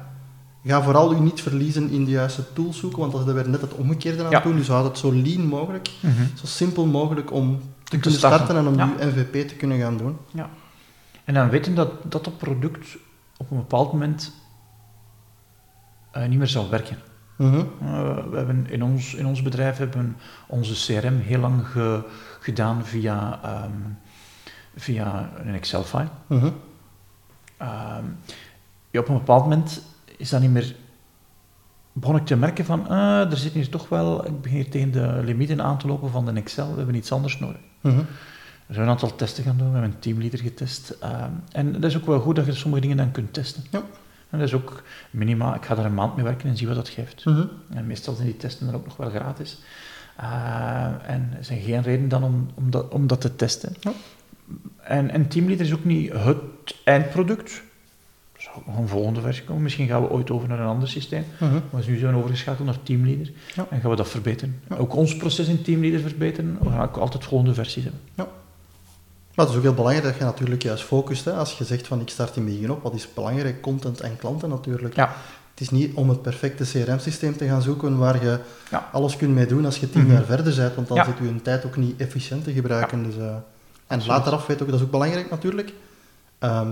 ga 0.64 0.82
vooral 0.82 1.12
u 1.14 1.20
niet 1.20 1.42
verliezen 1.42 1.90
in 1.90 2.04
de 2.04 2.10
juiste 2.10 2.52
tools 2.52 2.78
zoeken, 2.78 2.98
want 2.98 3.12
dat 3.12 3.26
is 3.26 3.32
weer 3.32 3.48
net 3.48 3.60
het 3.60 3.74
omgekeerde 3.74 4.24
aan 4.24 4.30
Ja. 4.30 4.36
het 4.36 4.44
doen. 4.44 4.56
Dus 4.56 4.68
houd 4.68 4.84
het 4.84 4.98
zo 4.98 5.12
lean 5.12 5.46
mogelijk, 5.46 5.90
zo 6.34 6.46
simpel 6.46 6.86
mogelijk 6.86 7.32
om 7.32 7.56
te 7.58 7.64
te 7.84 7.98
kunnen 7.98 8.18
starten. 8.18 8.40
starten 8.46 8.56
en 8.66 8.72
om 8.72 8.78
Ja. 8.78 8.92
uw 9.04 9.08
MVP 9.10 9.48
te 9.48 9.54
kunnen 9.54 9.78
gaan 9.78 9.96
doen. 9.96 10.16
Ja. 10.32 10.48
En 11.24 11.34
dan 11.34 11.48
weten 11.48 11.74
dat 11.74 11.90
dat 12.12 12.36
product 12.38 12.96
op 13.36 13.50
een 13.50 13.56
bepaald 13.56 13.92
moment 13.92 14.32
eh, 16.10 16.26
niet 16.28 16.38
meer 16.38 16.46
zal 16.48 16.68
werken. 16.70 16.98
Mhm. 17.36 17.54
Eh, 17.56 17.64
we 18.30 18.36
hebben 18.36 18.66
in, 18.70 18.82
ons, 18.82 19.14
in 19.14 19.26
ons 19.26 19.42
bedrijf 19.42 19.76
hebben 19.76 20.16
onze 20.46 20.74
CRM 21.00 21.18
heel 21.20 21.40
lang 21.40 21.66
ge- 21.66 22.02
gedaan 22.40 22.84
via, 22.84 23.40
ehm, 23.42 23.70
via 24.76 25.30
een 25.44 25.54
Excel-file. 25.54 26.08
Mhm. 26.26 26.50
Ehm, 27.56 28.04
ja, 28.90 29.00
op 29.00 29.08
een 29.08 29.14
bepaald 29.14 29.42
moment 29.42 29.82
is 30.16 30.28
dat 30.28 30.40
niet 30.40 30.50
meer. 30.50 30.74
begon 31.92 32.16
ik 32.16 32.26
te 32.26 32.36
merken 32.36 32.64
van, 32.64 32.88
ah, 32.88 33.30
er 33.30 33.36
zit 33.36 33.52
hier 33.52 33.68
toch 33.68 33.88
wel, 33.88 34.26
ik 34.26 34.40
begin 34.40 34.56
hier 34.56 34.70
tegen 34.70 34.92
de 34.92 35.20
limieten 35.24 35.62
aan 35.62 35.78
te 35.78 35.86
lopen 35.86 36.10
van 36.10 36.24
de 36.24 36.32
Excel, 36.32 36.70
we 36.70 36.76
hebben 36.76 36.94
iets 36.94 37.12
anders 37.12 37.38
nodig. 37.38 37.60
Mhm. 37.80 38.02
We 38.66 38.74
zijn 38.74 38.84
een 38.86 38.92
aantal 38.92 39.14
testen 39.14 39.44
gaan 39.44 39.56
doen, 39.56 39.66
we 39.66 39.72
hebben 39.72 39.92
een 39.92 39.98
teamleader 39.98 40.38
getest. 40.38 40.90
ehm, 40.90 41.30
en 41.52 41.72
dat 41.72 41.84
is 41.84 41.96
ook 41.96 42.06
wel 42.06 42.20
goed 42.20 42.36
dat 42.36 42.46
je 42.46 42.52
sommige 42.52 42.82
dingen 42.82 42.96
dan 42.96 43.10
kunt 43.10 43.32
testen. 43.32 43.64
Ja. 43.70 43.82
En 44.30 44.38
dat 44.38 44.48
is 44.48 44.54
ook 44.54 44.82
minimaal, 45.10 45.54
ik 45.54 45.64
ga 45.64 45.74
daar 45.74 45.84
een 45.84 45.94
maand 45.94 46.16
mee 46.16 46.24
werken 46.24 46.48
en 46.48 46.56
zie 46.56 46.66
wat 46.66 46.76
dat 46.76 46.88
geeft. 46.88 47.24
Mhm. 47.24 47.44
En 47.70 47.86
meestal 47.86 48.14
zijn 48.14 48.26
die 48.26 48.36
testen 48.36 48.66
dan 48.66 48.74
ook 48.74 48.84
nog 48.84 48.96
wel 48.96 49.10
gratis. 49.10 49.58
Eh, 50.16 50.86
en 51.06 51.32
er 51.36 51.44
zijn 51.44 51.60
geen 51.60 51.82
reden 51.82 52.08
dan 52.08 52.24
om, 52.24 52.48
om, 52.54 52.70
dat, 52.70 52.88
om 52.88 53.06
dat 53.06 53.20
te 53.20 53.36
testen. 53.36 53.74
Ja. 53.80 53.92
En, 54.82 55.10
en 55.10 55.28
Teamleader 55.28 55.66
is 55.66 55.72
ook 55.74 55.84
niet 55.84 56.12
het 56.12 56.36
eindproduct. 56.84 57.62
Er 58.32 58.42
zal 58.42 58.62
nog 58.66 58.78
een 58.78 58.88
volgende 58.88 59.20
versie 59.20 59.44
komen. 59.44 59.62
Misschien 59.62 59.86
gaan 59.86 60.02
we 60.02 60.10
ooit 60.10 60.30
over 60.30 60.48
naar 60.48 60.60
een 60.60 60.66
ander 60.66 60.88
systeem. 60.88 61.24
Mhm. 61.38 61.52
Maar 61.70 61.82
nu 61.86 61.98
zijn 61.98 62.12
we 62.12 62.18
overgeschakeld 62.18 62.66
naar 62.66 62.82
Teamleader. 62.82 63.32
Ja. 63.54 63.66
En 63.70 63.80
gaan 63.80 63.90
we 63.90 63.96
dat 63.96 64.08
verbeteren. 64.08 64.60
Ja. 64.68 64.76
Ook 64.76 64.94
ons 64.94 65.16
proces 65.16 65.48
in 65.48 65.62
Teamleader 65.62 66.00
verbeteren. 66.00 66.58
We 66.62 66.70
gaan 66.70 66.82
ook 66.88 66.96
altijd 66.96 67.24
volgende 67.24 67.54
versies 67.54 67.82
hebben. 67.84 68.00
Maar 69.34 69.44
het 69.44 69.48
is 69.54 69.56
ook 69.60 69.66
heel 69.66 69.74
belangrijk 69.74 70.04
dat 70.06 70.16
je 70.18 70.24
natuurlijk 70.24 70.62
juist 70.62 70.84
focust. 70.84 71.24
Hè. 71.24 71.32
Als 71.32 71.58
je 71.58 71.64
zegt 71.64 71.86
van 71.86 72.00
ik 72.00 72.08
start 72.08 72.36
in 72.36 72.44
begin 72.44 72.70
op, 72.70 72.82
wat 72.82 72.94
is 72.94 73.14
belangrijk? 73.14 73.60
Content 73.62 74.00
en 74.00 74.16
klanten 74.16 74.48
natuurlijk. 74.48 74.94
Ja. 74.96 75.14
Het 75.50 75.60
is 75.60 75.70
niet 75.70 75.94
om 75.94 76.08
het 76.08 76.22
perfecte 76.22 76.64
CRM-systeem 76.64 77.36
te 77.36 77.46
gaan 77.46 77.62
zoeken 77.62 77.98
waar 77.98 78.22
je 78.24 78.38
Ja. 78.70 78.88
alles 78.92 79.16
kunt 79.16 79.34
mee 79.34 79.46
doen 79.46 79.64
als 79.64 79.78
je 79.78 79.90
tien 79.90 80.02
Mhm. 80.02 80.12
jaar 80.12 80.24
verder 80.24 80.54
bent, 80.56 80.74
want 80.74 80.88
dan 80.88 80.96
Ja. 80.96 81.04
zit 81.04 81.14
je 81.18 81.24
je 81.24 81.42
tijd 81.42 81.64
ook 81.66 81.76
niet 81.76 82.00
efficiënt 82.00 82.44
te 82.44 82.52
gebruiken. 82.52 83.02
Dus, 83.02 83.16
eh, 83.16 83.36
en 83.86 84.06
later 84.06 84.32
af 84.32 84.46
weet 84.46 84.62
ook, 84.62 84.68
dat 84.68 84.76
is 84.78 84.84
ook 84.84 84.90
belangrijk 84.90 85.30
natuurlijk. 85.30 85.72
Ehm, 86.38 86.70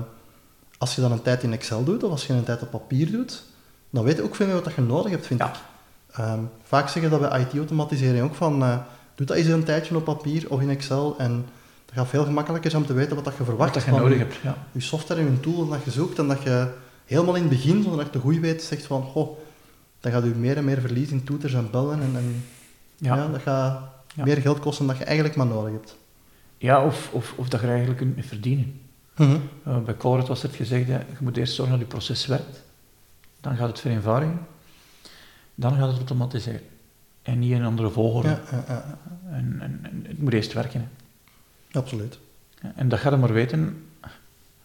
als 0.79 0.94
je 0.94 1.00
dan 1.00 1.12
een 1.12 1.22
tijd 1.22 1.42
in 1.42 1.53
Excel 1.53 1.85
doet, 1.85 2.03
of 2.05 2.11
als 2.11 2.27
je 2.27 2.33
een 2.33 2.44
tijd 2.44 2.62
op 2.62 2.70
papier 2.70 3.11
doet, 3.11 3.42
dan 3.90 4.05
weet 4.05 4.16
je 4.16 4.22
ook 4.22 4.35
veel 4.35 4.46
meer 4.46 4.62
wat 4.62 4.74
je 4.74 4.81
nodig 4.81 5.11
hebt, 5.11 5.27
vind 5.27 5.40
Ja. 5.40 5.46
ik. 5.48 5.55
Ehm, 6.12 6.38
vaak 6.62 6.88
zeggen 6.88 7.11
dat 7.11 7.20
bij 7.20 7.40
IT-automatisering 7.40 8.24
ook 8.24 8.35
van, 8.35 8.62
eh, 8.62 8.77
doe 9.14 9.27
dat 9.27 9.37
eens 9.37 9.46
een 9.46 9.64
tijdje 9.64 9.96
op 9.96 10.05
papier 10.05 10.50
of 10.50 10.61
in 10.61 10.70
Excel 10.70 11.14
en 11.18 11.46
dat 11.87 11.94
gaat 11.94 12.09
veel 12.09 12.24
gemakkelijker 12.24 12.70
zijn 12.70 12.83
om 12.83 12.88
te 12.88 12.94
weten 12.94 13.14
wat 13.14 13.24
dat 13.24 13.37
je 13.37 13.44
verwacht 13.44 13.74
Wat 13.74 13.85
dat 13.85 13.94
je 13.94 14.00
nodig 14.00 14.18
hebt. 14.18 14.35
Ja. 14.42 14.57
je 14.72 14.81
software 14.81 15.20
en 15.20 15.31
je 15.31 15.40
tool 15.40 15.68
dat 15.68 15.85
je 15.85 15.90
zoekt 15.90 16.18
en 16.18 16.29
dat 16.29 16.42
je 16.42 16.68
helemaal 17.05 17.35
in 17.35 17.40
het 17.40 17.50
begin, 17.50 17.83
zonder 17.83 17.96
dat 18.05 18.07
je 18.07 18.12
het 18.12 18.22
goed 18.22 18.38
weet, 18.38 18.62
zegt 18.62 18.85
van, 18.87 19.03
goh, 19.03 19.38
dan 20.00 20.12
gaat 20.12 20.24
u 20.24 20.35
meer 20.35 20.57
en 20.57 20.64
meer 20.64 20.81
verlies 20.81 21.11
in 21.11 21.24
toeters 21.24 21.55
en 21.55 21.70
bellen 21.70 22.00
en, 22.03 22.11
en 22.14 22.44
ja. 22.96 23.16
Ja. 23.16 23.27
dat 23.29 23.40
gaat 23.42 23.81
meer 24.14 24.37
geld 24.37 24.59
kosten 24.59 24.87
dan 24.87 24.96
je 24.98 25.05
eigenlijk 25.05 25.37
maar 25.37 25.46
nodig 25.46 25.72
hebt. 25.72 25.96
Ja, 26.64 26.85
of, 26.85 27.11
of, 27.12 27.35
of 27.37 27.48
dat 27.48 27.61
je 27.61 27.66
er 27.66 27.72
eigenlijk 27.72 28.00
kunt 28.00 28.14
mee 28.14 28.24
verdienen. 28.24 28.81
Mhm. 29.16 29.37
Uh, 29.68 29.79
bij 29.79 29.96
Colruyt 29.96 30.29
was 30.29 30.42
het 30.42 30.55
gezegd, 30.55 30.87
hè, 30.88 30.96
je 30.96 31.05
moet 31.20 31.37
eerst 31.37 31.55
zorgen 31.55 31.79
dat 31.79 31.85
je 31.85 31.92
proces 31.92 32.27
werkt. 32.27 32.62
Dan 33.40 33.57
gaat 33.57 33.68
het 33.68 33.81
vereenvoudigen. 33.81 34.38
Dan 35.55 35.77
gaat 35.77 35.88
het 35.88 35.96
automatiseren. 35.96 36.61
en 37.22 37.38
niet 37.38 37.50
in 37.50 37.57
een 37.57 37.66
andere 37.66 37.90
volgorde. 37.90 38.29
Ja, 38.29 38.40
ja, 38.50 38.64
ja, 38.68 38.98
En, 39.31 39.57
en, 39.61 39.79
en 39.83 40.05
het 40.09 40.18
moet 40.18 40.33
eerst 40.33 40.53
werken. 40.53 40.81
Hè. 40.81 41.79
absoluut. 41.79 42.18
En 42.74 42.88
dat 42.88 42.98
ga 42.98 43.11
je 43.11 43.16
maar 43.16 43.33
weten 43.33 43.87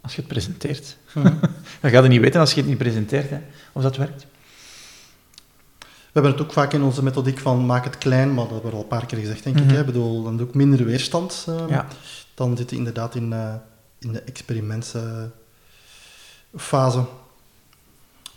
als 0.02 0.16
je 0.16 0.20
het 0.20 0.30
presenteert. 0.30 0.98
Mhm. 1.14 1.34
Dat 1.82 1.92
ga 1.92 2.02
je 2.02 2.08
niet 2.08 2.22
weten 2.22 2.40
als 2.40 2.54
je 2.54 2.60
het 2.60 2.70
niet 2.70 2.78
presenteert, 2.78 3.30
hè, 3.30 3.40
of 3.72 3.82
dat 3.82 3.98
werkt. 3.98 4.26
We 6.12 6.20
hebben 6.20 6.32
het 6.32 6.42
ook 6.42 6.54
vaak 6.54 6.74
in 6.74 6.82
onze 6.82 7.04
methodiek 7.04 7.40
van 7.40 7.66
maak 7.66 7.84
het 7.84 7.98
klein, 7.98 8.34
maar 8.34 8.44
dat 8.44 8.54
hebben 8.54 8.70
we 8.72 8.76
al 8.78 8.82
een 8.82 8.88
paar 8.88 9.06
keer 9.06 9.18
gezegd, 9.20 9.44
denk 9.44 9.56
Mhm. 9.56 9.66
ik. 9.66 9.72
Hè. 9.72 9.80
Ik 9.80 9.86
bedoel, 9.86 10.24
dan 10.24 10.42
ook 10.42 10.54
minder 10.54 10.86
weerstand. 10.86 11.46
eh, 11.48 11.64
Ja. 11.70 11.88
Dan 12.34 12.58
zit 12.58 12.70
je 12.70 12.76
inderdaad 12.76 13.16
in, 13.16 13.34
eh, 13.34 13.54
in 14.00 14.12
de 14.12 14.20
experimentsfase. 14.22 15.32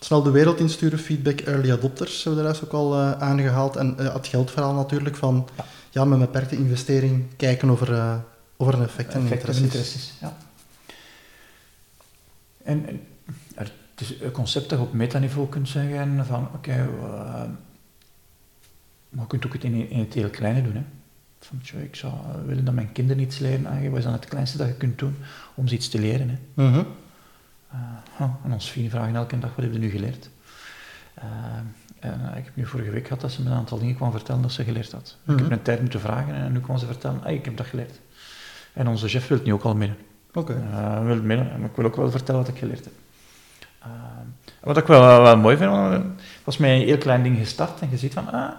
Snel 0.00 0.22
de 0.22 0.30
wereld 0.30 0.58
insturen, 0.61 0.98
feedback, 0.98 1.40
early 1.40 1.70
adopters, 1.72 2.24
hebben 2.24 2.44
we 2.44 2.52
daar 2.52 2.61
ook 2.64 2.72
al 2.72 2.94
eh, 2.94 3.12
aangehaald. 3.12 3.76
En 3.76 3.98
eh, 3.98 4.14
het 4.14 4.26
geldverhaal 4.26 4.74
natuurlijk, 4.74 5.16
van 5.16 5.48
Ja. 5.56 5.64
ja. 5.90 6.04
met 6.04 6.12
een 6.20 6.24
beperkte 6.26 6.56
investering 6.56 7.24
kijken 7.37 7.70
of 7.70 7.80
er, 7.80 7.92
eh, 7.92 8.14
of 8.56 8.68
er 8.68 8.74
een 8.74 8.82
effect 8.85 9.12
en 9.14 9.22
Effecten 9.22 9.54
en 9.54 9.62
interesses, 9.62 10.12
ja. 10.20 10.37
En, 12.64 12.87
en 12.88 13.00
het 14.08 14.10
is 14.20 14.26
een 14.26 14.30
concept 14.32 14.68
dat 14.70 14.78
je 14.78 14.84
op 14.84 14.92
metaniveau 14.92 15.48
kunt 15.48 15.68
zeggen 15.68 16.26
van, 16.26 16.48
oké, 16.54 16.70
eh, 16.72 16.88
maar 19.08 19.20
je 19.20 19.26
kunt 19.26 19.46
ook 19.46 19.52
het 19.52 19.64
in, 19.64 19.90
in 19.90 19.98
het 19.98 20.14
heel 20.14 20.30
kleine 20.30 20.62
doen. 20.62 20.74
Hè. 20.74 20.82
Van, 21.40 21.60
tjoh, 21.62 21.80
ik 21.82 21.96
zou 21.96 22.12
willen 22.46 22.64
dat 22.64 22.74
mijn 22.74 22.92
kinderen 22.92 23.22
iets 23.22 23.38
leren. 23.38 23.66
Ah, 23.66 23.88
wat 23.88 23.98
is 23.98 24.04
dan 24.04 24.12
het 24.12 24.24
kleinste 24.24 24.56
dat 24.58 24.66
je 24.66 24.74
kunt 24.74 24.98
doen 24.98 25.16
om 25.54 25.68
ze 25.68 25.74
iets 25.74 25.88
te 25.88 25.98
leren? 26.00 26.28
Hè. 26.28 26.64
Mhm. 26.68 26.82
Eh, 27.70 27.78
oh, 28.20 28.34
en 28.44 28.52
ons 28.52 28.70
vrienden 28.70 28.92
vragen 28.92 29.14
elke 29.14 29.38
dag, 29.38 29.54
wat 29.54 29.64
heb 29.64 29.72
je 29.72 29.78
nu 29.78 29.88
geleerd? 29.90 30.30
Eh, 31.14 31.24
en, 32.00 32.20
ik 32.36 32.44
heb 32.44 32.56
nu 32.56 32.66
vorige 32.66 32.90
week 32.90 33.02
gehad 33.06 33.20
dat 33.20 33.32
ze 33.32 33.42
me 33.42 33.50
een 33.50 33.56
aantal 33.56 33.78
dingen 33.78 33.94
kwam 33.96 34.10
vertellen 34.10 34.42
dat 34.42 34.52
ze 34.52 34.64
geleerd 34.64 34.92
had. 34.92 35.18
Ik 35.26 35.32
Mhm. 35.34 35.42
heb 35.42 35.50
een 35.50 35.62
tijd 35.62 35.80
moeten 35.80 36.00
vragen 36.00 36.34
en 36.34 36.52
nu 36.52 36.60
kwam 36.60 36.78
ze 36.78 36.86
vertellen, 36.86 37.24
ah, 37.24 37.32
ik 37.32 37.44
heb 37.44 37.56
dat 37.56 37.66
geleerd. 37.66 38.00
En 38.72 38.88
onze 38.88 39.08
chef 39.08 39.28
wil 39.28 39.36
het 39.36 39.46
nu 39.46 39.52
ook 39.52 39.62
al 39.62 39.74
midden. 39.74 39.96
Oké. 40.34 40.52
Uh, 40.70 41.04
wil 41.04 41.14
het 41.14 41.24
midden, 41.24 41.46
maar 41.60 41.68
ik 41.70 41.76
wil 41.76 41.84
ook 41.84 41.96
wel 41.96 42.10
vertellen 42.10 42.40
wat 42.40 42.50
ik 42.50 42.58
geleerd 42.58 42.84
heb. 42.84 42.92
Uh, 43.87 43.92
wat 44.61 44.77
ik 44.77 44.87
wel, 44.87 45.23
wel, 45.23 45.37
mooi 45.37 45.57
vind, 45.57 45.73
het 45.73 46.03
was 46.45 46.57
met 46.57 46.71
een 46.71 46.81
heel 46.87 46.99
klein 46.99 47.23
ding 47.23 47.38
gestart 47.38 47.81
en 47.81 47.88
je 47.90 47.97
ziet 47.99 48.12
van, 48.12 48.33
ah, 48.33 48.51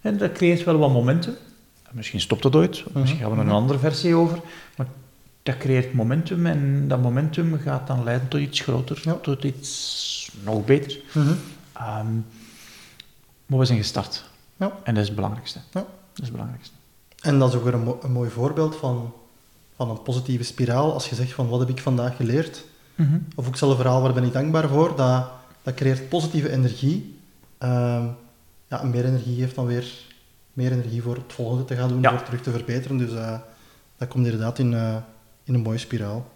en 0.00 0.18
dat 0.18 0.32
creëert 0.32 0.64
wel 0.64 0.78
wat 0.78 0.90
momentum. 0.92 1.34
Misschien 1.90 2.20
stopt 2.20 2.44
het 2.44 2.56
ooit, 2.56 2.84
of 2.86 2.92
misschien 2.92 3.20
gaan 3.20 3.30
we 3.30 3.36
er 3.36 3.42
een 3.42 3.50
andere 3.50 3.78
versie 3.78 4.14
over, 4.14 4.40
maar 4.76 4.86
dat 5.42 5.56
creëert 5.56 5.92
momentum 5.92 6.46
en 6.46 6.88
dat 6.88 7.02
momentum 7.02 7.58
gaat 7.58 7.86
dan 7.86 8.04
leiden 8.04 8.28
tot 8.28 8.40
iets 8.40 8.60
groter, 8.60 9.00
Ja. 9.02 9.12
tot 9.14 9.44
iets 9.44 10.30
nog 10.44 10.64
beter. 10.64 10.98
Mhm. 11.12 11.32
Ehm, 11.72 12.14
maar 13.46 13.58
we 13.58 13.64
zijn 13.64 13.78
gestart. 13.78 14.24
Ja. 14.56 14.72
En 14.82 14.92
dat 14.94 15.02
is 15.02 15.06
het 15.08 15.16
belangrijkste. 15.16 15.58
Ja. 15.58 15.80
Dat 15.80 15.86
is 16.14 16.22
het 16.22 16.32
belangrijkste. 16.32 16.74
En 17.20 17.38
dat 17.38 17.48
is 17.48 17.54
ook 17.54 17.64
weer 17.64 17.74
een, 17.74 17.82
mo- 17.82 17.98
een 18.02 18.12
mooi 18.12 18.30
voorbeeld 18.30 18.76
van, 18.76 19.12
van 19.76 19.90
een 19.90 20.02
positieve 20.02 20.44
spiraal. 20.44 20.92
Als 20.92 21.08
je 21.08 21.14
zegt 21.14 21.32
van 21.32 21.48
wat 21.48 21.60
heb 21.60 21.68
ik 21.68 21.78
vandaag 21.80 22.16
geleerd, 22.16 22.64
of 23.34 23.46
ook 23.46 23.56
zelf 23.56 23.76
verhaal 23.76 24.02
waar 24.02 24.12
ben 24.12 24.24
ik 24.24 24.32
dankbaar 24.32 24.68
voor, 24.68 24.96
dat, 24.96 25.26
dat 25.62 25.74
creëert 25.74 26.08
positieve 26.08 26.50
energie. 26.50 27.18
Ehm, 27.58 28.04
ja, 28.68 28.82
meer 28.82 29.04
energie 29.04 29.36
geeft 29.40 29.54
dan 29.54 29.66
weer 29.66 30.06
meer 30.52 30.72
energie 30.72 31.02
voor 31.02 31.14
het 31.14 31.32
volgende 31.32 31.64
te 31.64 31.74
gaan 31.76 31.88
doen, 31.88 32.00
Ja. 32.00 32.10
voor 32.10 32.22
terug 32.22 32.40
te 32.42 32.50
verbeteren. 32.50 32.96
Dus 32.96 33.12
eh, 33.14 33.38
dat 33.96 34.08
komt 34.08 34.24
inderdaad 34.24 34.58
in, 34.58 34.74
eh, 34.74 34.96
in 35.44 35.54
een 35.54 35.60
mooie 35.60 35.78
spiraal. 35.78 36.26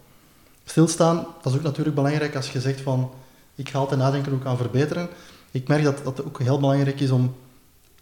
Stilstaan, 0.65 1.27
dat 1.43 1.53
is 1.53 1.59
ook 1.59 1.65
natuurlijk 1.65 1.95
belangrijk 1.97 2.37
als 2.37 2.53
je 2.53 2.61
zegt 2.61 2.81
van 2.81 3.11
ik 3.55 3.69
ga 3.69 3.79
altijd 3.79 4.01
nadenken 4.01 4.29
hoe 4.31 4.39
ik 4.39 4.45
kan 4.45 4.57
verbeteren. 4.57 5.09
Ik 5.51 5.69
merk 5.69 5.83
dat 5.85 6.05
dat 6.05 6.25
ook 6.25 6.39
heel 6.39 6.61
belangrijk 6.61 7.01
is 7.01 7.11
om 7.11 7.35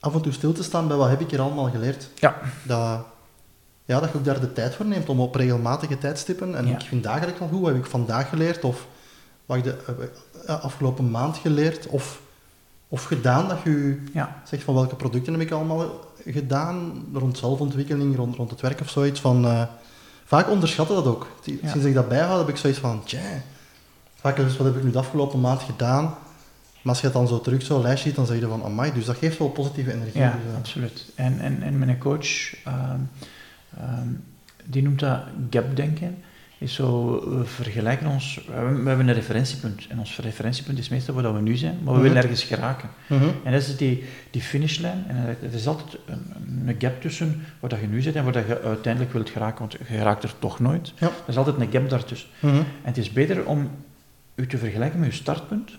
af 0.01 0.15
en 0.15 0.21
toe 0.21 0.33
stil 0.33 0.53
te 0.53 0.63
staan 0.63 0.89
bij 0.89 0.97
wat 0.97 1.09
heb 1.09 1.21
ik 1.21 1.31
hier 1.31 1.41
allemaal 1.41 1.71
geleerd. 1.71 2.09
Ja. 2.15 2.37
Dat, 2.63 3.01
ja, 3.91 4.01
dat 4.01 4.11
je 4.13 4.19
ook 4.19 4.25
daar 4.25 4.41
de 4.41 4.53
tijd 4.53 4.75
voor 4.75 4.87
neemt 4.87 5.09
om 5.09 5.21
op 5.21 5.35
regelmatige 5.35 5.99
tijdstippen. 5.99 6.55
En 6.57 6.67
Ja. 6.67 6.75
ik 6.79 6.81
vind 6.87 7.03
dagelijks 7.03 7.41
al 7.41 7.49
goed, 7.49 7.61
wat 7.61 7.73
heb 7.73 7.79
ik 7.85 7.91
vandaag 7.91 8.29
geleerd? 8.29 8.65
Of 8.65 8.87
wat 9.47 9.57
ik 9.57 9.65
de 9.65 9.77
eh, 10.47 10.61
afgelopen 10.65 11.11
maand 11.11 11.37
geleerd? 11.37 11.87
Of, 11.87 12.21
of 12.89 13.05
gedaan 13.05 13.49
dat 13.49 13.59
je 13.65 14.01
Ja. 14.13 14.43
zegt 14.45 14.63
van 14.63 14.75
welke 14.75 14.95
producten 14.97 15.33
heb 15.33 15.43
ik 15.43 15.51
allemaal 15.51 15.85
gedaan 16.27 17.05
rond 17.15 17.39
zelfontwikkeling, 17.39 18.17
rond, 18.17 18.37
rond 18.37 18.51
het 18.51 18.61
werk 18.61 18.81
of 18.81 18.89
zoiets. 18.91 19.21
Van, 19.21 19.45
eh, 19.45 19.63
vaak 20.25 20.51
onderschatten 20.51 20.95
dat 20.97 21.07
ook. 21.07 21.27
Sinds 21.45 21.75
Ja. 21.83 21.89
ik 21.89 21.95
dat 21.95 22.09
bijhoud 22.09 22.39
heb 22.39 22.49
ik 22.49 22.57
zoiets 22.57 22.79
van, 22.79 23.05
tja, 23.05 23.19
vaak 24.21 24.39
is 24.39 24.57
wat 24.57 24.67
heb 24.67 24.77
ik 24.77 24.83
nu 24.83 24.91
de 24.91 24.99
afgelopen 24.99 25.41
maand 25.41 25.61
gedaan? 25.63 26.05
Maar 26.83 26.93
als 26.93 26.99
je 27.01 27.05
het 27.05 27.15
dan 27.15 27.29
zo 27.29 27.41
terug 27.41 27.63
zo 27.63 27.83
lijst 27.83 28.03
ziet, 28.03 28.15
dan 28.15 28.27
zeg 28.27 28.39
je 28.41 28.47
van, 28.47 28.65
amai, 28.65 28.93
dus 28.93 29.05
dat 29.05 29.17
geeft 29.17 29.39
wel 29.39 29.49
positieve 29.49 29.93
energie. 29.93 30.21
Ja, 30.21 30.31
Dus, 30.31 30.51
eh, 30.53 30.59
absoluut. 30.59 31.05
En, 31.15 31.41
en, 31.41 31.63
en 31.63 31.79
mijn 31.79 31.99
coach, 31.99 32.55
ehm, 32.65 33.01
ehm, 33.79 34.09
die 34.65 34.83
noemt 34.83 35.01
dat 35.01 35.21
gapdenken. 35.51 36.17
Is 36.59 36.75
zo, 36.75 37.21
we 37.39 37.45
vergelijken 37.45 38.07
ons, 38.07 38.41
we 38.47 38.53
hebben, 38.89 39.09
een 39.09 39.13
referentiepunt. 39.15 39.87
En 39.89 39.99
ons 39.99 40.19
referentiepunt 40.19 40.79
is 40.79 40.89
meestal 40.89 41.15
waar 41.15 41.35
we 41.35 41.41
nu 41.41 41.57
zijn, 41.57 41.75
maar 41.75 41.85
we 41.95 41.99
Mhm. 41.99 42.03
willen 42.03 42.17
ergens 42.23 42.43
geraken. 42.45 42.89
mhm. 43.07 43.25
En 43.45 43.53
dat 43.53 43.61
is 43.61 43.77
die, 43.77 44.05
die 44.31 44.41
finishlijn. 44.43 45.05
En 45.09 45.17
er 45.43 45.55
is 45.55 45.67
altijd 45.67 45.99
een, 46.07 46.33
een 46.67 46.75
gap 46.79 47.01
tussen 47.01 47.45
waar 47.61 47.71
dat 47.71 47.81
je 47.81 47.87
nu 47.87 48.01
zit 48.03 48.15
en 48.17 48.25
waar 48.25 48.33
dat 48.33 48.47
je 48.47 48.61
uiteindelijk 48.63 49.13
wilt 49.13 49.31
geraken, 49.31 49.59
want 49.59 49.73
je 49.73 49.85
geraakt 49.85 50.23
er 50.23 50.35
toch 50.39 50.59
nooit. 50.61 50.93
Ja. 50.99 51.07
Er 51.07 51.13
is 51.27 51.37
altijd 51.37 51.61
een 51.61 51.71
gap 51.73 51.89
daartussen. 51.91 52.29
Mhm. 52.39 52.55
En 52.57 52.65
het 52.83 52.97
is 52.99 53.13
beter 53.13 53.45
om 53.47 53.71
u 54.35 54.47
te 54.47 54.59
vergelijken 54.59 54.99
met 55.01 55.09
je 55.09 55.15
startpunt, 55.15 55.71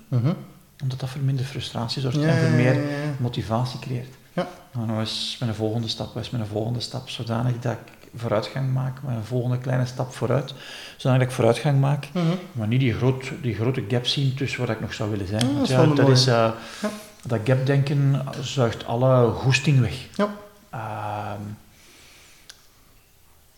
omdat 0.83 0.99
dat 0.99 1.09
voor 1.09 1.21
minder 1.21 1.45
frustratie 1.45 2.01
zorgt 2.01 2.17
Ja, 2.21 2.27
en 2.27 2.37
voor 2.47 2.55
meer 2.57 2.75
motivatie 3.17 3.79
creëert. 3.79 4.13
Ja. 4.33 4.47
Nou, 4.71 4.87
nou 4.87 5.01
is 5.01 5.37
mijn 5.39 5.55
volgende 5.55 5.87
stap, 5.87 6.13
wat 6.13 6.23
is 6.23 6.29
mijn 6.29 6.45
volgende 6.45 6.79
stap, 6.79 7.09
zodanig 7.09 7.59
dat 7.59 7.71
ik 7.71 8.09
vooruitgang 8.15 8.73
maak, 8.73 9.01
mijn 9.03 9.23
volgende 9.23 9.57
kleine 9.57 9.85
stap 9.85 10.13
vooruit, 10.13 10.53
zodanig 10.97 11.19
dat 11.21 11.29
ik 11.29 11.35
vooruitgang 11.35 11.79
maak, 11.79 12.07
Mhm. 12.13 12.25
maar 12.51 12.67
niet 12.67 12.79
die, 12.79 12.93
groot, 12.93 13.31
die 13.41 13.55
grote 13.55 13.83
gap 13.87 14.05
zien 14.05 14.33
tussen 14.35 14.59
waar 14.59 14.69
ik 14.69 14.81
nog 14.81 14.93
zou 14.93 15.09
willen 15.09 15.27
zijn. 15.27 15.39
Ja, 15.41 15.45
dat 15.47 15.55
Want 15.55 15.67
is 15.67 15.69
ja, 15.75 15.75
wel 15.81 15.89
een 15.89 15.95
dat, 15.95 16.05
mooie. 16.05 16.17
is, 16.17 16.27
eh, 16.27 16.33
Ja. 16.81 16.89
dat 17.25 17.39
gapdenken 17.43 18.25
zuigt 18.41 18.85
alle 18.85 19.31
goesting 19.31 19.79
weg. 19.79 20.07
Ja. 20.15 20.29
Ehm, 20.69 21.41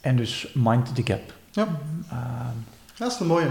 en 0.02 0.16
dus 0.16 0.48
mind 0.54 0.96
the 0.96 1.02
gap. 1.06 1.34
Ja. 1.52 1.68
Ehm, 2.10 2.56
Dat 2.98 3.12
is 3.12 3.20
een 3.20 3.28
mooie. 3.28 3.50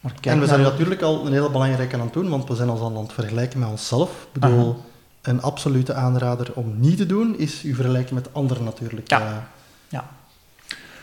maar 0.00 0.12
en 0.20 0.40
we 0.40 0.46
zijn 0.46 0.60
natuurlijk 0.60 1.02
al 1.02 1.26
een 1.26 1.32
hele 1.32 1.50
belangrijke 1.50 1.94
aan 1.94 2.00
het 2.00 2.12
doen, 2.12 2.28
want 2.28 2.48
we 2.48 2.54
zijn 2.54 2.70
ons 2.70 2.80
aan 2.80 2.96
het 2.96 3.12
vergelijken 3.12 3.58
met 3.58 3.68
onszelf. 3.68 4.10
Ik 4.32 4.40
bedoel. 4.40 4.84
Een 5.24 5.42
absolute 5.42 5.94
aanrader 5.94 6.50
om 6.54 6.74
niet 6.80 6.96
te 6.96 7.06
doen, 7.06 7.38
is 7.38 7.64
u 7.64 7.74
vergelijken 7.74 8.14
met 8.14 8.28
anderen 8.34 8.64
natuurlijk. 8.64 9.10
Ja. 9.10 9.20
Eh, 9.20 9.36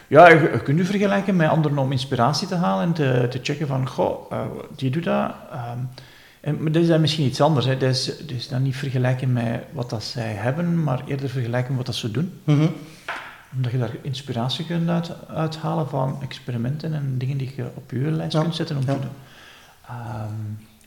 Ja, 0.07 0.29
je, 0.29 0.39
je 0.39 0.61
kunt 0.63 0.77
je 0.77 0.85
vergelijken 0.85 1.35
met 1.35 1.49
anderen 1.49 1.77
om 1.77 1.91
inspiratie 1.91 2.47
te 2.47 2.55
halen 2.55 2.83
en 2.85 2.93
te, 2.93 3.27
te 3.29 3.39
checken 3.43 3.67
van, 3.67 3.87
goh, 3.87 4.31
eh, 4.31 4.39
die 4.75 4.89
doet 4.91 5.03
dat. 5.03 5.31
ehm, 5.51 5.77
en, 6.41 6.63
maar 6.63 6.71
dat 6.71 6.81
is 6.81 6.87
dan 6.87 7.01
misschien 7.01 7.25
iets 7.25 7.41
anders. 7.41 7.65
Hè. 7.65 7.77
Dat, 7.77 7.89
is, 7.89 8.05
dat 8.05 8.29
is 8.31 8.47
dan 8.47 8.61
niet 8.63 8.75
vergelijken 8.75 9.33
met 9.33 9.63
wat 9.71 9.89
dat 9.89 10.03
zij 10.03 10.33
hebben, 10.33 10.83
maar 10.83 11.01
eerder 11.05 11.29
vergelijken 11.29 11.67
met 11.67 11.77
wat 11.77 11.85
dat 11.85 11.95
ze 11.95 12.11
doen. 12.11 12.39
mhm. 12.43 12.67
Omdat 13.55 13.71
je 13.71 13.77
daar 13.77 13.95
inspiratie 14.01 14.65
kunt 14.65 14.89
uit, 14.89 15.11
uithalen 15.27 15.89
van 15.89 16.17
experimenten 16.21 16.93
en 16.93 17.15
dingen 17.17 17.37
die 17.37 17.53
je 17.55 17.65
op 17.73 17.91
je 17.91 17.97
lijst 17.97 18.33
Ja, 18.33 18.41
kunt 18.41 18.55
zetten 18.55 18.77
om 18.77 18.83
ja. 18.85 18.93
te 18.93 18.99
doen. 18.99 19.09
Ehm, 19.87 19.97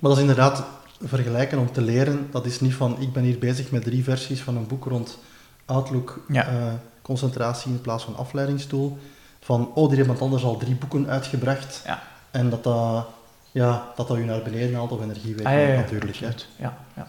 Maar 0.00 0.10
dat 0.10 0.12
is 0.12 0.18
inderdaad 0.20 0.64
vergelijken 1.04 1.58
om 1.58 1.72
te 1.72 1.82
leren. 1.82 2.28
Dat 2.30 2.46
is 2.46 2.60
niet 2.60 2.74
van, 2.74 3.00
ik 3.00 3.12
ben 3.12 3.22
hier 3.22 3.38
bezig 3.38 3.70
met 3.70 3.82
drie 3.84 4.04
versies 4.04 4.40
van 4.40 4.56
een 4.56 4.66
boek 4.66 4.84
rond 4.84 5.18
Outlook, 5.64 6.24
Ja. 6.28 6.46
eh, 6.46 6.72
concentratie 7.02 7.70
in 7.70 7.80
plaats 7.80 8.04
van 8.04 8.16
afleidingstoel. 8.16 8.98
Van, 9.40 9.68
oh, 9.74 9.74
die 9.74 9.88
heeft 9.88 10.00
iemand 10.00 10.20
anders 10.20 10.44
al 10.44 10.56
drie 10.56 10.74
boeken 10.74 11.08
uitgebracht. 11.08 11.82
Ja. 11.86 12.02
En 12.30 12.50
dat 12.50 12.64
dat, 12.64 13.06
ja, 13.52 13.92
dat 13.96 14.08
dat 14.08 14.16
je 14.16 14.24
naar 14.24 14.42
beneden 14.42 14.74
haalt 14.74 14.90
of 14.92 15.02
energie 15.02 15.34
weet 15.34 15.46
ah, 15.46 15.52
ja, 15.52 15.74
natuurlijk. 15.74 16.16
Hè. 16.16 16.28
Ja, 16.56 16.76
ja. 16.96 17.08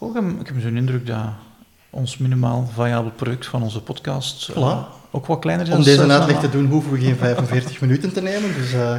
Ik 0.00 0.46
heb, 0.46 0.60
zo'n 0.60 0.76
indruk 0.76 1.06
dat 1.06 1.26
ons 1.90 2.18
minimaal 2.18 2.70
viabel 2.74 3.10
product 3.10 3.46
van 3.46 3.62
onze 3.62 3.82
podcast 3.82 4.48
eh, 4.48 4.82
ook 5.10 5.26
wat 5.26 5.38
kleiner 5.38 5.68
is. 5.68 5.74
Om 5.74 5.82
deze 5.82 6.08
uitleg 6.08 6.40
te 6.40 6.50
doen 6.50 6.66
hoeven 6.66 6.92
we 6.92 7.00
geen 7.00 7.16
45 7.16 7.80
minuten 7.84 8.12
te 8.12 8.22
nemen. 8.22 8.54
Dus 8.54 8.72
eh, 8.72 8.96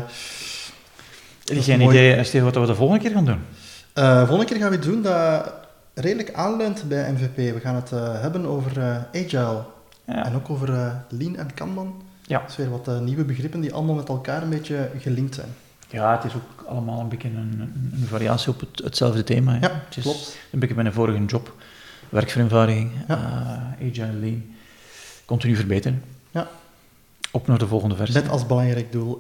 Heb 1.44 1.58
is 1.58 1.66
je 1.66 1.74
een 1.74 1.80
mooi. 1.80 1.98
idee, 1.98 2.24
Steven, 2.24 2.46
wat 2.52 2.56
we 2.62 2.66
de 2.66 2.76
volgende 2.76 3.04
keer 3.04 3.12
gaan 3.12 3.26
doen? 3.26 3.40
eh, 3.94 4.18
volgende 4.28 4.46
keer 4.46 4.58
gaan 4.62 4.70
we 4.72 4.80
doen 4.80 5.02
dat 5.02 5.54
redelijk 5.94 6.34
aanleunt 6.34 6.84
bij 6.88 7.12
MVP. 7.12 7.36
We 7.36 7.60
gaan 7.60 7.76
het 7.76 7.92
eh, 7.92 8.22
hebben 8.22 8.46
over 8.46 8.80
eh, 8.82 8.96
agile 9.24 9.64
Ja. 10.06 10.26
en 10.26 10.36
ook 10.36 10.50
over 10.50 10.96
lean 11.10 11.36
en 11.36 11.54
kanban. 11.54 12.02
Ja. 12.26 12.40
Dat 12.40 12.50
is 12.50 12.56
weer 12.56 12.70
wat 12.70 13.02
nieuwe 13.02 13.24
begrippen 13.24 13.62
die 13.62 13.74
allemaal 13.74 13.96
met 13.96 14.10
elkaar 14.10 14.44
een 14.44 14.50
beetje 14.50 14.90
gelinkt 15.00 15.36
zijn. 15.36 15.48
ja, 15.90 16.16
het 16.16 16.24
is 16.24 16.34
ook 16.36 16.66
allemaal 16.68 17.00
een 17.00 17.08
beetje 17.10 17.28
een, 17.28 17.60
een, 17.94 18.06
variatie 18.08 18.50
op 18.52 18.60
het, 18.60 18.82
hetzelfde 18.84 19.24
thema. 19.24 19.52
hè. 19.52 19.60
Ja, 19.60 19.82
het 19.88 19.98
is 19.98 20.04
klopt. 20.04 20.38
Een 20.52 20.60
beetje 20.60 20.76
mijn 20.76 20.94
vorige 20.94 21.26
job. 21.26 21.54
Werkvereenvoudiging, 22.10 22.92
Ja. 23.08 23.18
agile, 23.82 24.14
lean. 24.14 24.44
Continu 25.26 25.56
verbeteren. 25.56 26.04
Ja. 26.32 26.48
Op 27.32 27.48
naar 27.48 27.58
de 27.58 27.68
volgende 27.68 27.96
versie. 27.96 28.22
Met 28.22 28.30
als 28.32 28.46
belangrijk 28.46 28.92
doel 28.92 29.20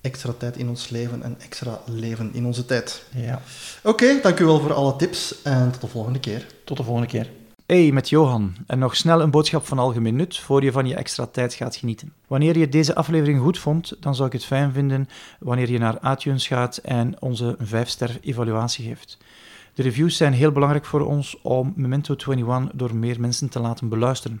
extra 0.00 0.32
tijd 0.32 0.56
in 0.56 0.68
ons 0.68 0.88
leven 0.88 1.22
en 1.22 1.36
extra 1.40 1.80
leven 1.86 2.34
in 2.34 2.46
onze 2.46 2.64
tijd. 2.64 3.04
Ja. 3.14 3.42
Oké, 3.82 4.20
dank 4.22 4.38
u 4.38 4.44
wel 4.44 4.60
voor 4.60 4.72
alle 4.72 4.96
tips 4.96 5.42
en 5.42 5.70
tot 5.70 5.80
de 5.80 5.86
volgende 5.86 6.20
keer. 6.20 6.46
Tot 6.64 6.76
de 6.76 6.82
volgende 6.82 7.08
keer. 7.08 7.30
Hey, 7.66 7.92
met 7.92 8.08
Johan. 8.08 8.54
En 8.66 8.78
nog 8.78 8.96
snel 8.96 9.20
een 9.20 9.30
boodschap 9.30 9.66
van 9.66 9.78
algemeen 9.78 10.16
nut 10.16 10.38
voor 10.38 10.62
je 10.62 10.72
van 10.72 10.86
je 10.86 10.94
extra 10.94 11.26
tijd 11.26 11.54
gaat 11.54 11.76
genieten. 11.76 12.12
Wanneer 12.26 12.58
je 12.58 12.68
deze 12.68 12.94
aflevering 12.94 13.40
goed 13.40 13.58
vond, 13.58 13.96
dan 14.00 14.14
zou 14.14 14.26
ik 14.26 14.32
het 14.32 14.44
fijn 14.44 14.72
vinden 14.72 15.08
wanneer 15.38 15.70
je 15.70 15.78
naar 15.78 16.12
iTunes 16.12 16.46
gaat 16.46 16.76
en 16.76 17.22
onze 17.22 17.56
5-ster 17.58 18.18
evaluatie 18.20 18.84
geeft. 18.84 19.18
De 19.74 19.82
reviews 19.82 20.16
zijn 20.16 20.32
heel 20.32 20.52
belangrijk 20.52 20.84
voor 20.84 21.06
ons 21.06 21.38
om 21.42 21.72
Memento 21.76 22.14
21 22.14 22.70
door 22.74 22.94
meer 22.94 23.20
mensen 23.20 23.48
te 23.48 23.60
laten 23.60 23.88
beluisteren. 23.88 24.40